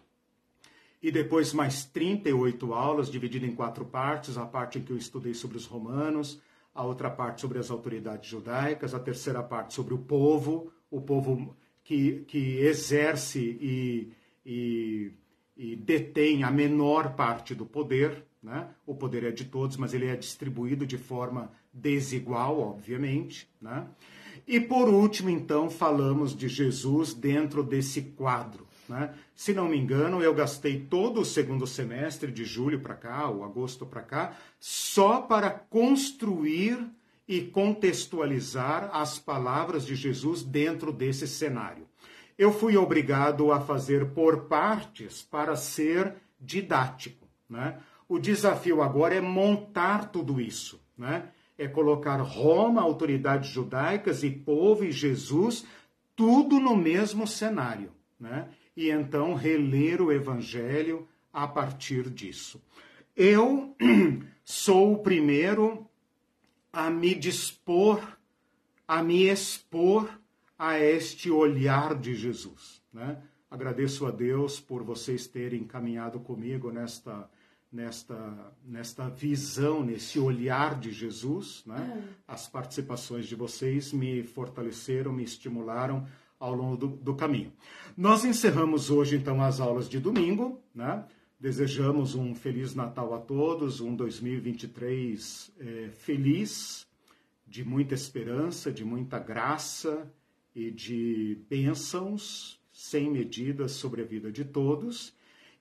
[1.00, 5.32] E depois mais 38 aulas, divididas em quatro partes: a parte em que eu estudei
[5.32, 6.40] sobre os romanos,
[6.74, 11.56] a outra parte sobre as autoridades judaicas, a terceira parte sobre o povo, o povo
[11.84, 14.12] que, que exerce e,
[14.46, 15.12] e,
[15.56, 18.68] e detém a menor parte do poder, né?
[18.86, 23.50] O poder é de todos, mas ele é distribuído de forma desigual, obviamente.
[23.60, 23.84] Né?
[24.46, 28.64] E por último, então, falamos de Jesus dentro desse quadro.
[28.88, 29.12] Né?
[29.34, 33.42] Se não me engano, eu gastei todo o segundo semestre, de julho para cá, ou
[33.42, 36.88] agosto para cá, só para construir
[37.26, 41.84] e contextualizar as palavras de Jesus dentro desse cenário.
[42.38, 47.26] Eu fui obrigado a fazer por partes para ser didático.
[47.48, 47.78] Né?
[48.08, 51.30] O desafio agora é montar tudo isso, né?
[51.58, 55.64] É colocar Roma, autoridades judaicas e povo e Jesus
[56.14, 57.90] tudo no mesmo cenário,
[58.20, 58.48] né?
[58.76, 62.62] E então reler o evangelho a partir disso.
[63.16, 63.74] Eu
[64.44, 65.88] sou o primeiro
[66.70, 68.02] a me dispor,
[68.86, 70.10] a me expor
[70.58, 73.22] a este olhar de Jesus, né?
[73.50, 77.30] Agradeço a Deus por vocês terem caminhado comigo nesta
[77.72, 81.62] nesta, nesta visão, nesse olhar de Jesus.
[81.66, 82.04] Né?
[82.04, 82.32] É.
[82.32, 86.06] As participações de vocês me fortaleceram, me estimularam
[86.38, 87.52] ao longo do, do, caminho.
[87.96, 90.60] Nós encerramos hoje, então, as aulas de domingo.
[90.74, 91.04] Né?
[91.38, 96.86] Desejamos um Feliz Natal a todos, um 2023 é, feliz,
[97.46, 100.10] de muita esperança, de muita graça
[100.56, 105.12] e de bênçãos sem medidas sobre a vida de todos.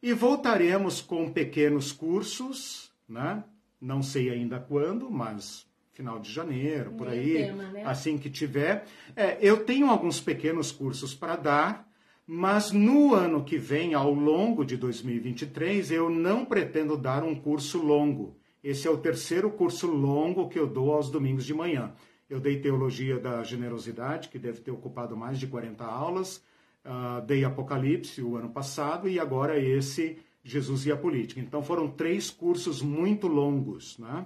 [0.02, 3.44] E voltaremos com pequenos cursos, né?
[3.80, 7.84] Não sei ainda quando, mas final de janeiro, por aí, tema, né?
[7.86, 8.86] assim que tiver.
[9.16, 11.90] É, eu tenho alguns pequenos cursos para dar,
[12.26, 17.82] mas no ano que vem, ao longo de 2023, eu não pretendo dar um curso
[17.82, 18.38] longo.
[18.64, 21.94] Esse é o terceiro curso longo que eu dou aos domingos de manhã.
[22.30, 26.43] Eu dei Teologia da Generosidade, que deve ter ocupado mais de 40 aulas
[26.85, 31.41] uh, dei Apocalipse o ano passado e agora esse Jesus e a Política.
[31.41, 33.97] Então foram três cursos muito longos.
[33.97, 34.26] Né?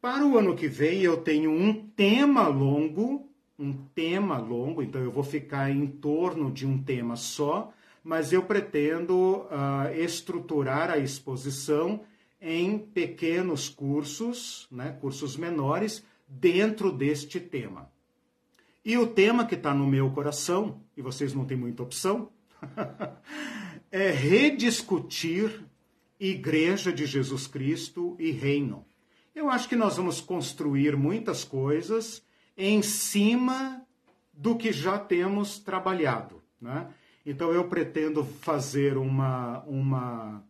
[0.00, 3.28] Para o ano que vem eu tenho um tema longo,
[3.58, 7.72] um tema longo, então eu vou ficar em torno de um tema só,
[8.04, 12.02] mas eu pretendo uh, estruturar a exposição
[12.40, 17.90] em pequenos cursos, né, cursos menores, dentro deste tema.
[18.84, 22.30] E o tema que está no meu coração, e vocês não têm muita opção,
[23.90, 25.64] é rediscutir
[26.20, 28.84] Igreja de Jesus Cristo e Reino.
[29.34, 32.24] Eu acho que nós vamos construir muitas coisas
[32.56, 33.86] em cima
[34.32, 36.42] do que já temos trabalhado.
[36.60, 36.88] Né?
[37.24, 40.44] Então eu pretendo fazer uma, uma,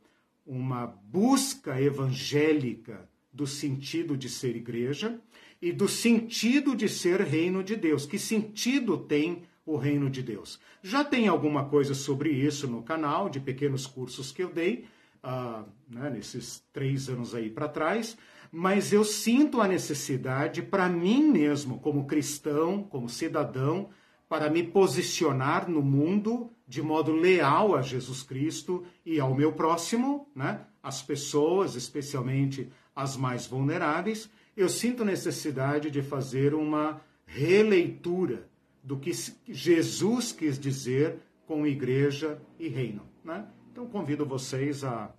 [0.46, 5.20] uma busca evangélica do sentido de ser igreja
[5.60, 8.06] e do sentido de ser reino de Deus.
[8.06, 10.58] Que sentido tem o reino de Deus?
[10.82, 14.86] Já tem alguma coisa sobre isso no canal, de pequenos cursos que eu dei,
[15.24, 18.16] uh, né, nesses três anos aí para trás,
[18.50, 23.90] mas eu sinto a necessidade para mim mesmo, como cristão, como cidadão,
[24.28, 30.28] para me posicionar no mundo de modo leal a Jesus Cristo e ao meu próximo,
[30.34, 30.60] né?
[30.82, 38.48] as pessoas, especialmente as mais vulneráveis, eu sinto necessidade de fazer uma releitura
[38.82, 39.12] do que
[39.46, 41.16] Jesus quis dizer
[41.46, 43.02] com igreja e reino.
[43.24, 43.46] Né?
[43.70, 45.14] Então convido vocês a,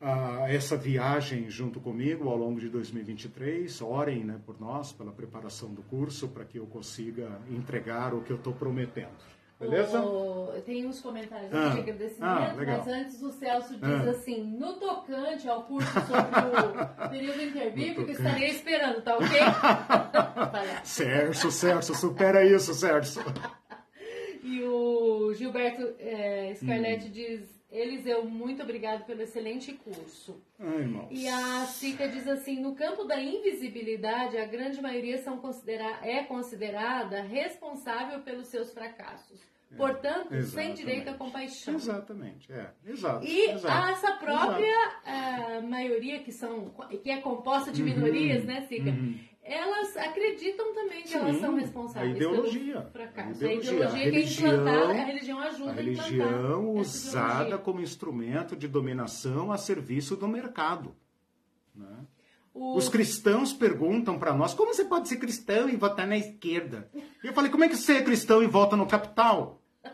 [0.00, 3.80] a, essa viagem junto comigo ao longo de 2023.
[3.80, 8.32] Orem né, por nós, pela preparação do curso, para que eu consiga entregar o que
[8.32, 9.14] eu estou prometendo.
[9.58, 10.00] Beleza?
[10.00, 14.10] O, tem uns comentários ah, de agradecimento, ah, mas antes o Celso diz ah.
[14.10, 19.28] assim: no tocante ao curso sobre o período interbíblico, estarei esperando, tá ok?
[20.82, 23.22] Sérgio, Sérgio, supera isso, Sérgio.
[24.42, 27.10] e o Gilberto é, Scarlett hum.
[27.10, 30.40] diz: Eliseu, muito obrigado pelo excelente curso.
[30.60, 35.98] Ai, e a Cica diz assim: no campo da invisibilidade, a grande maioria são considera
[36.06, 39.40] é considerada responsável pelos seus fracassos.
[39.72, 40.46] É, Portanto, exatamente.
[40.46, 41.74] sem direito à compaixão.
[41.74, 42.70] Exatamente, é.
[42.86, 43.26] Exato.
[43.26, 46.70] E exato, essa própria uh, maioria que, são,
[47.02, 48.90] que é composta de uhum, minorias, né, Cica?
[48.90, 49.18] Uhum.
[49.44, 53.44] Elas acreditam também que Sim, elas são responsáveis a ideologia, pelo fracasso.
[53.44, 58.66] A ideologia, a, ideologia a religião, a religião ajuda a religião usada como instrumento de
[58.66, 60.96] dominação a serviço do mercado.
[61.74, 62.06] Né?
[62.54, 62.74] O...
[62.74, 66.90] Os cristãos perguntam para nós, como você pode ser cristão e votar na esquerda?
[67.22, 69.60] E eu falei, como é que você é cristão e vota no capital?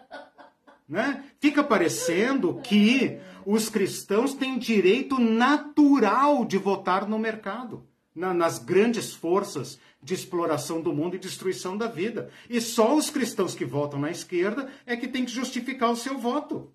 [0.88, 1.24] Né?
[1.38, 7.88] Fica parecendo que os cristãos têm direito natural de votar no mercado
[8.20, 12.30] na, nas grandes forças de exploração do mundo e destruição da vida.
[12.48, 16.18] E só os cristãos que votam na esquerda é que tem que justificar o seu
[16.18, 16.70] voto.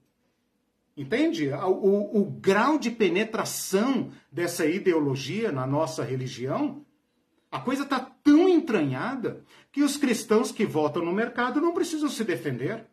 [0.97, 1.49] Entende?
[1.49, 6.85] O, o, o grau de penetração dessa ideologia na nossa religião,
[7.51, 12.23] a coisa está tão entranhada que os cristãos que votam no mercado não precisam se
[12.23, 12.85] defender.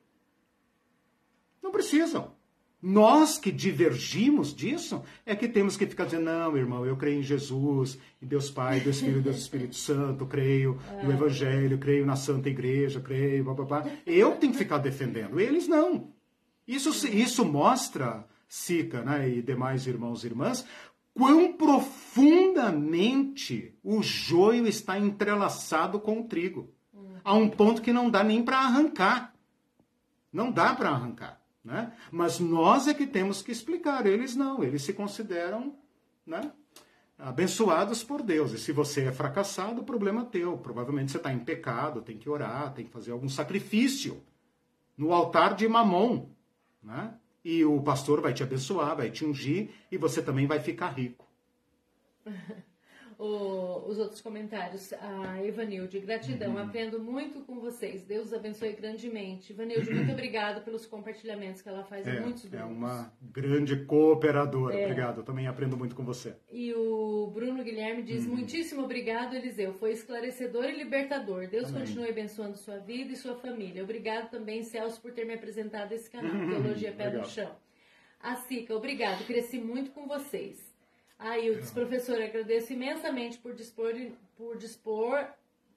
[1.62, 2.34] Não precisam.
[2.82, 7.22] Nós que divergimos disso é que temos que ficar dizendo, não, irmão, eu creio em
[7.22, 11.14] Jesus, em Deus Pai, Deus Filho, Deus Espírito Santo, creio no é.
[11.14, 13.86] Evangelho, creio na Santa Igreja, creio, blá, blá, blá.
[14.04, 16.10] Eu tenho que ficar defendendo, eles não.
[16.66, 20.66] Isso, isso mostra, Sica né, e demais irmãos e irmãs,
[21.14, 26.68] quão profundamente o joio está entrelaçado com o trigo.
[27.24, 29.32] A um ponto que não dá nem para arrancar.
[30.32, 31.40] Não dá para arrancar.
[31.64, 31.92] Né?
[32.10, 35.76] Mas nós é que temos que explicar, eles não, eles se consideram
[36.26, 36.52] né,
[37.18, 38.52] abençoados por Deus.
[38.52, 40.58] E se você é fracassado, o problema é teu.
[40.58, 44.22] Provavelmente você está em pecado, tem que orar, tem que fazer algum sacrifício
[44.96, 46.28] no altar de Mamon.
[46.82, 47.14] Né?
[47.44, 51.26] E o pastor vai te abençoar, vai te ungir e você também vai ficar rico.
[53.22, 54.92] o, os outros comentários.
[54.94, 56.58] A Evanilde, gratidão, uhum.
[56.58, 58.02] aprendo muito com vocês.
[58.02, 59.52] Deus abençoe grandemente.
[59.52, 62.60] Evanilde, muito obrigada pelos compartilhamentos que ela faz é, muitos grupos.
[62.60, 64.74] É uma grande cooperadora.
[64.76, 64.84] É.
[64.84, 66.34] Obrigado, eu também aprendo muito com você.
[66.50, 68.34] E o Bruno Guilherme diz: uhum.
[68.34, 69.72] Muitíssimo obrigado, Eliseu.
[69.74, 71.46] Foi esclarecedor e libertador.
[71.46, 71.80] Deus Amém.
[71.80, 73.84] continue abençoando sua vida e sua família.
[73.84, 76.50] Obrigado também, Celso, por ter me apresentado esse canal, uhum.
[76.50, 77.54] Teologia Pé no Chão.
[78.20, 79.24] A Sica, obrigado.
[79.26, 80.71] Cresci muito com vocês.
[81.22, 83.94] Aí eu disse, professor, agradeço imensamente por dispor,
[84.36, 85.26] por dispor,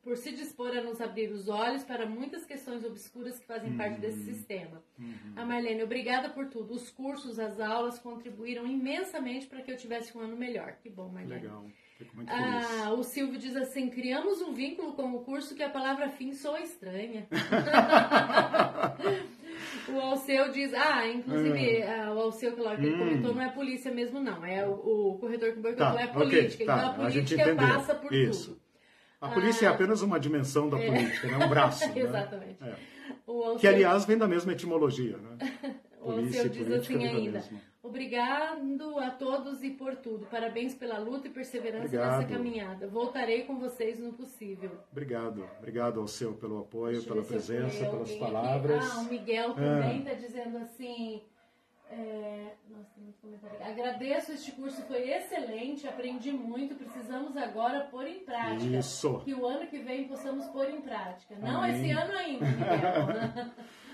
[0.02, 3.78] por se dispor a nos abrir os olhos para muitas questões obscuras que fazem uhum.
[3.78, 4.26] parte desse uhum.
[4.26, 4.84] sistema.
[5.00, 5.34] Uhum.
[5.36, 6.74] A Marlene, obrigada por tudo.
[6.74, 10.78] Os cursos, as aulas contribuíram imensamente para que eu tivesse um ano melhor.
[10.82, 11.42] Que bom, Marlene.
[11.42, 11.66] Legal.
[11.98, 12.46] Fico muito feliz.
[12.46, 16.34] Ah, o Silvio diz assim: criamos um vínculo com o curso que a palavra fim
[16.34, 17.26] soa estranha.
[19.90, 22.10] O Alceu diz, ah, inclusive, é.
[22.10, 22.98] o Alceu que ele hum.
[22.98, 24.46] comentou não é polícia mesmo, não.
[24.46, 26.64] É o, o corretor que boicotou tá, é a política.
[26.64, 26.78] Okay, tá.
[26.78, 28.52] Então a política a passa por Isso.
[28.52, 28.62] tudo.
[29.22, 30.86] A polícia ah, é apenas uma dimensão da é.
[30.86, 31.46] política, né?
[31.46, 31.86] um braço.
[31.94, 32.02] Né?
[32.02, 32.64] Exatamente.
[32.64, 32.76] É.
[33.28, 33.60] Alceu...
[33.60, 35.18] Que, aliás, vem da mesma etimologia.
[35.18, 35.52] Né?
[36.02, 37.44] o Alceu diz assim ainda.
[37.86, 40.26] Obrigado a todos e por tudo.
[40.26, 42.18] Parabéns pela luta e perseverança Obrigado.
[42.18, 42.88] nessa caminhada.
[42.88, 44.72] Voltarei com vocês no possível.
[44.92, 45.48] Obrigado.
[45.60, 48.84] Obrigado ao seu pelo apoio, pela presença, pelas palavras.
[48.84, 48.98] Aqui.
[48.98, 50.16] Ah, o Miguel também está é.
[50.16, 51.22] dizendo assim.
[51.92, 52.54] É...
[52.68, 53.64] Nossa, tem muito comentário.
[53.64, 56.74] Agradeço, este curso foi excelente, aprendi muito.
[56.74, 58.78] Precisamos agora pôr em prática.
[58.78, 59.20] Isso.
[59.20, 61.36] Que o ano que vem possamos pôr em prática.
[61.36, 61.76] Não Amém.
[61.76, 63.54] esse ano ainda, Miguel.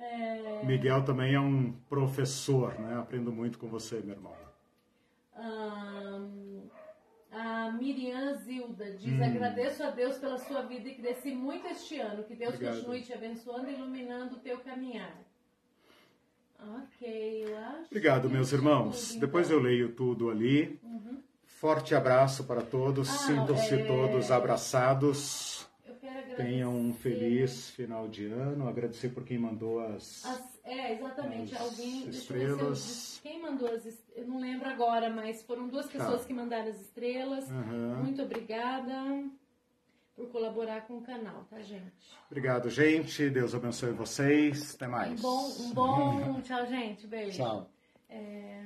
[0.00, 0.64] É...
[0.64, 2.98] Miguel também é um professor, né?
[2.98, 4.34] Aprendo muito com você, meu irmão.
[5.36, 6.68] Um,
[7.30, 9.22] a Miriam Zilda diz: hum.
[9.22, 12.24] Agradeço a Deus pela sua vida e cresci muito este ano.
[12.24, 12.76] Que Deus Obrigado.
[12.76, 15.16] continue te abençoando e iluminando o teu caminhar.
[16.58, 17.86] Ok, eu acho.
[17.86, 19.00] Obrigado, meus irmãos.
[19.00, 19.20] Tudo, então.
[19.20, 20.78] Depois eu leio tudo ali.
[20.82, 21.22] Uhum.
[21.46, 23.08] Forte abraço para todos.
[23.08, 23.84] Ah, Sintam-se é...
[23.84, 25.49] todos abraçados.
[26.42, 28.68] Tenham um feliz final de ano.
[28.68, 30.24] Agradecer por quem mandou as.
[30.24, 31.54] as é, exatamente.
[31.54, 32.08] As Alguém.
[32.08, 33.20] Estrelas.
[33.22, 35.92] quem mandou as Eu não lembro agora, mas foram duas tá.
[35.92, 36.26] pessoas tá.
[36.26, 37.50] que mandaram as estrelas.
[37.50, 38.02] Uhum.
[38.02, 39.24] Muito obrigada
[40.14, 41.92] por colaborar com o canal, tá, gente?
[42.26, 43.30] Obrigado, gente.
[43.30, 44.74] Deus abençoe vocês.
[44.74, 45.18] Até mais.
[45.18, 47.06] Um bom, um bom tchau, gente.
[47.06, 47.38] Beijo.
[47.38, 47.70] Tchau.
[48.08, 48.64] É,